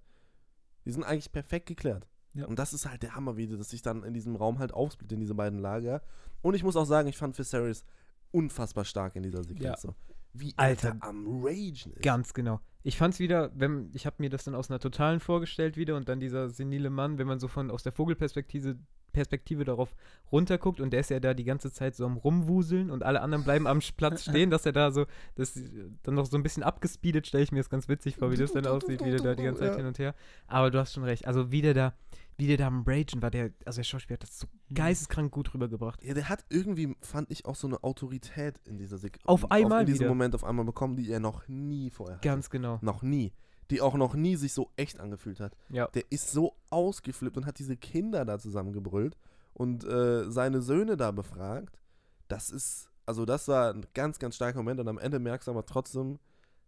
[0.86, 2.07] Die sind eigentlich perfekt geklärt.
[2.34, 2.45] Ja.
[2.45, 5.13] Und das ist halt der Hammer, wie das sich dann in diesem Raum halt aufsplittet,
[5.13, 6.01] in diese beiden Lager.
[6.41, 7.86] Und ich muss auch sagen, ich fand Viserys
[8.31, 9.63] unfassbar stark in dieser Sequenz.
[9.63, 9.77] Ja.
[9.77, 9.95] So.
[10.34, 10.97] Wie Alter.
[10.99, 12.01] er am Ragen ist.
[12.01, 12.59] Ganz genau.
[12.81, 16.09] Ich fand's wieder, wenn ich habe mir das dann aus einer totalen vorgestellt wieder und
[16.09, 18.77] dann dieser senile Mann, wenn man so von aus der Vogelperspektive
[19.14, 19.95] Perspektive darauf
[20.32, 23.43] runterguckt und der ist ja da die ganze Zeit so am rumwuseln und alle anderen
[23.43, 25.05] bleiben am Platz stehen, dass er da so
[25.36, 25.57] das
[26.03, 28.51] dann noch so ein bisschen abgespeedet, stelle ich mir das ganz witzig vor, wie das
[28.51, 29.78] dann aussieht, wie der da die ganze Zeit Ja.
[29.78, 30.16] hin und her.
[30.47, 31.26] Aber du hast schon recht.
[31.28, 31.93] Also wie der da,
[32.38, 34.74] wie der da am Ragen war, der, also der Schauspieler hat das so Mhm.
[34.76, 36.03] geisteskrank gut rübergebracht.
[36.03, 39.26] Ja, der hat irgendwie, fand ich, auch so eine Autorität in dieser Sequenz.
[39.28, 40.09] Auf einmal in diesem wieder.
[40.09, 42.28] Moment auf einmal bekommen, die er noch nie vorher hatte.
[42.28, 42.80] Ganz genau.
[42.82, 43.32] Noch nie.
[43.72, 45.55] Die auch noch nie sich so echt angefühlt hat.
[45.70, 45.88] Ja.
[45.88, 49.18] Der ist so ausgeflippt und hat diese Kinder da zusammengebrüllt
[49.53, 51.80] und äh, seine Söhne da befragt.
[52.28, 55.51] Das ist, also das war ein ganz, ganz starker Moment und am Ende merkst du
[55.51, 56.20] aber trotzdem,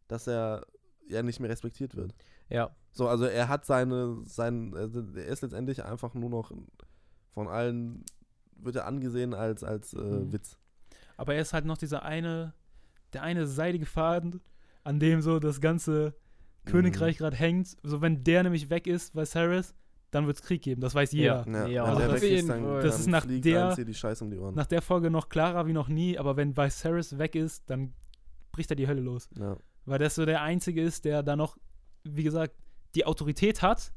[0.08, 0.66] dass er
[1.08, 2.16] ja nicht mehr respektiert wird.
[2.50, 2.76] Ja.
[2.92, 6.52] So, also er hat seine, sein, also er ist letztendlich einfach nur noch
[7.34, 8.04] von allen,
[8.56, 10.32] wird er angesehen als, als äh, Mhm.
[10.32, 10.58] Witz.
[11.18, 12.54] Aber er ist halt noch dieser eine,
[13.14, 14.42] der eine seidige Faden,
[14.84, 16.14] an dem so das ganze
[16.66, 16.72] Mhm.
[16.72, 17.76] Königreich gerade hängt.
[17.84, 19.74] So, wenn der nämlich weg ist, Viserys,
[20.12, 20.82] dann wird es Krieg geben.
[20.82, 21.46] Das weiß jeder.
[21.48, 23.94] Ja, Ja, also jeden ist, dann, dann Das ist nach fliegt der- einem hier die
[23.94, 24.56] Scheiße um die Ohren.
[24.56, 27.94] Nach der Folge noch klarer wie noch nie, aber wenn Viserys weg ist, dann
[28.52, 29.30] bricht da die Hölle los.
[29.38, 29.58] Ja.
[29.86, 31.58] Weil das so der Einzige ist, der da noch,
[32.04, 32.56] wie gesagt,
[32.96, 33.94] die Autorität hat,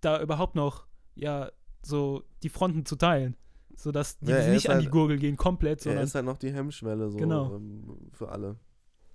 [0.00, 1.50] da überhaupt noch, ja,
[1.82, 3.36] so die Fronten zu teilen.
[3.74, 6.14] Sodass die Ja, er nicht ist an die halt- Gurgel gehen, komplett, Er sondern ist
[6.14, 7.56] halt noch die Hemmschwelle so Genau.
[7.56, 8.56] ähm, für alle.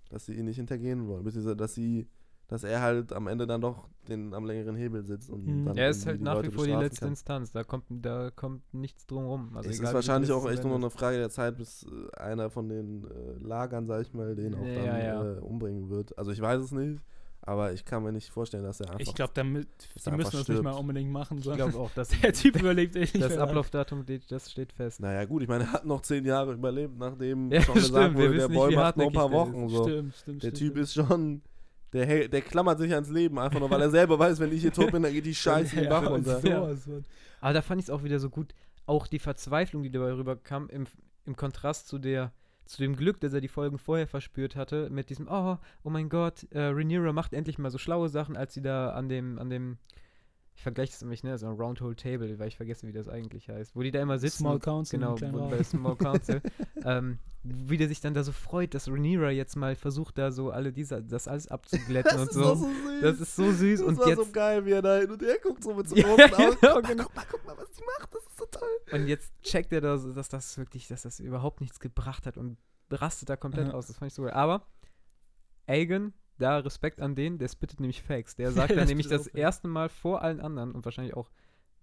[0.10, 1.24] Dass sie ihn nicht hintergehen wollen.
[1.24, 2.08] Beziehungsweise, dass sie,
[2.48, 5.66] dass er halt am Ende dann doch den am längeren Hebel sitzt und Mhm.
[5.66, 7.10] dann Er ist halt nach Leute wie vor die letzte kann.
[7.10, 7.52] Instanz.
[7.52, 9.52] Da kommt, da kommt nichts drum rum.
[9.58, 12.18] Also es egal, ist wahrscheinlich auch echt nur noch eine Frage der Zeit, bis äh,
[12.18, 15.24] einer von den äh, Lagern, sag ich mal, den auch dann Ja, ja.
[15.34, 16.18] Äh, umbringen wird.
[16.18, 17.02] Also ich weiß es nicht,
[17.42, 19.00] aber ich kann mir nicht vorstellen, dass er einfach.
[19.02, 19.68] ich glaube, damit,
[20.06, 22.96] er müssen das nicht mal unbedingt machen, Ich sondern glaube auch, dass der Typ überlebt
[22.96, 23.38] eh nicht das.
[23.38, 25.02] Ablaufdatum, das steht fest.
[25.02, 28.18] Naja, gut, ich meine, er hat noch zehn Jahre überlebt, nachdem Ja, schon gesagt stimmt,
[28.20, 29.68] wir wurde, der wie macht noch ein paar Wochen.
[29.68, 29.84] So.
[29.84, 30.78] Stimmt, stimmt, Der stimmt, Typ stimmt.
[30.78, 31.42] ist schon.
[31.94, 34.74] Der, der klammert sich ans Leben, einfach nur, weil er selber weiß, wenn ich hier
[34.74, 36.40] tot bin, dann geht die Scheiße den Bach Ja, runter.
[36.42, 37.06] von.
[37.40, 38.54] Aber da fand ich es auch wieder so gut.
[38.86, 40.86] Auch die Verzweiflung, die dabei rüberkam, im,
[41.26, 42.32] im Kontrast zu der
[42.66, 46.10] zu dem Glück, das er die Folgen vorher verspürt hatte, mit diesem, oh, oh mein
[46.10, 49.50] Gott, äh, Rhaenyra macht endlich mal so schlaue Sachen, als sie da an dem, an
[49.50, 49.78] dem,
[50.58, 53.08] ich vergleiche das immer, ich nenne das ein Roundhole Table, weil ich vergesse, wie das
[53.08, 54.40] eigentlich heißt, wo die da immer sitzen.
[54.40, 56.42] Small und- Council, Genau, wo- bei Small Council.
[56.84, 60.50] ähm, wie der sich dann da so freut, dass Rhaenyra jetzt mal versucht, da so
[60.50, 62.56] alle diese, das alles abzuglätten und ist so.
[62.56, 62.70] so.
[63.02, 63.80] Das ist so süß.
[63.80, 65.88] das und war jetzt, so geil, wie er da hin und her guckt, so mit
[65.88, 66.58] so Ja, großen Augen.
[66.60, 67.04] genau, guck, mal, genau.
[67.06, 68.70] guck mal, guck mal, was die macht, das ist so toll.
[69.00, 72.36] Und jetzt checkt er da, so, dass das wirklich, dass das überhaupt nichts gebracht hat
[72.38, 72.58] und
[72.90, 73.74] rastet da komplett Ja.
[73.76, 73.86] aus.
[73.88, 74.32] Das fand ich so geil.
[74.34, 74.66] Aber
[75.68, 78.36] Aegon, da Respekt an den, der spittet nämlich Facts.
[78.36, 81.30] Der sagt Der dann nämlich das erste Mal vor allen anderen und wahrscheinlich auch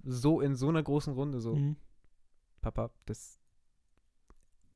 [0.02, 1.76] so in so einer großen Runde so, Mhm.
[2.60, 3.38] Papa, das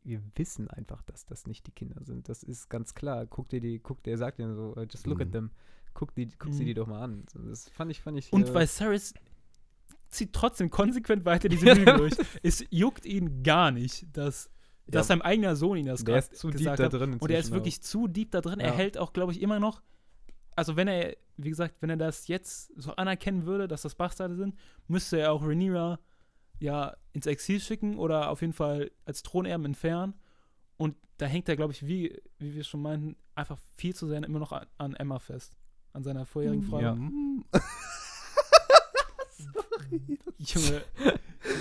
[0.04, 2.28] wir wissen einfach, dass das nicht die Kinder sind.
[2.30, 3.26] Das ist ganz klar.
[3.26, 5.32] Guck dir die, guck dir, er sagt dir so, uh, just look at Mhm.
[5.32, 5.50] them.
[5.92, 6.66] Guck, die, guck sie Mhm.
[6.66, 7.24] die doch mal an.
[7.34, 8.32] Das fand ich, fand ich.
[8.32, 9.12] Und äh, Viserys
[10.08, 12.14] zieht trotzdem konsequent weiter diese Lüge durch.
[12.42, 14.48] Es juckt ihn gar nicht, dass,
[14.88, 15.14] dass Ja.
[15.14, 16.92] sein eigener Sohn ihn das der ist zu deep gesagt da hat.
[16.92, 17.16] drin.
[17.18, 18.60] Und er ist wirklich zu deep da drin.
[18.60, 18.74] Er Ja.
[18.74, 19.82] hält auch, glaube ich, immer noch.
[20.56, 24.34] Also, wenn er, wie gesagt, wenn er das jetzt so anerkennen würde, dass das Bastarde
[24.34, 24.56] sind,
[24.88, 26.00] müsste er auch Rhaenyra
[26.58, 30.14] ja ins Exil schicken oder auf jeden Fall als Thronerben entfernen.
[30.76, 34.22] Und da hängt er, glaube ich, wie, wie wir schon meinten, einfach viel zu sehr
[34.24, 35.56] immer noch an, an Emma fest.
[35.92, 36.80] An seiner vorherigen Frau.
[36.80, 36.94] Ja.
[37.20, 37.44] Mhm.
[40.38, 40.82] Junge,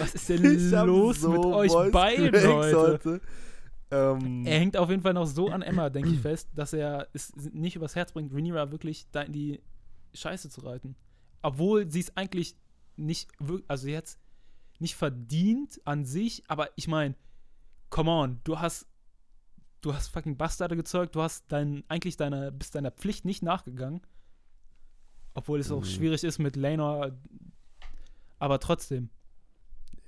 [0.07, 3.21] was ist denn Ich los so mit euch Voice beiden Cracks heute?
[3.89, 7.07] Ähm, Er hängt auf jeden Fall noch so an Emma, denke ich fest, dass er
[7.13, 9.61] es nicht übers Herz bringt, Rhaenyra wirklich da in die
[10.13, 10.95] Scheiße zu reiten.
[11.41, 12.55] Obwohl sie es eigentlich
[12.97, 13.29] nicht,
[13.67, 14.19] also jetzt
[14.79, 17.15] nicht verdient an sich, aber ich meine,
[17.89, 18.87] come on, du hast,
[19.81, 24.01] du hast fucking Bastarde gezeugt, du hast dein, eigentlich deiner, bist deiner Pflicht nicht nachgegangen.
[25.33, 25.85] Obwohl es auch Mhm.
[25.85, 27.11] schwierig ist mit Laenor,
[28.39, 29.09] aber trotzdem.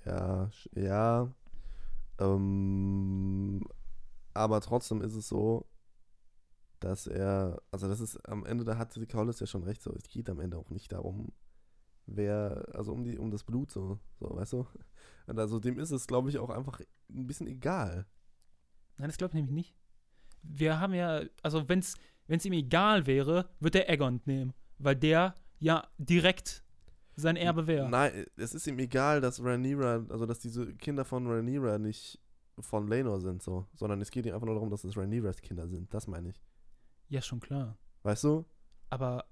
[0.10, 1.31] Ja, ja.
[2.19, 3.61] Ähm,
[4.34, 5.65] aber trotzdem ist es so,
[6.80, 9.94] dass er, also das ist am Ende, da hatte die Kaulis ja schon recht, so,
[9.94, 11.31] es geht am Ende auch nicht darum,
[12.07, 14.68] wer, also um die, um das Blut so, so, weißt du?
[15.27, 16.80] Und also dem ist es, glaube ich, auch einfach
[17.10, 18.07] ein bisschen egal.
[18.98, 19.76] Nein, das glaube ich nämlich nicht.
[20.41, 25.36] Wir haben ja, also wenn es ihm egal wäre, wird er Aegon nehmen, weil der
[25.60, 26.64] ja direkt
[27.20, 27.90] sein Erbe wäre.
[27.90, 32.20] Nein, es ist ihm egal, dass Rhaenyra, also dass diese Kinder von Rhaenyra nicht
[32.60, 35.68] von Laenor sind, so, sondern es geht ihm einfach nur darum, dass es Rhaenyras Kinder
[35.68, 36.41] sind, das meine ich.
[37.08, 37.78] Ja, schon klar.
[38.04, 38.46] Weißt du?
[38.90, 39.26] Aber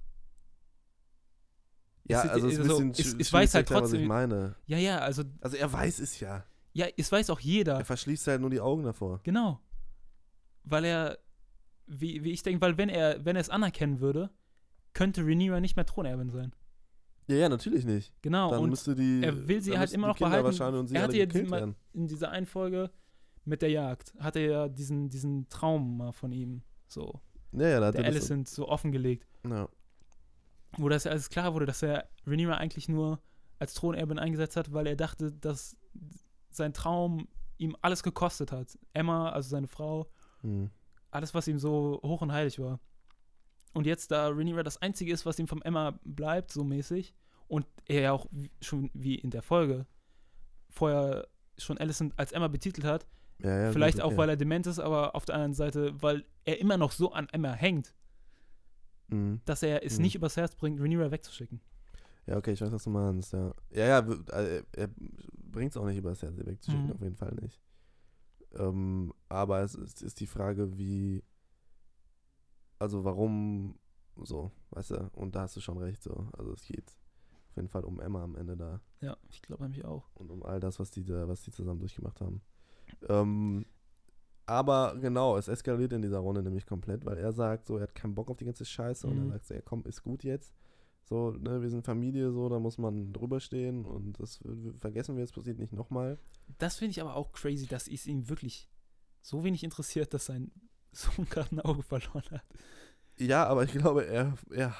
[2.06, 3.98] Ja, ist- also es ist ein also, bisschen es schwierig weiß halt erklären, was ich
[4.00, 4.56] trotzdem- meine.
[4.66, 6.46] ja, ja, also Also er weiß es ja.
[6.74, 7.78] ja, es weiß auch jeder.
[7.80, 9.20] Er verschließt halt nur die Augen davor.
[9.24, 9.60] Genau.
[10.64, 11.18] Weil er,
[11.86, 14.30] wie, wie ich denke, weil wenn er, wenn er es anerkennen würde,
[14.94, 16.54] könnte Rhaenyra nicht mehr Thronerbin sein.
[17.28, 18.14] Ja, ja, natürlich nicht.
[18.22, 18.50] Genau.
[18.52, 19.22] Dann und müsste die.
[19.24, 20.94] er will sie halt immer noch Kinder behalten.
[20.96, 22.90] Er hatte ja diesen- in dieser einen Folge
[23.44, 27.22] mit der Jagd hatte er ja diesen, diesen Traum mal von ihm so
[27.54, 28.08] Ja, ja, da hat der er.
[28.12, 29.28] Alicent so offengelegt.
[29.48, 29.68] Ja.
[30.78, 33.20] wo das ja alles klar wurde, dass er Rhaenyra eigentlich nur
[33.60, 35.76] als Thronerbin eingesetzt hat, weil er dachte, dass
[36.50, 37.28] sein Traum
[37.58, 38.78] ihm alles gekostet hat.
[38.94, 40.08] Emma, also seine Frau,
[40.42, 40.70] Hm.
[41.10, 42.80] alles, was ihm so hoch und heilig war.
[43.74, 47.14] Und jetzt, da Rhaenyra das Einzige ist, was ihm vom Emma bleibt, so mäßig,
[47.48, 48.26] und er ja auch
[48.62, 49.86] schon wie in der Folge
[50.70, 51.28] vorher
[51.58, 53.08] schon Alicent als Emma betitelt hat,
[53.40, 54.18] Ja, ja, vielleicht gut, auch, okay.
[54.18, 57.28] weil er dement ist, aber auf der anderen Seite, weil er immer noch so an
[57.32, 57.94] Emma hängt,
[59.10, 59.42] Mhm.
[59.46, 60.04] dass er es Mhm.
[60.04, 61.62] nicht übers Herz bringt, Rhaenyra wegzuschicken.
[62.26, 63.54] Ja, okay, ich weiß, was du meinst, ja.
[63.72, 64.00] Ja, ja,
[64.34, 64.90] äh, er
[65.34, 66.92] bringt es auch nicht übers Herz wegzuschicken, Mhm.
[66.94, 67.62] auf jeden Fall nicht.
[68.56, 71.24] Ähm, aber es ist, ist die Frage, wie.
[72.80, 73.78] Also, warum
[74.24, 75.10] so, weißt du?
[75.14, 76.28] Und da hast du schon recht, so.
[76.38, 76.90] Also, es geht
[77.50, 78.82] auf jeden Fall um Emma am Ende da.
[79.02, 80.10] Ja, ich glaube nämlich auch.
[80.16, 82.42] und um all das, was die, da, was die zusammen durchgemacht haben.
[83.10, 83.66] Ähm,
[84.46, 87.96] aber genau, es eskaliert in dieser Runde nämlich komplett, weil er sagt, so, er hat
[87.96, 89.24] keinen Bock auf die ganze Scheiße und Mhm.
[89.24, 90.54] er sagt so, ja komm, ist gut jetzt.
[91.04, 94.40] So, ne, wir sind Familie, so, da muss man drüber stehen und das
[94.80, 96.18] vergessen wir, es passiert nicht nochmal.
[96.58, 98.70] Das finde ich aber auch crazy, dass es ihn wirklich
[99.22, 100.52] so wenig interessiert, dass sein
[100.98, 102.44] Sohn gerade ein Auge verloren hat.
[103.20, 104.76] Ja, aber ich glaube, er, er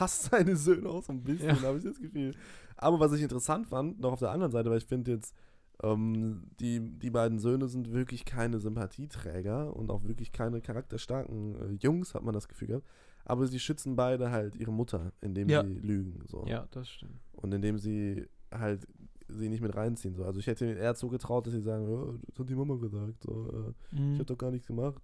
[0.00, 1.62] hasst seine Söhne auch so ein bisschen, Ja.
[1.62, 2.34] habe ich das Gefühl.
[2.76, 5.34] Aber was ich interessant fand, noch auf der anderen Seite, weil ich finde jetzt,
[5.82, 11.76] ähm, die, die beiden Söhne sind wirklich keine Sympathieträger und auch wirklich keine charakterstarken äh,
[11.80, 12.86] Jungs, hat man das Gefühl gehabt.
[13.24, 15.62] Aber sie schützen beide halt ihre Mutter, indem Ja.
[15.64, 16.24] sie lügen.
[16.26, 16.44] So.
[16.46, 17.20] Ja, das stimmt.
[17.32, 18.86] Und indem sie halt
[19.28, 20.14] sie nicht mit reinziehen.
[20.16, 20.24] So.
[20.24, 23.22] Also ich hätte ihnen eher zugetraut, dass sie sagen, oh, das hat die Mama gesagt.
[23.22, 23.48] So,
[23.92, 24.12] äh, Mhm.
[24.14, 25.00] ich habe doch gar nichts gemacht.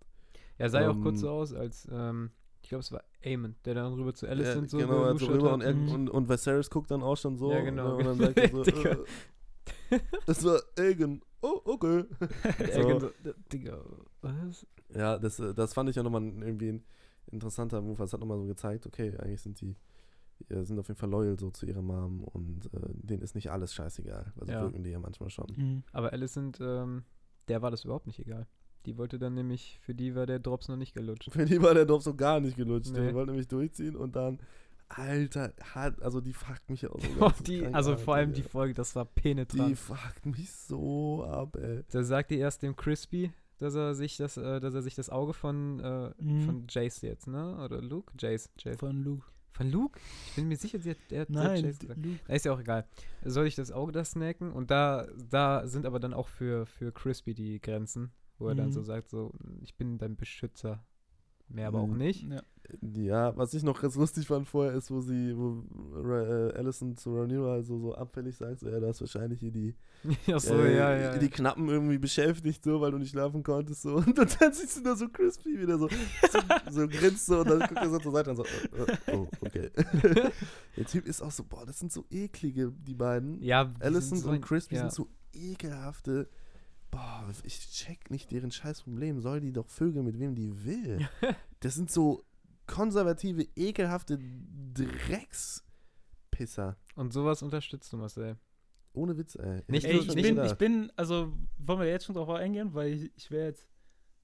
[0.59, 2.31] Er sah ja auch kurz Ähm, so aus, als, ähm,
[2.62, 5.27] ich glaube, es war Eamon, der dann rüber zu Alicent Ja, so genau, er so
[5.27, 5.55] rüber hat.
[5.55, 5.89] und, er, Mhm.
[5.89, 7.51] und, und Viserys guckt dann auch schon so.
[7.53, 7.91] Ja, genau.
[7.91, 8.62] ne, Und dann sagt er so,
[9.91, 11.20] äh, das war Egan.
[11.43, 12.05] Oh, okay.
[12.59, 13.78] Egan so, "D- Digga,
[14.20, 14.66] was?
[14.95, 16.85] Ja, das, äh, das fand ich ja nochmal irgendwie ein
[17.31, 17.99] interessanter Move.
[17.99, 19.77] Das hat nochmal so gezeigt, okay, eigentlich sind die,
[20.49, 23.51] die sind auf jeden Fall loyal so zu ihrer Mom und äh, denen ist nicht
[23.51, 24.33] alles scheißegal.
[24.41, 24.62] Also Ja.
[24.62, 25.47] wirken die ja manchmal schon.
[25.57, 25.83] Mhm.
[25.93, 27.05] Aber Alicent, ähm,
[27.49, 28.47] der war das überhaupt nicht egal.
[28.87, 31.31] Die wollte dann nämlich, für die war der Drops noch nicht gelutscht.
[31.33, 32.93] Für die war der Dorf so gar nicht gelutscht.
[32.93, 33.09] Nee.
[33.09, 34.39] Die wollten nämlich durchziehen und dann,
[34.89, 37.07] Alter, hat, also die fuckt mich auch so.
[37.21, 38.43] Oh, die, also vor allem die.
[38.43, 39.77] Folge, das war Die penetrant.
[39.77, 41.83] fuckt mich so ab, ey.
[41.91, 45.11] Da sagt die erst dem Crispy, dass er sich das, äh, dass er sich das
[45.11, 46.43] Auge von, äh, Mhm.
[46.43, 47.57] von Jace jetzt, ne?
[47.65, 48.13] Oder Luke?
[48.19, 48.49] Jace.
[48.59, 48.79] Jace.
[48.79, 49.25] Von Luke.
[49.51, 49.99] Von Luke?
[50.29, 52.05] Ich bin mir sicher, sie hat, er hat Nein, Jace gesagt.
[52.05, 52.21] Luke.
[52.29, 52.87] Na, Ist ja auch egal.
[53.25, 54.53] Soll ich das Auge da snacken?
[54.53, 58.69] Und da, da sind aber dann auch für, für Crispy die Grenzen, wo er dann
[58.69, 58.73] Mhm.
[58.73, 59.33] so sagt, so,
[59.63, 60.85] ich bin dein Beschützer.
[61.49, 61.99] Mehr aber auch Mhm.
[61.99, 62.23] nicht.
[62.29, 62.43] Ja.
[62.83, 65.63] Ja, was ich noch ganz lustig fand vorher ist, wo sie, wo
[65.95, 69.53] Ra- äh, Alison zu Rhaenyra so, so abfällig sagt, so, ja, du hast wahrscheinlich hier
[69.53, 69.77] die,
[70.39, 71.17] so, äh, ja, ja.
[71.19, 73.95] die Knappen irgendwie beschäftigt, so, weil du nicht schlafen konntest, so.
[73.99, 76.39] Und dann siehst du da so crispy wieder so, so,
[76.73, 79.29] so grinst so und dann guckt er so zur Seite und so, äh, äh, oh,
[79.43, 79.71] okay.
[80.77, 83.41] Der Typ ist auch so, boah, das sind so eklige, die beiden.
[83.45, 84.81] ja, die sind Alicent so und Crispy ja.
[84.83, 86.29] sind so ekelhafte.
[86.91, 89.21] Boah, ich check nicht deren scheiß Problem.
[89.21, 91.09] Soll die doch Vögel mit wem die will?
[91.61, 92.23] Das sind so
[92.67, 94.21] konservative, ekelhafte
[96.31, 96.77] Pisser.
[96.95, 98.37] Und sowas unterstützt du, Marcel.
[98.93, 99.63] Ohne Witz, ey.
[99.69, 103.11] Nicht Ey, ich bin, ich bin, also wollen wir jetzt schon drauf eingehen, weil ich,
[103.17, 103.67] ich wäre jetzt.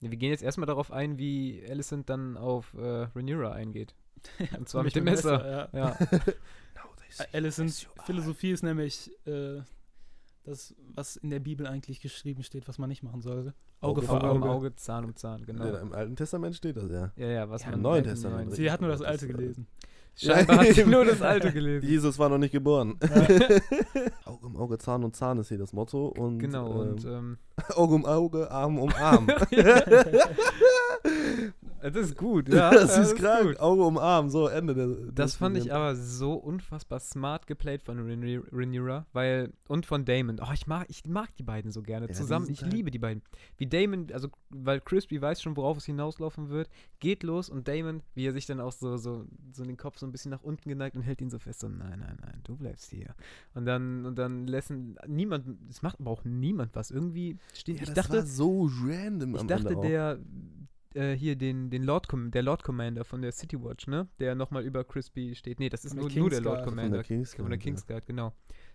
[0.01, 3.95] Ja, wir gehen jetzt erstmal darauf ein, wie Alicent dann auf äh, Rhaenyra eingeht.
[4.59, 5.71] Und zwar mit dem Messer.
[5.73, 5.97] ja.
[5.97, 5.99] Ja.
[7.35, 8.07] As you are.
[8.07, 9.61] Philosophie ist nämlich äh,
[10.45, 13.55] das, was in der Bibel eigentlich geschrieben steht, was man nicht machen sollte.
[13.81, 14.39] Auge Auge für Auge Auge.
[14.43, 15.67] um Auge, Zahn um Zahn, genau.
[15.67, 17.13] Ja, Im Alten Testament steht das, ja.
[17.17, 18.53] Ja, ja, was Ja, man im Neuen Testament.
[18.53, 19.67] Sie hat nur das alte gelesen.
[20.15, 21.89] Scheinbar hat sie nur das alte gelesen.
[21.89, 22.99] Jesus war noch nicht geboren.
[24.25, 26.09] Auge um Auge, Zahn um Zahn ist hier das Motto.
[26.09, 27.39] Und, Genau, und ähm, ähm,
[27.77, 29.27] Auge um Auge, Arm um Arm.
[31.83, 32.71] das ist gut, ja.
[32.71, 33.43] das ist krank.
[33.49, 33.61] gut.
[33.61, 34.75] Auge um Arm, so Ende.
[34.75, 40.05] Der, Das fand ich aber so unfassbar smart geplayt von Rhaeny- Rhaenyra, weil und von
[40.05, 40.39] Damon.
[40.41, 42.49] Oh, ich mag, ich mag die beiden so gerne Ja, zusammen.
[42.51, 43.23] Ich halt- liebe die beiden.
[43.57, 46.69] Wie Damon, also weil Crispy weiß schon, worauf es hinauslaufen wird,
[47.01, 50.07] geht los und Damon, wie er sich dann auch so so so den Kopf so
[50.07, 52.57] ein bisschen nach unten geneigt und hält ihn so fest so nein, nein, nein, du
[52.57, 53.15] bleibst hier.
[53.55, 56.91] Und dann und dann lassen niemand, es macht aber auch niemand was.
[56.91, 59.83] Irgendwie steht, Ja, ich das dachte, war so random ich am dachte, Ende auch.
[59.83, 60.19] der
[60.95, 64.09] äh, hier den, den Lord der Lord Commander von der City Watch, ne?
[64.19, 65.59] Der nochmal über Crispy steht.
[65.59, 66.41] Nee, das ist nur, der nur der.
[66.43, 67.03] Lord Von der Commander.
[67.03, 67.63] Kingsguard, Von der ja.
[67.63, 68.33] Kingsguard, genau.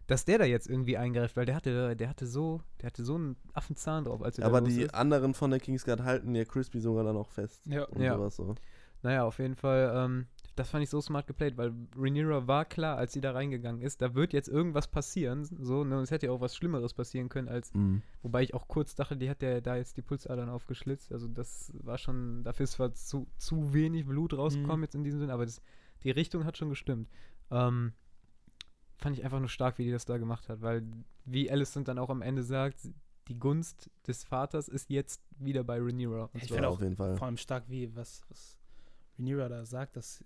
[0.08, 3.16] Dass der da jetzt irgendwie eingreift, weil der hatte, der hatte so, der hatte so
[3.16, 4.96] einen Affenzahn drauf, als er da Aber los die ist.
[4.96, 7.62] anderen von der Kingsguard halten ja Crispy sogar dann auch fest.
[7.66, 7.84] Ja.
[7.86, 8.16] Und Ja.
[8.16, 8.56] sowas so.
[9.04, 10.26] Naja, auf jeden Fall, ähm,
[10.60, 14.02] das fand ich so smart geplayt, weil Rhaenyra war klar, als sie da reingegangen ist,
[14.02, 17.30] da wird jetzt irgendwas passieren, so, ne, und es hätte ja auch was Schlimmeres passieren
[17.30, 18.02] können, als, Mhm.
[18.24, 21.72] wobei ich auch kurz dachte, die hat ja da jetzt die Pulsadern aufgeschlitzt, also das
[21.84, 24.84] war schon, dafür ist zwar zu, zu wenig Blut rausgekommen Mhm.
[24.84, 25.62] jetzt in diesem Sinn, aber das,
[26.04, 27.10] die Richtung hat schon gestimmt.
[27.52, 27.94] Ähm,
[28.98, 30.84] fand ich einfach nur stark, wie die das da gemacht hat, weil,
[31.26, 32.90] wie Alicent dann auch am Ende sagt,
[33.28, 36.30] die Gunst des Vaters ist jetzt wieder bei Rhaenyra.
[36.34, 37.16] Und Ich finde auch auf jeden Fall.
[37.18, 38.57] vor allem stark, wie was, was
[39.18, 40.24] Rhaenyra da sagt, dass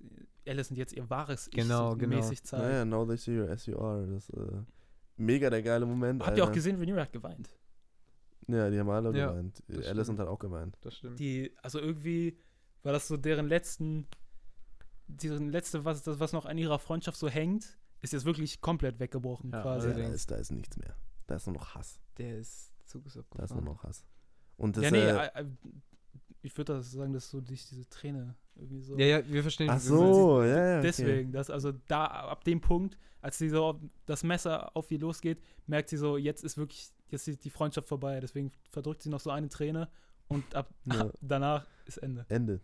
[0.48, 2.16] Alicent jetzt ihr wahres Ich Genau, so genau.
[2.18, 2.64] mäßig zeigt.
[2.64, 4.06] Naja, now they see you as you are.
[4.08, 4.64] Das äh,
[5.18, 6.26] mega der geile Moment.
[6.26, 7.50] Habt ihr auch gesehen, Rhaenyra hat geweint.
[8.48, 9.64] Ja, die haben alle Ja, geweint.
[10.04, 10.20] stimmt.
[10.20, 10.78] hat auch geweint.
[10.82, 11.20] das stimmt.
[11.20, 12.38] Die, also irgendwie
[12.84, 14.08] war das so deren letzten,
[15.08, 19.00] deren letzte, was, das, was noch an ihrer Freundschaft so hängt, ist jetzt wirklich komplett
[19.00, 19.90] weggebrochen Ja, quasi.
[19.90, 20.96] Ja, da, ist, da ist nichts mehr.
[21.28, 22.00] Da ist nur noch Hass.
[22.18, 24.04] Der ist Zug ist Da ist nur noch Hass.
[24.58, 25.46] Und das, ja, nee, äh, äh, äh,
[26.42, 28.98] ich würde das sagen, dass so durch diese Träne irgendwie so.
[28.98, 29.70] Ja, ja, wir verstehen.
[29.70, 30.78] ach so, ja, ja.
[30.80, 30.88] Okay.
[30.88, 35.42] Deswegen, dass also da ab dem Punkt, als sie so das Messer auf ihr losgeht,
[35.68, 38.20] merkt sie so, jetzt ist wirklich, jetzt ist die Freundschaft vorbei.
[38.20, 39.90] Deswegen verdrückt sie noch so eine Träne
[40.28, 41.02] und ab, Ja.
[41.02, 42.26] ab danach ist Ende.
[42.30, 42.62] Ende.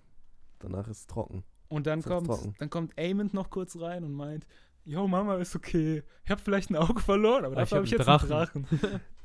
[0.59, 1.43] Danach ist es trocken.
[1.69, 2.55] Und dann Ist kommt, trocken.
[2.59, 4.47] dann kommt Amond noch kurz rein und meint,
[4.85, 6.01] Jo, Mama, ist okay.
[6.23, 8.64] Ich habe vielleicht ein Auge verloren, aber Aber dafür ich habe ich hab jetzt einen
[8.64, 9.01] einen Drachen.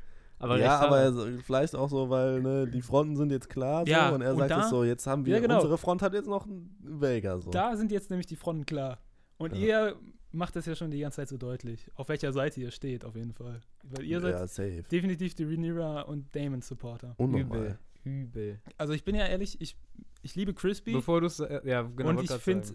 [0.43, 1.15] Aber ja, aber er.
[1.17, 4.33] er- vielleicht auch so, weil ne, die Fronten sind jetzt klar so, Ja, und er
[4.33, 5.57] und sagt da- es so, jetzt haben wir, Ja, genau.
[5.57, 7.51] unsere Front hat jetzt noch einen Vega so.
[7.51, 8.99] Da sind jetzt nämlich die Fronten klar.
[9.39, 9.89] Und Ja.
[9.89, 9.97] ihr
[10.33, 13.15] macht das ja schon die ganze Zeit so deutlich, auf welcher Seite ihr steht, auf
[13.17, 13.61] jeden Fall.
[13.85, 14.83] Weil ihr seid ja, safe.
[14.91, 17.15] definitiv die Rhaenyra und Damon-Supporter.
[17.19, 17.79] Übel.
[18.05, 18.61] Übel.
[18.79, 19.77] Also ich bin ja ehrlich, ich,
[20.23, 21.39] ich liebe Crispy Bevor du es.
[21.39, 22.09] Äh, ja, genau.
[22.11, 22.69] und ich finde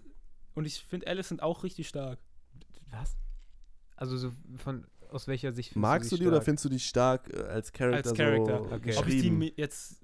[0.54, 2.18] und ich finde Alicent auch richtig stark.
[2.90, 3.18] Was?
[3.96, 4.86] Also so von.
[5.10, 7.72] Aus welcher Sicht findest Magst du sie die oder findest du die stark äh, als
[7.72, 8.64] Charakter Als Charakter.
[8.68, 8.94] so Okay.
[8.96, 9.96] Ob ich die jetzt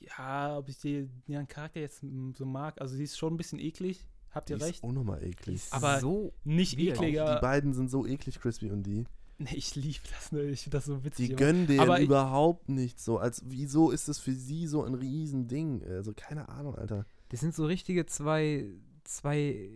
[0.00, 2.02] ja, ob ich die ihren Charakter jetzt
[2.36, 4.82] so mag, also sie ist schon ein bisschen eklig, habt Die ihr ist recht?
[4.82, 5.56] unnormal Die eklig.
[5.56, 6.32] ist Aber so.
[6.44, 7.34] Nicht ekliger.
[7.34, 9.04] Die beiden sind so eklig, Crispy und die.
[9.38, 10.42] Nee, ich liebe das, ne?
[10.44, 11.26] Ich finde das so witzig.
[11.26, 11.38] Die immer.
[11.38, 13.18] gönnen denen Aber überhaupt nicht so.
[13.18, 15.82] Als wieso ist es für sie so ein Riesending?
[15.84, 17.06] Also keine Ahnung, Alter.
[17.30, 18.66] Das sind so richtige zwei.
[19.04, 19.70] Zwei.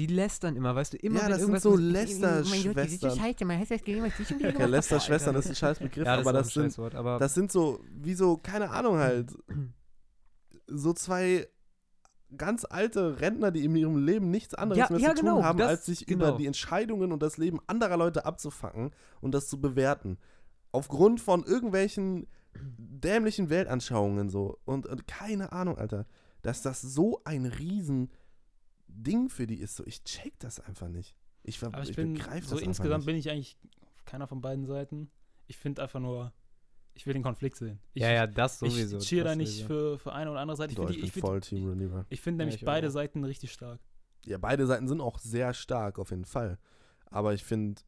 [0.00, 1.20] Die lästern immer, weißt du, immer.
[1.20, 2.74] Ja, das sind so ist- Lästerschwestern.
[4.38, 7.34] Wieder Okay, Lästerschwestern ist ein scheiß Begriff, Ja, das aber ist das sind, aber das
[7.34, 9.30] sind so, wie so, keine Ahnung halt,
[10.66, 11.46] so zwei
[12.36, 15.42] ganz alte Rentner, die in ihrem Leben nichts anderes Ja, mehr ja, zu tun genau,
[15.42, 16.28] haben, das- als sich genau.
[16.30, 20.16] über die Entscheidungen und das Leben anderer Leute abzufacken und das zu bewerten.
[20.72, 24.58] Aufgrund von irgendwelchen dämlichen Weltanschauungen so.
[24.64, 26.06] Und, und keine Ahnung, Alter,
[26.42, 28.10] dass das so ein riesen
[28.90, 29.76] Ding für die ist.
[29.76, 31.16] So, ich check das einfach nicht.
[31.42, 33.58] Ich, ver Aber ich, ich bin begreife so das insgesamt einfach bin ich eigentlich
[33.94, 35.10] auf keiner von beiden Seiten.
[35.46, 36.32] Ich finde einfach nur,
[36.94, 37.80] ich will den Konflikt sehen.
[37.94, 38.98] Ich, ja, ja, das sowieso.
[38.98, 40.72] ich cheer da nicht für, für eine oder andere Seite.
[40.72, 40.78] nicht.
[40.78, 42.06] Ich Doch, finde ich bin find, voll Team Rhaenyra.
[42.08, 42.92] ich find Ja, nämlich ich beide auch.
[42.92, 43.80] Seiten richtig stark.
[44.26, 46.58] Ja, beide Seiten sind auch sehr stark, auf jeden Fall.
[47.06, 47.80] Aber ich finde,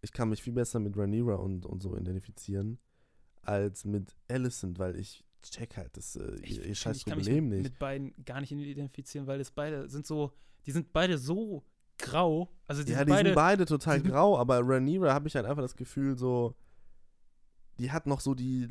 [0.00, 2.78] ich kann mich viel besser mit Rhaenyra und, und so identifizieren,
[3.42, 7.18] als mit Alicent, weil ich check halt das, äh, Ich, ihr, ihr scheiß ich kann
[7.18, 7.70] mich Problem mit, nicht.
[7.72, 10.32] mit beiden gar nicht identifizieren, weil es beide sind so,
[10.66, 11.64] die sind beide so
[11.98, 12.50] grau.
[12.66, 15.36] Also die ja, sind die beide, sind beide total sind- grau, aber Rhaenyra habe ich
[15.36, 16.54] halt einfach das Gefühl, so,
[17.78, 18.68] die hat noch so die,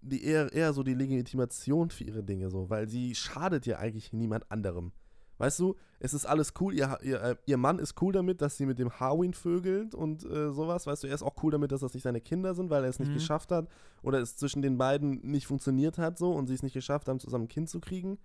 [0.00, 4.12] die eher, eher so die Legitimation für ihre Dinge, so, weil sie schadet ja eigentlich
[4.12, 4.92] niemand anderem.
[5.38, 8.56] Weißt du, es ist alles cool, ihr, ihr, äh, ihr Mann ist cool damit, dass
[8.56, 11.72] sie mit dem Harwin vögelt und äh, sowas, weißt du, er ist auch cool damit,
[11.72, 13.14] dass das nicht seine Kinder sind, weil er es nicht Mhm.
[13.14, 13.68] geschafft hat
[14.02, 17.20] oder es zwischen den beiden nicht funktioniert hat so und sie es nicht geschafft haben,
[17.20, 18.18] zusammen ein Kind zu kriegen.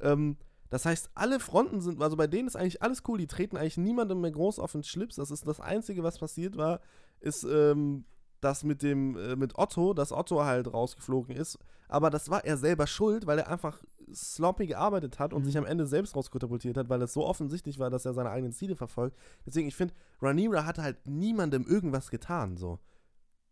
[0.00, 0.36] Ähm,
[0.70, 3.78] das heißt, alle Fronten sind, also bei denen ist eigentlich alles cool, die treten eigentlich
[3.78, 5.16] niemandem mehr groß auf den Schlips.
[5.16, 6.80] Das ist das Einzige, was passiert war,
[7.20, 8.04] ist ähm,
[8.42, 11.58] das mit dem, äh, mit Otto, dass Otto halt rausgeflogen ist.
[11.88, 13.82] Aber das war er selber schuld, weil er einfach
[14.14, 15.46] sloppy gearbeitet hat und Mhm.
[15.46, 18.52] sich am Ende selbst rauskatapultiert hat, weil es so offensichtlich war, dass er seine eigenen
[18.52, 19.16] Ziele verfolgt.
[19.46, 22.78] Deswegen, ich finde, Rhaenyra hat halt niemandem irgendwas getan, so.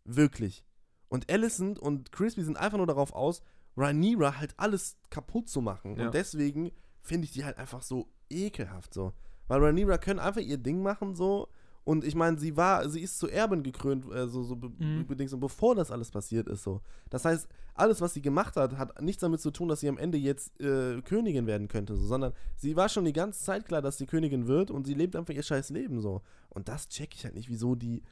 [0.05, 0.65] Wirklich.
[1.09, 3.43] Und Alicent und Crispy sind einfach nur darauf aus,
[3.77, 5.97] Rhaenyra halt alles kaputt zu machen.
[5.97, 6.07] Ja.
[6.07, 6.73] Und deswegen
[7.03, 9.13] finde ich die halt einfach so ekelhaft, so.
[9.49, 11.49] Weil Rhaenyra können einfach ihr Ding machen, so.
[11.87, 15.07] Und ich meine, sie war, sie ist zur Erbin gekrönt, äh, so, so Mhm.
[15.07, 16.83] bedingt, so, bevor das alles passiert ist, so.
[17.11, 19.97] Das heißt, alles, was sie gemacht hat, hat nichts damit zu tun, dass sie am
[19.97, 23.83] Ende jetzt äh, Königin werden könnte, so, sondern sie war schon die ganze Zeit klar,
[23.83, 26.23] dass sie Königin wird und sie lebt einfach ihr scheiß Leben, so.
[26.49, 28.03] Und das check ich halt nicht, wieso die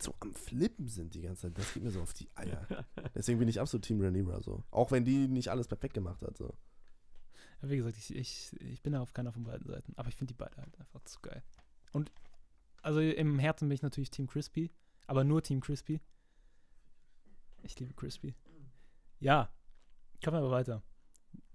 [0.00, 1.58] so am Flippen sind die ganze Zeit.
[1.58, 2.66] Das geht mir so auf die Eier.
[3.14, 4.62] Deswegen bin ich absolut Team Rhaenyra, so.
[4.70, 6.54] Auch wenn die nicht alles perfekt gemacht hat, so.
[7.60, 9.92] Ja, wie gesagt, ich, ich, ich bin da auf keiner von beiden Seiten.
[9.96, 11.42] Aber ich finde die beide halt einfach zu geil.
[11.92, 12.10] Und
[12.82, 14.70] also im Herzen bin ich natürlich Team Crispy,
[15.06, 16.00] aber nur Team Crispy.
[17.62, 18.34] Ich liebe Crispy.
[19.18, 19.52] Ja,
[20.24, 20.82] kommen wir aber weiter.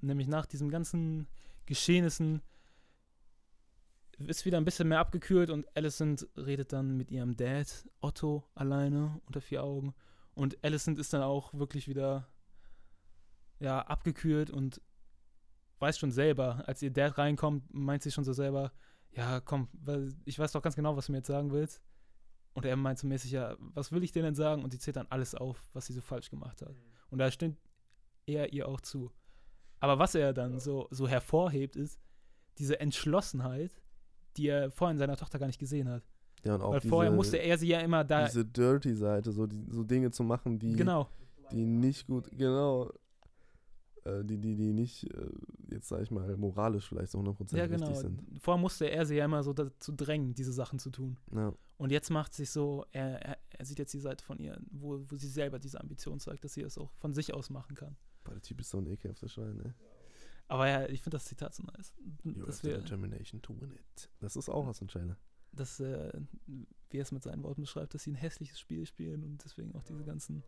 [0.02, 1.28] Nämlich nach diesen ganzen
[1.66, 2.42] Geschehnissen
[4.20, 9.20] ist wieder ein bisschen mehr abgekühlt und Alicent redet dann mit ihrem Dad, Otto, alleine
[9.26, 9.94] unter vier Augen.
[10.34, 12.30] Und Alicent ist dann auch wirklich wieder
[13.60, 14.82] ja, abgekühlt und
[15.80, 18.72] weiß schon selber, als ihr Dad reinkommt, meint sie schon so selber,
[19.16, 21.82] ja, komm, weil ich weiß doch ganz genau, was du mir jetzt sagen willst.
[22.54, 24.64] Und er meint so mäßig, ja, was will ich dir denn sagen?
[24.64, 26.74] Und sie zählt dann alles auf, was sie so falsch gemacht hat.
[27.10, 27.58] Und da stimmt
[28.26, 29.12] er ihr auch zu.
[29.80, 32.00] Aber was er dann so, so hervorhebt, ist
[32.58, 33.72] diese Entschlossenheit,
[34.38, 36.04] die er vorher in seiner Tochter gar nicht gesehen hat.
[36.46, 38.26] Ja, und auch Weil diese, vorher musste er sie ja immer da.
[38.26, 41.10] diese Dirty-Seite, so, die, so Dinge zu machen, die, Genau.
[41.52, 42.90] die nicht gut, genau,
[44.06, 45.30] äh, die, die, die nicht, äh,
[45.76, 47.88] jetzt sag ich mal, moralisch vielleicht so 100% Ja, genau.
[47.88, 48.42] richtig sind.
[48.42, 51.18] Vorher musste er sie ja immer so dazu drängen, diese Sachen zu tun.
[51.34, 51.54] Ja.
[51.78, 55.04] Und jetzt macht sich so, er, er, er sieht jetzt die Seite von ihr, wo,
[55.10, 57.96] wo sie selber diese Ambition zeigt, dass sie es auch von sich aus machen kann.
[58.24, 59.76] Boah, der Typ ist so ein ekelhafter Schwein, ne?
[60.48, 61.94] Aber ja, ich finde das Zitat so nice.
[62.24, 64.10] You have wir, determination to win it.
[64.20, 65.18] Das ist auch aus dem Trailer.
[65.52, 66.12] dass, äh,
[66.46, 69.74] wie er es mit seinen Worten beschreibt, dass sie ein hässliches Spiel spielen und deswegen
[69.76, 70.44] auch diese ganzen,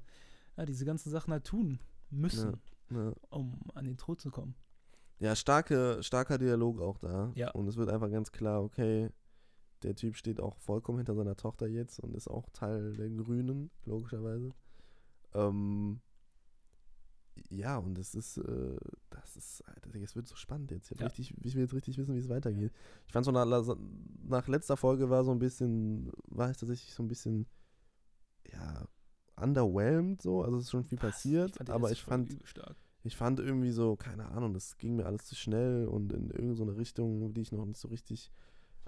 [0.55, 1.79] ja, diese ganzen Sachen halt tun
[2.09, 2.57] müssen,
[2.91, 3.13] Ja.
[3.29, 4.53] um an den Tod zu kommen.
[5.19, 7.31] Ja, starke, starker Dialog auch da.
[7.35, 7.51] Ja.
[7.51, 9.09] Und es wird einfach ganz klar, okay,
[9.83, 13.71] der Typ steht auch vollkommen hinter seiner Tochter jetzt und ist auch Teil der Grünen,
[13.85, 14.51] logischerweise.
[15.33, 16.01] Ähm,
[17.49, 18.77] ja, und es ist, äh,
[19.09, 19.63] das ist,
[20.01, 20.91] es wird so spannend jetzt.
[20.91, 21.05] Ich, Ja.
[21.05, 22.71] richtig, ich will jetzt richtig wissen, wie es weitergeht.
[23.05, 23.45] Ich fand so nach,
[24.23, 27.47] nach letzter Folge war so ein bisschen, war es tatsächlich so ein bisschen,
[28.51, 28.87] ja,
[29.35, 30.41] underwhelmed so.
[30.41, 32.75] Also es ist schon viel passiert, fand die aber ich fand, übel stark.
[33.07, 36.55] Ich fand irgendwie so, keine Ahnung, das ging mir alles zu schnell und in irgendeine
[36.55, 38.31] so Richtung, die ich noch nicht so richtig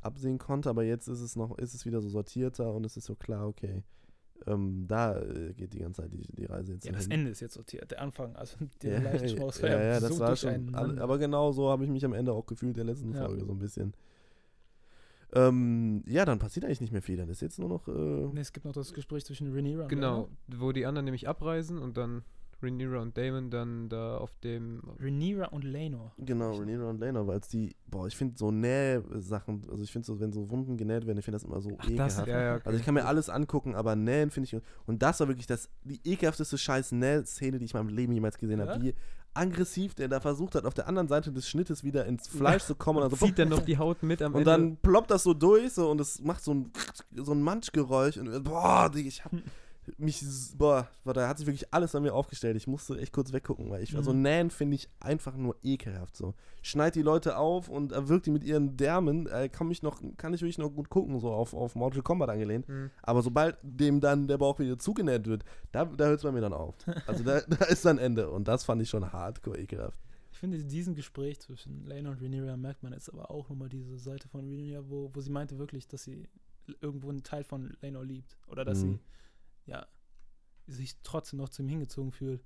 [0.01, 0.69] absehen konnte.
[0.69, 3.47] Aber jetzt ist es noch, ist es wieder so sortierter und es ist so klar,
[3.47, 3.83] okay,
[4.47, 7.11] ähm, da äh, geht die ganze Zeit die, die Reise jetzt Ja, das hin.
[7.11, 7.91] Ende ist jetzt sortiert.
[7.91, 10.73] Der Anfang, also der Ja, leichte ja, Schmaus ja, ja, das war schon.
[10.75, 13.25] Aber genau so habe ich mich am Ende auch gefühlt der letzten Ja.
[13.25, 13.93] Folge so ein bisschen.
[15.33, 17.17] Ähm, ja, dann passiert eigentlich nicht mehr viel.
[17.17, 17.87] Dann ist jetzt nur noch.
[17.87, 17.91] Äh,
[18.33, 21.77] Nee, es gibt noch das Gespräch zwischen Rhaenyra und Genau, wo die anderen nämlich abreisen
[21.77, 22.23] und dann
[22.61, 24.95] Rhaenyra und Damon dann da auf dem Laenor.
[24.99, 26.13] Rhaenyra und Laenor.
[26.17, 30.05] Genau, Rhaenyra und Lena, weil es die, boah, ich finde so Näh-Sachen, also ich finde
[30.05, 32.19] so, wenn so Wunden genäht werden, ich finde das immer so Ach, ekelhaft.
[32.19, 32.63] das, ja, ja, okay.
[32.65, 35.69] Also ich kann mir alles angucken, aber Nähen finde ich, und das war wirklich das,
[35.83, 38.71] die ekelhafteste scheiß Näh-Szene, die ich in meinem Leben jemals gesehen habe.
[38.71, 38.81] Ja?
[38.81, 38.95] Wie
[39.33, 42.75] aggressiv der da versucht hat, auf der anderen Seite des Schnittes wieder ins Fleisch zu
[42.75, 43.01] kommen.
[43.01, 44.51] Also zieht dann noch die Haut mit am und Ende.
[44.51, 46.71] dann ploppt das so durch so, und es macht so ein,
[47.15, 49.31] so ein Manschgeräusch und boah, Digga, ich hab
[49.97, 50.23] mich,
[50.57, 52.55] boah, da hat sich wirklich alles an mir aufgestellt.
[52.57, 54.21] Ich musste echt kurz weggucken, weil ich, also Mhm.
[54.21, 56.33] Nähen finde ich einfach nur ekelhaft so.
[56.61, 60.33] Schneid die Leute auf und erwürgt die mit ihren Därmen, äh, kann, ich noch, kann
[60.33, 62.67] ich wirklich noch gut gucken, so auf, auf Mortal Kombat angelehnt.
[62.67, 62.89] Hm.
[63.01, 66.41] Aber sobald dem dann der Bauch wieder zugenäht wird, da, da hört es bei mir
[66.41, 66.75] dann auf.
[67.07, 69.99] Also da, da ist dann Ende und das fand ich schon hardcore ekelhaft.
[70.31, 73.67] Ich finde, in diesem Gespräch zwischen Laenor und Rhaenyra merkt man jetzt aber auch nochmal
[73.69, 76.29] diese Seite von Rhaenyra, wo, wo sie meinte wirklich, dass sie
[76.81, 78.37] irgendwo einen Teil von Laenor liebt.
[78.47, 78.93] Oder dass Mhm.
[78.93, 78.99] sie,
[79.69, 79.87] ja,
[80.67, 82.43] sich trotzdem noch zu ihm hingezogen fühlt.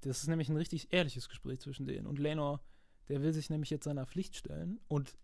[0.00, 2.06] Das ist nämlich ein richtig ehrliches Gespräch zwischen denen.
[2.06, 2.64] Und Laenor,
[3.08, 5.16] der will sich nämlich jetzt seiner Pflicht stellen und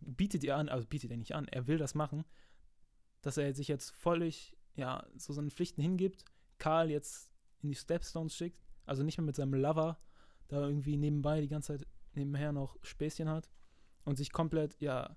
[0.00, 2.24] bietet ihr an, also bietet er nicht an, er will das machen,
[3.22, 6.24] dass er sich jetzt völlig, ja, so seinen Pflichten hingibt,
[6.58, 9.98] Karl jetzt in die Stepstones schickt, also nicht mehr mit seinem Lover
[10.48, 13.48] da irgendwie nebenbei die ganze Zeit nebenher noch Späßchen hat,
[14.04, 15.16] und sich komplett, ja,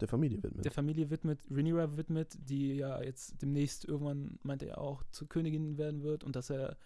[0.00, 0.64] Der Familie widmet.
[0.64, 5.78] der Familie widmet, Rhaenyra widmet, die ja jetzt demnächst irgendwann, meinte er auch, zur Königin
[5.78, 6.76] werden wird und dass er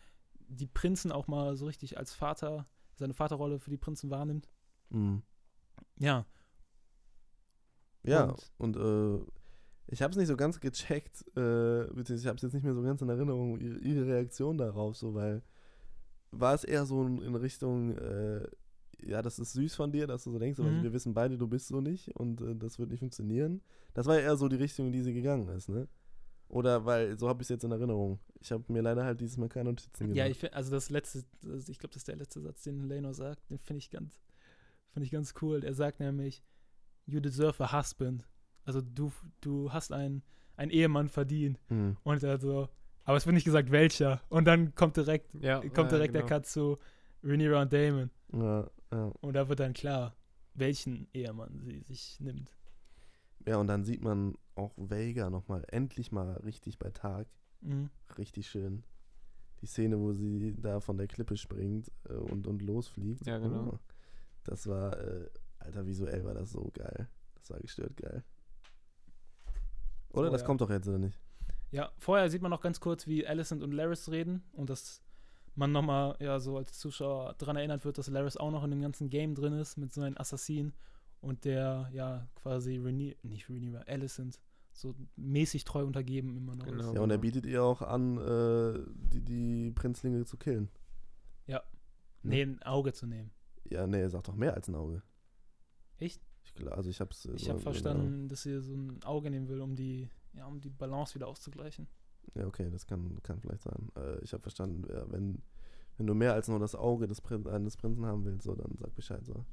[0.49, 2.67] die Prinzen auch mal so richtig als Vater,
[2.97, 4.49] seine Vaterrolle für die Prinzen wahrnimmt.
[4.91, 5.23] Mhm.
[5.99, 6.27] Ja.
[8.05, 8.25] Ja,
[8.59, 9.25] Und- und, äh,
[9.91, 12.75] ich habe es nicht so ganz gecheckt, äh, beziehungsweise ich habe es jetzt nicht mehr
[12.75, 15.43] so ganz in Erinnerung, ihre, ihre Reaktion darauf, so, weil
[16.31, 18.47] war es eher so in Richtung, äh,
[19.03, 20.83] ja, das ist süß von dir, dass du so denkst, aber Mhm.
[20.83, 23.63] wir wissen beide, du bist so nicht und äh, das wird nicht funktionieren.
[23.95, 25.89] Das war ja eher so die Richtung, in die sie gegangen ist, ne?
[26.49, 28.19] Oder weil, so habe ich es jetzt in Erinnerung.
[28.41, 30.17] Ich habe mir leider halt dieses Mal keine Notizen gemacht.
[30.17, 32.85] Ja, ich finde, also das letzte, also ich glaube, das ist der letzte Satz, den
[32.89, 34.19] Leno sagt, den finde ich ganz,
[34.93, 35.63] finde ich ganz cool.
[35.63, 36.43] Er sagt nämlich,
[37.05, 38.27] you deserve a husband.
[38.65, 39.13] Also du,
[39.43, 40.23] du hast einen,
[40.57, 41.61] einen Ehemann verdient.
[41.69, 41.99] Mhm.
[42.03, 42.69] Und er so,
[43.05, 44.23] aber es wird nicht gesagt, welcher.
[44.31, 46.35] Und dann kommt direkt, Ja, kommt ja, direkt der genau.
[46.35, 46.79] Cut zu
[47.23, 48.11] Rhaenyra und Damon.
[48.33, 49.13] Ja, ja.
[49.21, 50.15] Und da wird dann klar,
[50.55, 52.57] welchen Ehemann sie sich nimmt.
[53.47, 57.27] ja, und dann sieht man auch Vega nochmal, endlich mal richtig bei Tag.
[57.61, 57.91] Mhm.
[58.17, 58.85] richtig schön.
[59.61, 63.27] Die Szene, wo sie da von der Klippe springt äh, und, und losfliegt.
[63.27, 63.73] Ja, genau.
[63.73, 63.79] Oh,
[64.45, 65.29] das war, äh,
[65.59, 67.09] Alter, visuell war das so geil.
[67.35, 68.23] Das war gestört geil.
[70.11, 70.29] Oder?
[70.29, 70.47] Oh, das ja.
[70.47, 71.19] kommt doch jetzt, oder nicht?
[71.71, 75.03] Ja, vorher sieht man noch ganz kurz, wie Alicent und Laris reden und dass
[75.59, 78.81] man nochmal, ja, so als Zuschauer daran erinnert wird, dass Laris auch noch in dem
[78.81, 80.73] ganzen Game drin ist mit so einem Assassin
[81.21, 84.39] und der, ja, quasi Rhaeny nicht Rhaenyra, Alicent
[84.73, 86.89] so mäßig treu untergeben immer noch Genau.
[86.91, 86.95] ist.
[86.95, 88.81] Ja, und er bietet ihr auch an, äh,
[89.13, 90.71] die, die Prinzlinge zu killen.
[92.25, 93.31] Nee, ein Auge zu nehmen.
[93.71, 95.03] Ja, nee, er sagt doch mehr als ein Auge.
[95.99, 96.21] Echt?
[96.43, 97.25] Ich, also ich hab's.
[97.27, 100.09] äh, Ich so habe in verstanden, dass sie so ein Auge nehmen will, um die,
[100.33, 101.87] ja, um die Balance wieder auszugleichen.
[102.35, 103.91] Ja, okay, das kann, kann vielleicht sein.
[103.97, 105.43] Äh, ich habe verstanden, ja, wenn,
[105.97, 108.77] wenn du mehr als nur das Auge des, Prin eines Prinzen haben willst, so, dann
[108.79, 109.25] sag Bescheid.
[109.25, 109.45] So.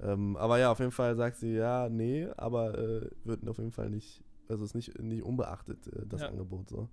[0.00, 3.72] Ähm, aber ja, auf jeden Fall sagt sie, ja, nee, aber äh, wird auf jeden
[3.72, 6.28] Fall nicht, also ist nicht, nicht unbeachtet, äh, das Ja.
[6.28, 6.88] Angebot so.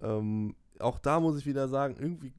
[0.00, 2.32] Ähm, auch da muss ich wieder sagen, irgendwie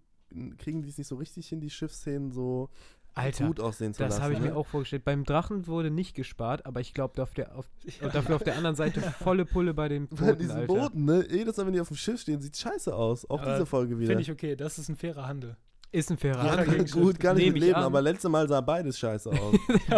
[0.57, 2.70] kriegen die es nicht so richtig hin, die Schiffsszenen so
[3.15, 4.23] Alter, gut aussehen zu das lassen.
[4.23, 4.48] habe ich ne?
[4.48, 5.03] mir auch vorgestellt.
[5.03, 7.65] Beim Drachen wurde nicht gespart, aber ich glaube, auf der, auf,
[8.14, 10.68] dafür auf der anderen Seite volle Pulle bei den Bei Booten, diesen Alter.
[10.68, 11.26] Booten, ne?
[11.30, 13.30] Jedes Mal, wenn die auf dem Schiff stehen, sieht scheiße aus.
[13.30, 14.07] Auch Aber diese Folge wieder.
[14.07, 15.57] Finde ich okay, das ist ein fairer Handel.
[15.91, 17.84] Ist ein fairer ja, Handel gut, kann ich mit leben, an.
[17.86, 19.56] aber letztes Mal sah beides scheiße aus.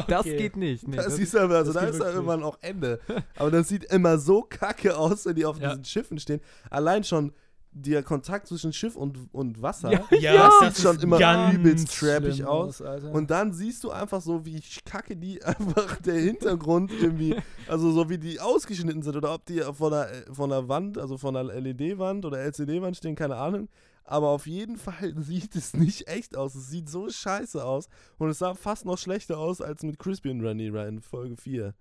[0.08, 0.38] Das Okay.
[0.38, 0.88] geht nicht.
[0.88, 3.02] Nee, das das du aber, also das da ist ja wirklich irgendwann auch Ende.
[3.36, 5.72] Aber das sieht immer so kacke aus, wenn die auf Ja.
[5.72, 6.40] diesen Schiffen stehen.
[6.70, 7.34] Allein schon
[7.74, 9.92] der Kontakt zwischen Schiff und, und Wasser.
[9.92, 12.82] Ja, Ja, das sieht schon immer übelst trappig aus.
[12.82, 13.12] Alter.
[13.12, 17.36] Und dann siehst du einfach so, wie kacke die einfach der Hintergrund irgendwie,
[17.68, 21.18] also so wie die ausgeschnitten sind oder ob die von der, von der Wand, also
[21.18, 23.70] von der LED-Wand oder LCD-Wand stehen, keine Ahnung.
[24.04, 26.56] Aber auf jeden Fall sieht es nicht echt aus.
[26.56, 27.88] Es sieht so scheiße aus.
[28.18, 31.74] Und es sah fast noch schlechter aus als mit Crispy und Rhaenyra in Folge 4.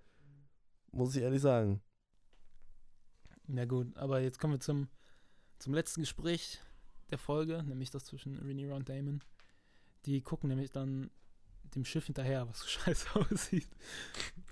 [0.93, 1.83] Muss ich ehrlich sagen.
[3.49, 4.89] Na gut, aber jetzt kommen wir zum,
[5.61, 6.59] zum letzten Gespräch
[7.11, 9.20] der Folge, nämlich das zwischen Rhaenyra und Damon.
[10.07, 11.11] Die gucken nämlich dann
[11.74, 13.69] dem Schiff hinterher, was so scheiße aussieht.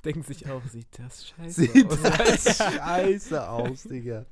[0.04, 2.02] denkt sich auch, sieht das scheiße Sieht aus.
[2.02, 4.26] das scheiße aus, Digga.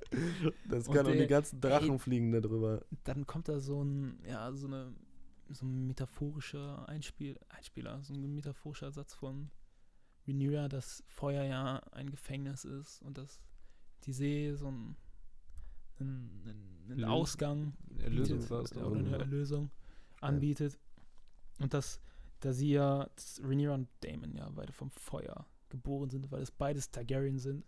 [0.69, 2.85] Das Und kann auch die ganzen Drachen fliegen da drüber.
[3.05, 4.95] Dann kommt da so ein, ja, so eine,
[5.49, 9.51] so ein metaphorischer Einspiel, Einspieler, so ein metaphorischer Satz von
[10.27, 13.41] Rhaenyra, dass Feuer ja ein Gefängnis ist und dass
[14.05, 14.97] die See so ein,
[16.01, 19.71] ein, ein, ein Lös- Ausgang Erlösung bietet, oder eine Erlösung
[20.21, 20.79] anbietet.
[21.61, 22.01] Und dass,
[22.41, 26.51] da sie ja, dass Rhaenyra und Damon ja beide vom Feuer geboren sind, weil es
[26.51, 27.65] beides Targaryen sind.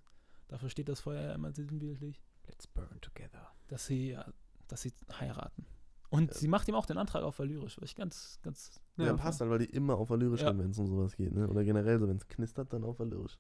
[0.49, 3.49] Dafür steht das Feuer ja immer sinnbildlich, Let's burn together.
[3.69, 4.31] dass sie ja,
[4.69, 5.67] dass sie heiraten.
[6.11, 6.39] Und Ja.
[6.39, 8.81] sie macht ihm auch den Antrag auf Valyrisch, was ich ganz, ganz.
[8.97, 10.57] Ja, Ja, passt halt, weil die immer auf Valyrisch Ja.
[10.57, 11.47] wenn es um sowas geht, ne?
[11.49, 13.39] Oder generell so, wenn es knistert, dann auf Valyrisch.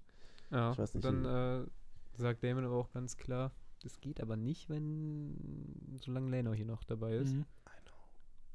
[0.50, 1.66] Ja, Ich weiß nicht, dann äh,
[2.14, 3.52] sagt Damon aber auch ganz klar,
[3.82, 7.34] das geht aber nicht, wenn solange Leno hier noch dabei ist.
[7.34, 7.44] Mhm.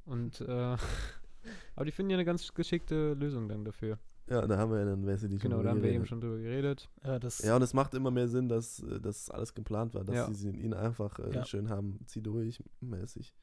[0.05, 0.77] Und äh,
[1.75, 3.99] aber die finden ja eine ganz geschickte Lösung dann dafür.
[4.29, 6.37] Ja, da haben wir ja dann, die schon Genau, da haben wir eben schon drüber
[6.37, 6.89] geredet.
[7.03, 10.03] Ja, das, Ja, und es macht immer mehr Sinn, dass, äh, dass alles geplant war,
[10.05, 10.33] dass Ja.
[10.33, 11.45] sie ihn einfach äh, Ja.
[11.45, 13.35] schön haben, zieh durch, mäßig.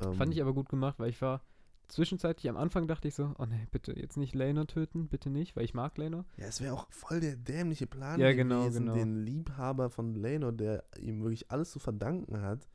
[0.00, 1.42] Ähm, Fand ich aber gut gemacht, weil ich war
[1.88, 5.56] zwischenzeitlich am Anfang dachte ich so, oh nee, bitte jetzt nicht Leno töten, bitte nicht,
[5.56, 6.24] weil ich mag Leno.
[6.36, 8.94] Ja, es wäre auch voll der dämliche Plan Ja, genau, gewesen, genau.
[8.94, 12.68] den Liebhaber von Leno, der ihm wirklich alles zu verdanken hat,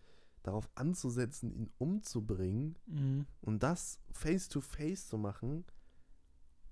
[0.44, 3.26] darauf anzusetzen, ihn umzubringen mhm.
[3.42, 5.66] und das face to face zu machen.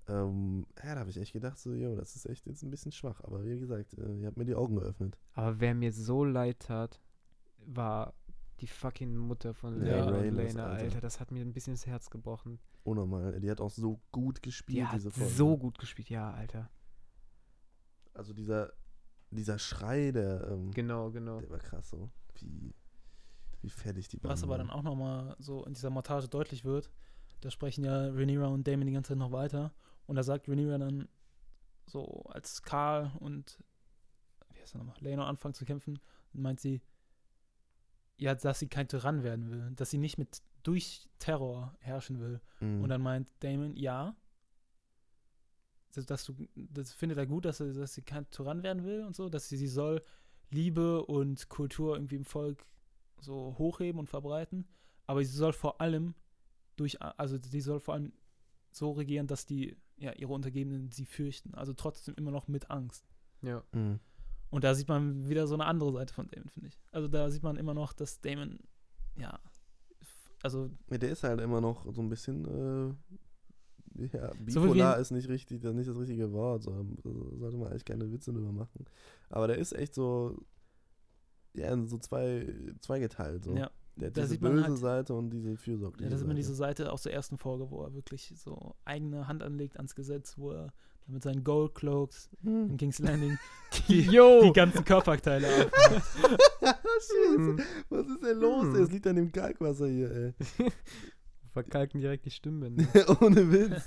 [0.08, 2.90] Ähm, ja, da habe ich echt gedacht, so, jo, das ist echt jetzt ein bisschen
[2.90, 3.20] schwach.
[3.22, 5.16] Aber wie gesagt, äh, ihr habt mir die Augen geöffnet.
[5.34, 7.00] Aber wer mir so leid tat,
[7.58, 8.14] war
[8.60, 10.84] Die fucking Mutter von Ja, Lena und Rhaenys, Lena, Alter.
[10.84, 11.00] Alter.
[11.00, 12.58] Das hat mir ein bisschen das Herz gebrochen.
[12.84, 13.40] Unnormal.
[13.40, 15.30] Die hat auch so gut gespielt, Die hat diese Folge.
[15.32, 16.70] so gut gespielt, ja, Alter.
[18.14, 18.72] Also dieser,
[19.30, 21.40] dieser Schrei, der, ähm, Genau, genau.
[21.40, 22.10] der war krass so.
[22.34, 22.74] Wie,
[23.62, 26.90] wie fertig die Was aber dann auch nochmal so in dieser Montage deutlich wird,
[27.40, 29.72] da sprechen ja Rhaenyra und Damon die ganze Zeit noch weiter.
[30.06, 31.08] Und da sagt Rhaenyra dann
[31.86, 33.62] so, als Karl und
[34.52, 35.98] wie heißt er nochmal, Leno anfangen zu kämpfen,
[36.32, 36.82] meint sie,
[38.20, 42.40] ja, dass sie kein Tyrann werden will, dass sie nicht mit durch Terror herrschen will.
[42.60, 42.82] Mhm.
[42.82, 44.14] Und dann meint Damon, ja,
[45.94, 49.04] dass, dass du, das findet er gut, dass, er, dass sie kein Tyrann werden will
[49.04, 50.02] und so, dass sie, sie soll
[50.50, 52.66] Liebe und Kultur irgendwie im Volk
[53.20, 54.68] so hochheben und verbreiten,
[55.06, 56.14] aber sie soll vor allem
[56.76, 58.12] durch, also sie soll vor allem
[58.70, 63.08] so regieren, dass die, ja, ihre Untergebenen sie fürchten, also trotzdem immer noch mit Angst.
[63.40, 63.64] Ja.
[63.72, 63.98] Mhm.
[64.50, 66.78] Und da sieht man wieder so eine andere Seite von Damon, finde ich.
[66.92, 68.58] Also da sieht man immer noch, dass Damon,
[69.16, 69.38] ja,
[70.42, 72.44] also Ja, der ist halt immer noch so ein bisschen,
[73.96, 76.62] äh, ja, So bipolar ein- ist nicht richtig, das ist nicht das richtige Wort.
[76.64, 78.86] So, so sollte man eigentlich keine Witze drüber machen.
[79.28, 80.38] Aber der ist echt so,
[81.54, 83.44] ja, so zwei, zweigeteilt.
[83.44, 83.54] So.
[83.56, 86.40] ja, Der da diese böse halt- Seite und diese fürsorgliche Ja, das ist immer Seite.
[86.42, 90.38] diese Seite aus der ersten Folge, wo er wirklich so eigene Hand anlegt ans Gesetz,
[90.38, 90.72] wo er
[91.10, 92.76] mit seinen Gold Cloaks in Hm.
[92.76, 93.38] King's Landing
[93.88, 96.40] die, die ganzen Körperteile aufmacht.
[97.00, 97.56] Scheiße,
[97.88, 98.64] was ist denn los?
[98.64, 98.76] Hm.
[98.76, 98.82] ey?
[98.82, 100.34] Es liegt an dem Kalkwasser hier, ey.
[101.52, 102.84] Verkalken direkt die Stimmbänder.
[103.20, 103.82] Ohne Witz.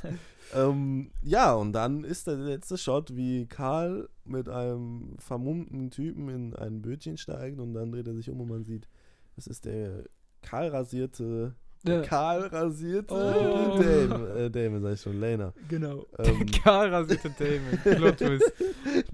[0.54, 6.56] ähm, ja, und dann ist der letzte Shot, wie Karl mit einem vermummten Typen in
[6.56, 8.90] ein Bötchen steigt und dann dreht er sich um und man sieht,
[9.38, 10.04] das ist der
[10.42, 12.02] kahl rasierte, Ja.
[12.02, 13.78] kahl rasierte Oh.
[13.78, 15.54] Dame, äh, Dame, sag ich schon, Lena.
[15.68, 16.06] genau.
[16.18, 17.98] Ähm, Karl rasierte Damon.
[17.98, 18.54] Plot Twist.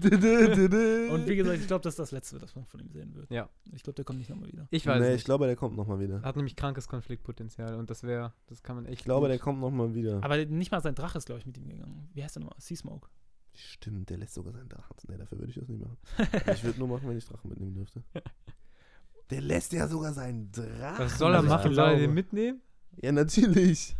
[1.10, 3.30] Und wie gesagt, ich glaube, das ist das Letzte, was man von ihm sehen wird.
[3.30, 3.48] Ja.
[3.72, 4.66] Ich glaube, der kommt nicht nochmal wieder.
[4.70, 5.24] Ich weiß nee, ich nicht.
[5.24, 6.22] glaube, der kommt nochmal wieder.
[6.22, 9.00] Hat nämlich krankes Konfliktpotenzial und das wäre, das kann man echt.
[9.00, 10.22] Ich glaube, gut- der kommt nochmal wieder.
[10.22, 12.08] Aber nicht mal sein Drache ist, glaube ich, mit ihm gegangen.
[12.14, 12.58] Wie heißt der nochmal?
[12.60, 13.08] Seasmoke.
[13.54, 14.96] Stimmt, der lässt sogar seinen Drachen.
[15.08, 15.96] Nee, dafür würde ich das nicht machen.
[16.54, 18.02] ich würde nur machen, wenn ich Drachen mitnehmen dürfte.
[19.30, 21.04] Der lässt ja sogar seinen Drachen.
[21.04, 21.74] Was soll er machen?
[21.74, 22.60] Soll er den mitnehmen?
[23.02, 23.96] Ja, natürlich.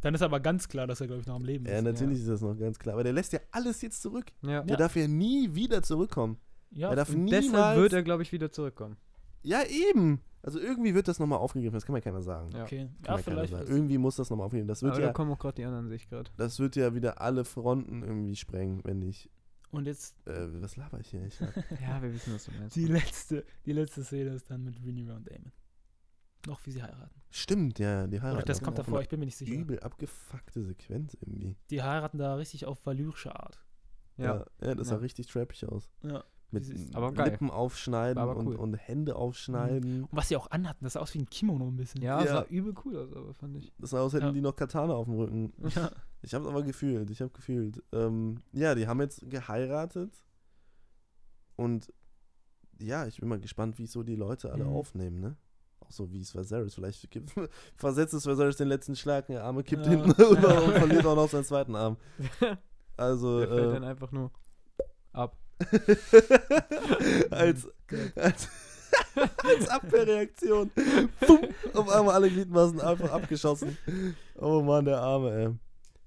[0.00, 1.84] Dann ist aber ganz klar, dass er, glaube ich, noch am Leben Ja, ist.
[1.84, 2.94] natürlich ist das noch ganz klar.
[2.94, 4.26] Aber der lässt ja alles jetzt zurück.
[4.42, 4.62] Ja.
[4.62, 6.38] Der darf ja nie wieder zurückkommen.
[6.72, 7.46] Ja, er darf Und niemals.
[7.46, 8.96] deshalb wird er, glaube ich, wieder zurückkommen.
[9.42, 10.20] ja, eben.
[10.44, 11.74] Also irgendwie wird das nochmal aufgegriffen.
[11.74, 12.50] Das kann mir keiner sagen.
[12.52, 12.62] Ja.
[12.64, 12.88] okay.
[13.04, 13.52] Kann Ja, vielleicht.
[13.52, 13.66] sagen.
[13.68, 14.66] Irgendwie muss das nochmal aufgegriffen.
[14.66, 16.30] Das wird, Aber da ja, kommen auch gerade die anderen, sehe ich gerade.
[16.36, 19.30] das wird ja wieder alle Fronten irgendwie sprengen, wenn nicht.
[19.72, 21.24] Und jetzt Äh, was laber ich hier?
[21.26, 22.76] Ich hab, Ja, wir wissen, was du meinst.
[22.76, 25.50] die letzte, die letzte Szene ist dann mit Rhaenyra und Damon.
[26.46, 27.20] Noch wie sie heiraten.
[27.30, 28.46] stimmt, ja, die Oder heiraten.
[28.46, 29.52] das auch kommt davor, ich bin mir nicht sicher.
[29.54, 31.56] Übel abgefuckte Sequenz irgendwie.
[31.70, 33.60] Die heiraten da richtig auf valyrische Art.
[34.18, 34.24] Ja.
[34.24, 34.94] ja, ja das Ja.
[34.96, 35.88] sah richtig trappig aus.
[36.02, 36.24] Ja.
[36.52, 36.66] Mit.
[36.68, 38.56] Lippen aufschneiden aber und, cool.
[38.56, 40.02] und Hände aufschneiden.
[40.04, 42.02] Und was sie auch anhatten, das sah aus wie ein Kimono ein bisschen.
[42.02, 42.26] Ja, Ja.
[42.26, 43.72] sah übel cool aus, aber fand ich.
[43.78, 44.32] Das sah aus, hätten Ja.
[44.32, 45.52] die noch Katana auf dem Rücken.
[45.74, 45.90] Ja.
[46.24, 47.82] Ich habe aber gefühlt, ich habe gefühlt.
[47.92, 50.24] Ähm, ja, die haben jetzt geheiratet
[51.56, 51.92] und
[52.80, 54.70] ja, ich bin mal gespannt, wie so die Leute alle Mhm.
[54.72, 55.36] aufnehmen, ne?
[55.80, 57.32] Auch so wie es Viserys vielleicht gibt.
[57.76, 59.90] Versetzt es Viserys den letzten Schlag, der Arme kippt Ja.
[59.90, 61.96] hinten rüber und verliert auch noch seinen zweiten Arm.
[62.96, 64.30] Also, Der fällt äh, dann einfach nur
[65.12, 65.36] ab.
[67.30, 67.68] als,
[68.16, 68.48] als,
[69.44, 70.70] als Abwehrreaktion.
[71.20, 71.38] Pum,
[71.74, 73.76] auf einmal alle Gliedmaßen einfach abgeschossen.
[74.36, 75.54] Oh Mann, der Arme, ey.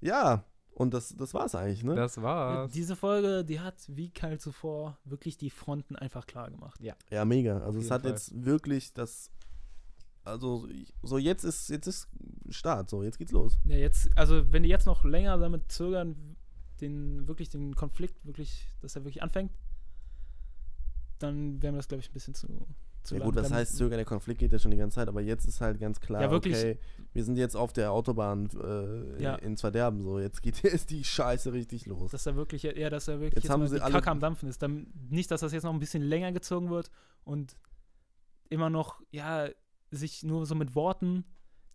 [0.00, 0.44] Ja,
[0.76, 1.94] und das, das war's eigentlich, ne?
[1.94, 2.70] Das war's.
[2.70, 6.78] Diese Folge, die hat wie kalt zuvor wirklich die Fronten einfach klar gemacht.
[7.10, 7.60] Ja, mega.
[7.60, 8.10] Also es hat Fall.
[8.10, 9.30] jetzt wirklich das.
[10.22, 10.68] Also
[11.02, 12.08] so jetzt ist jetzt ist
[12.50, 13.58] Start, so jetzt geht's los.
[13.64, 16.35] Ja, jetzt, also wenn die jetzt noch länger damit zögern,
[16.80, 19.52] den wirklich den Konflikt wirklich, dass er wirklich anfängt,
[21.18, 22.46] dann wäre mir das, glaube ich, ein bisschen zu,
[23.02, 23.28] zu ja lang.
[23.28, 23.96] gut, was Dann- heißt zögern?
[23.98, 26.30] Der Konflikt geht ja schon die ganze Zeit, aber jetzt ist halt ganz klar, Ja,
[26.30, 26.54] wirklich.
[26.56, 26.78] okay,
[27.14, 29.36] wir sind jetzt auf der Autobahn äh, Ja.
[29.36, 32.10] ins Verderben, so jetzt geht jetzt die Scheiße richtig los.
[32.10, 34.10] Dass er wirklich, ja, dass er wirklich Jetzt jetzt, haben mal sie die alle- Kacke
[34.10, 34.60] am Dampfen ist.
[34.62, 36.90] Dann, nicht, dass das jetzt noch ein bisschen länger gezogen wird
[37.24, 37.56] und
[38.50, 39.48] immer noch, ja,
[39.90, 41.24] sich nur so mit Worten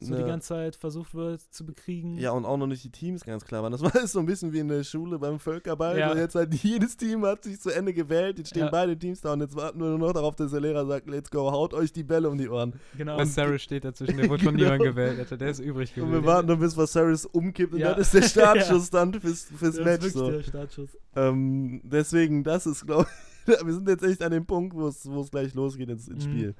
[0.03, 2.18] so die ganze Zeit versucht wird zu bekriegen.
[2.18, 3.72] Ja, und auch noch nicht die Teams ganz klar waren.
[3.72, 5.98] Das war so ein bisschen wie in der Schule beim Völkerball.
[5.98, 6.11] Ja.
[6.14, 8.38] wo jetzt halt jedes Team hat sich zu Ende gewählt.
[8.40, 8.69] Jetzt stehen Ja.
[8.72, 11.30] beide Teams da und jetzt warten wir nur noch darauf, dass der Lehrer sagt, let's
[11.30, 12.73] go, haut euch die Bälle um die Ohren.
[12.98, 13.18] genau.
[13.18, 14.72] Bei Sarah steht dazwischen, der wurde von Genau.
[14.72, 15.38] niemandem gewählt, Alter.
[15.38, 16.11] Der ist übrig Und gewesen.
[16.14, 17.94] wir warten nur, bis Viserys umkippt und Ja.
[17.94, 20.02] das ist der Startschuss dann fürs, fürs das ist Match.
[20.03, 20.32] wirklich So.
[20.32, 20.98] der Startschuss.
[21.15, 23.07] Ähm, deswegen, das ist, glaube
[23.48, 26.07] ich, wir sind jetzt echt an dem Punkt, wo es wo es gleich losgeht ins,
[26.07, 26.32] ins Mhm.
[26.32, 26.56] Spiel.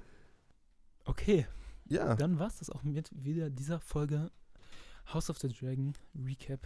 [1.06, 1.46] Okay,
[1.92, 4.32] Ja, dann war es das auch mit wieder dieser Folge
[5.14, 6.60] House of the Dragon Recap.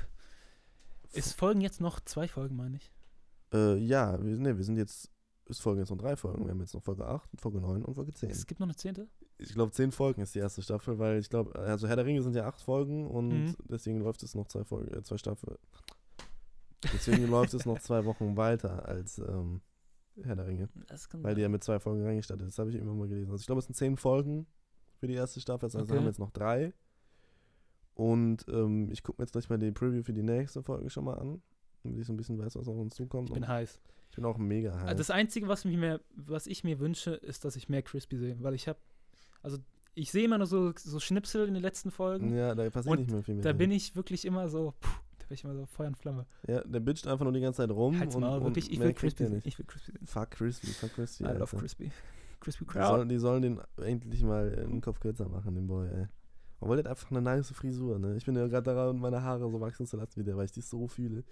[1.14, 2.92] Es folgen jetzt noch zwei Folgen, meine ich.
[3.54, 5.10] äh, ja, wir, nee, wir sind jetzt,
[5.50, 6.44] es folgen jetzt noch drei Folgen.
[6.46, 8.30] Wir haben jetzt noch Folge 8, Folge 9 und Folge 10.
[8.30, 9.08] Es gibt noch eine zehnte.
[9.38, 12.22] Ich glaube, zehn Folgen ist die erste Staffel, weil ich glaube, also Herr der Ringe
[12.22, 13.56] sind ja acht Folgen und Mhm.
[13.70, 15.58] deswegen läuft es noch zwei Folgen, äh, zwei Staffeln.
[16.94, 19.62] Deswegen läuft es noch zwei Wochen weiter als ähm,
[20.24, 20.70] Herr der Ringe,
[21.24, 22.54] weil die ja mit zwei Folgen reingestattet ist.
[22.58, 23.32] Das habe ich irgendwann mal gelesen.
[23.32, 24.46] Also ich glaube, es sind zehn Folgen
[25.00, 25.92] für die erste Staffel, also Okay.
[25.94, 26.74] haben wir jetzt noch drei.
[27.94, 31.06] Und ähm, ich gucke mir jetzt gleich mal die Preview für die nächste Folge schon
[31.06, 31.42] mal an,
[31.84, 33.30] damit ich so ein bisschen weiß, was auf uns zukommt.
[33.30, 33.80] Ich bin Und heiß.
[34.10, 34.84] ich bin auch mega heiß.
[34.84, 38.18] Also das Einzige, was, mich mehr, was ich mir wünsche, ist, dass ich mehr Crispy
[38.18, 38.38] sehe.
[38.42, 38.80] Weil ich habe,
[39.42, 39.60] also
[39.94, 42.36] ich sehe immer nur so, so Schnipsel in den letzten Folgen.
[42.36, 43.58] ja, da passiert Und nicht mehr viel mit Da dem.
[43.60, 44.90] bin ich wirklich immer so, puh,
[45.20, 46.26] da bin ich immer so Feuer und Flamme.
[46.50, 47.98] Ja, der bitcht einfach nur die ganze Zeit rum.
[47.98, 49.24] Halt's und, mal, und wirklich, ich mehr will Crispy.
[49.46, 50.06] Ich will Crispy sehen.
[50.06, 51.24] Fuck Crispy, fuck Crispy.
[51.24, 51.58] I love Alter.
[52.46, 52.66] Crispy.
[52.66, 52.88] Crispy Die Crowd.
[52.88, 56.08] sollen, die sollen den endlich mal den Kopf kürzer machen, den Boy, ey.
[56.60, 58.16] Obwohl der hat einfach eine nice Frisur, ne?
[58.16, 60.52] Ich bin ja gerade daran, meine Haare so wachsen zu lassen wie der, weil ich
[60.52, 61.24] die so fühle.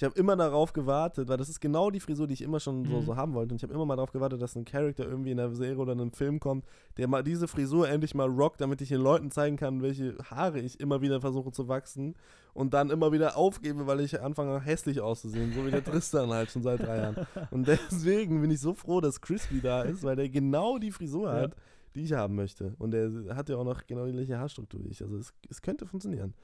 [0.00, 2.84] Ich habe immer darauf gewartet, weil das ist genau die Frisur, die ich immer schon
[2.86, 3.02] so, Mhm.
[3.02, 3.52] so haben wollte.
[3.52, 5.92] Und ich habe immer mal darauf gewartet, dass ein Charakter irgendwie in einer Serie oder
[5.94, 6.64] in einem Film kommt,
[6.98, 10.60] der mal diese Frisur endlich mal rockt, damit ich den Leuten zeigen kann, welche Haare
[10.60, 12.14] ich immer wieder versuche zu wachsen
[12.54, 16.52] und dann immer wieder aufgebe, weil ich anfange hässlich auszusehen, so wie der Tristan halt
[16.52, 17.16] schon seit drei Jahren.
[17.50, 21.26] Und deswegen bin ich so froh, dass Crispy da ist, weil der genau die Frisur
[21.28, 21.40] Ja.
[21.40, 21.56] hat,
[21.96, 22.76] die ich haben möchte.
[22.78, 25.02] Und der hat ja auch noch genau die gleiche Haarstruktur wie ich.
[25.02, 26.34] Also es, es könnte funktionieren.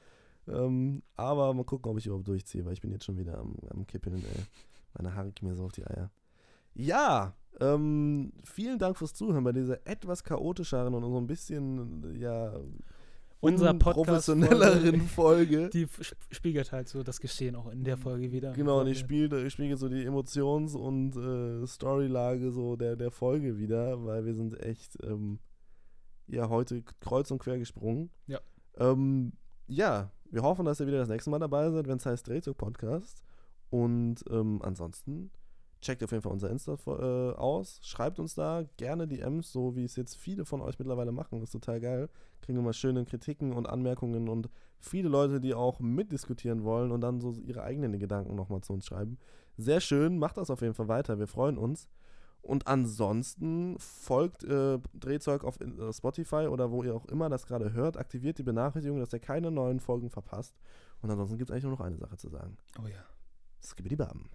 [0.49, 3.57] Ähm, aber mal gucken, ob ich überhaupt durchziehe, weil ich bin jetzt schon wieder am,
[3.71, 4.45] am Kippeln, ey.
[4.95, 6.11] Meine Haare gehen mir so auf die Eier.
[6.75, 12.53] Ja, ähm, vielen Dank fürs Zuhören bei dieser etwas chaotischeren und so ein bisschen, ja,
[13.45, 15.69] unprofessionelleren Folge.
[15.71, 15.87] Die
[16.31, 18.53] spiegelt halt so das Geschehen auch in der Folge wieder.
[18.53, 23.59] Genau, und ich ich spiele so die Emotions- und äh, Storylage so der, der Folge
[23.59, 25.39] wieder, weil wir sind echt ähm,
[26.27, 28.11] ja heute kreuz und quer gesprungen.
[28.27, 28.41] Ja.
[28.79, 29.33] Ähm,
[29.67, 32.57] ja, wir hoffen, dass ihr wieder das nächste Mal dabei seid, wenn es heißt Drehzug
[32.57, 33.23] Podcast.
[33.71, 35.31] Und ähm, ansonsten
[35.81, 39.85] checkt auf jeden Fall unser Insta äh, aus, schreibt uns da gerne DMs, so wie
[39.85, 41.41] es jetzt viele von euch mittlerweile machen.
[41.41, 42.09] Das ist total geil.
[42.41, 44.49] Kriegen mal schöne Kritiken und Anmerkungen und
[44.81, 48.87] viele Leute, die auch mitdiskutieren wollen und dann so ihre eigenen Gedanken nochmal zu uns
[48.87, 49.19] schreiben.
[49.57, 51.89] Sehr schön, macht das auf jeden Fall weiter, wir freuen uns.
[52.45, 57.73] Und ansonsten folgt äh, Drehzeug auf äh, Spotify oder wo ihr auch immer das gerade
[57.73, 60.55] hört, aktiviert die Benachrichtigung, dass ihr keine neuen Folgen verpasst.
[61.01, 62.59] Und ansonsten gibt es eigentlich nur noch eine Sache zu sagen.
[62.83, 63.03] Oh ja.
[63.63, 64.29] Skibidi Bam.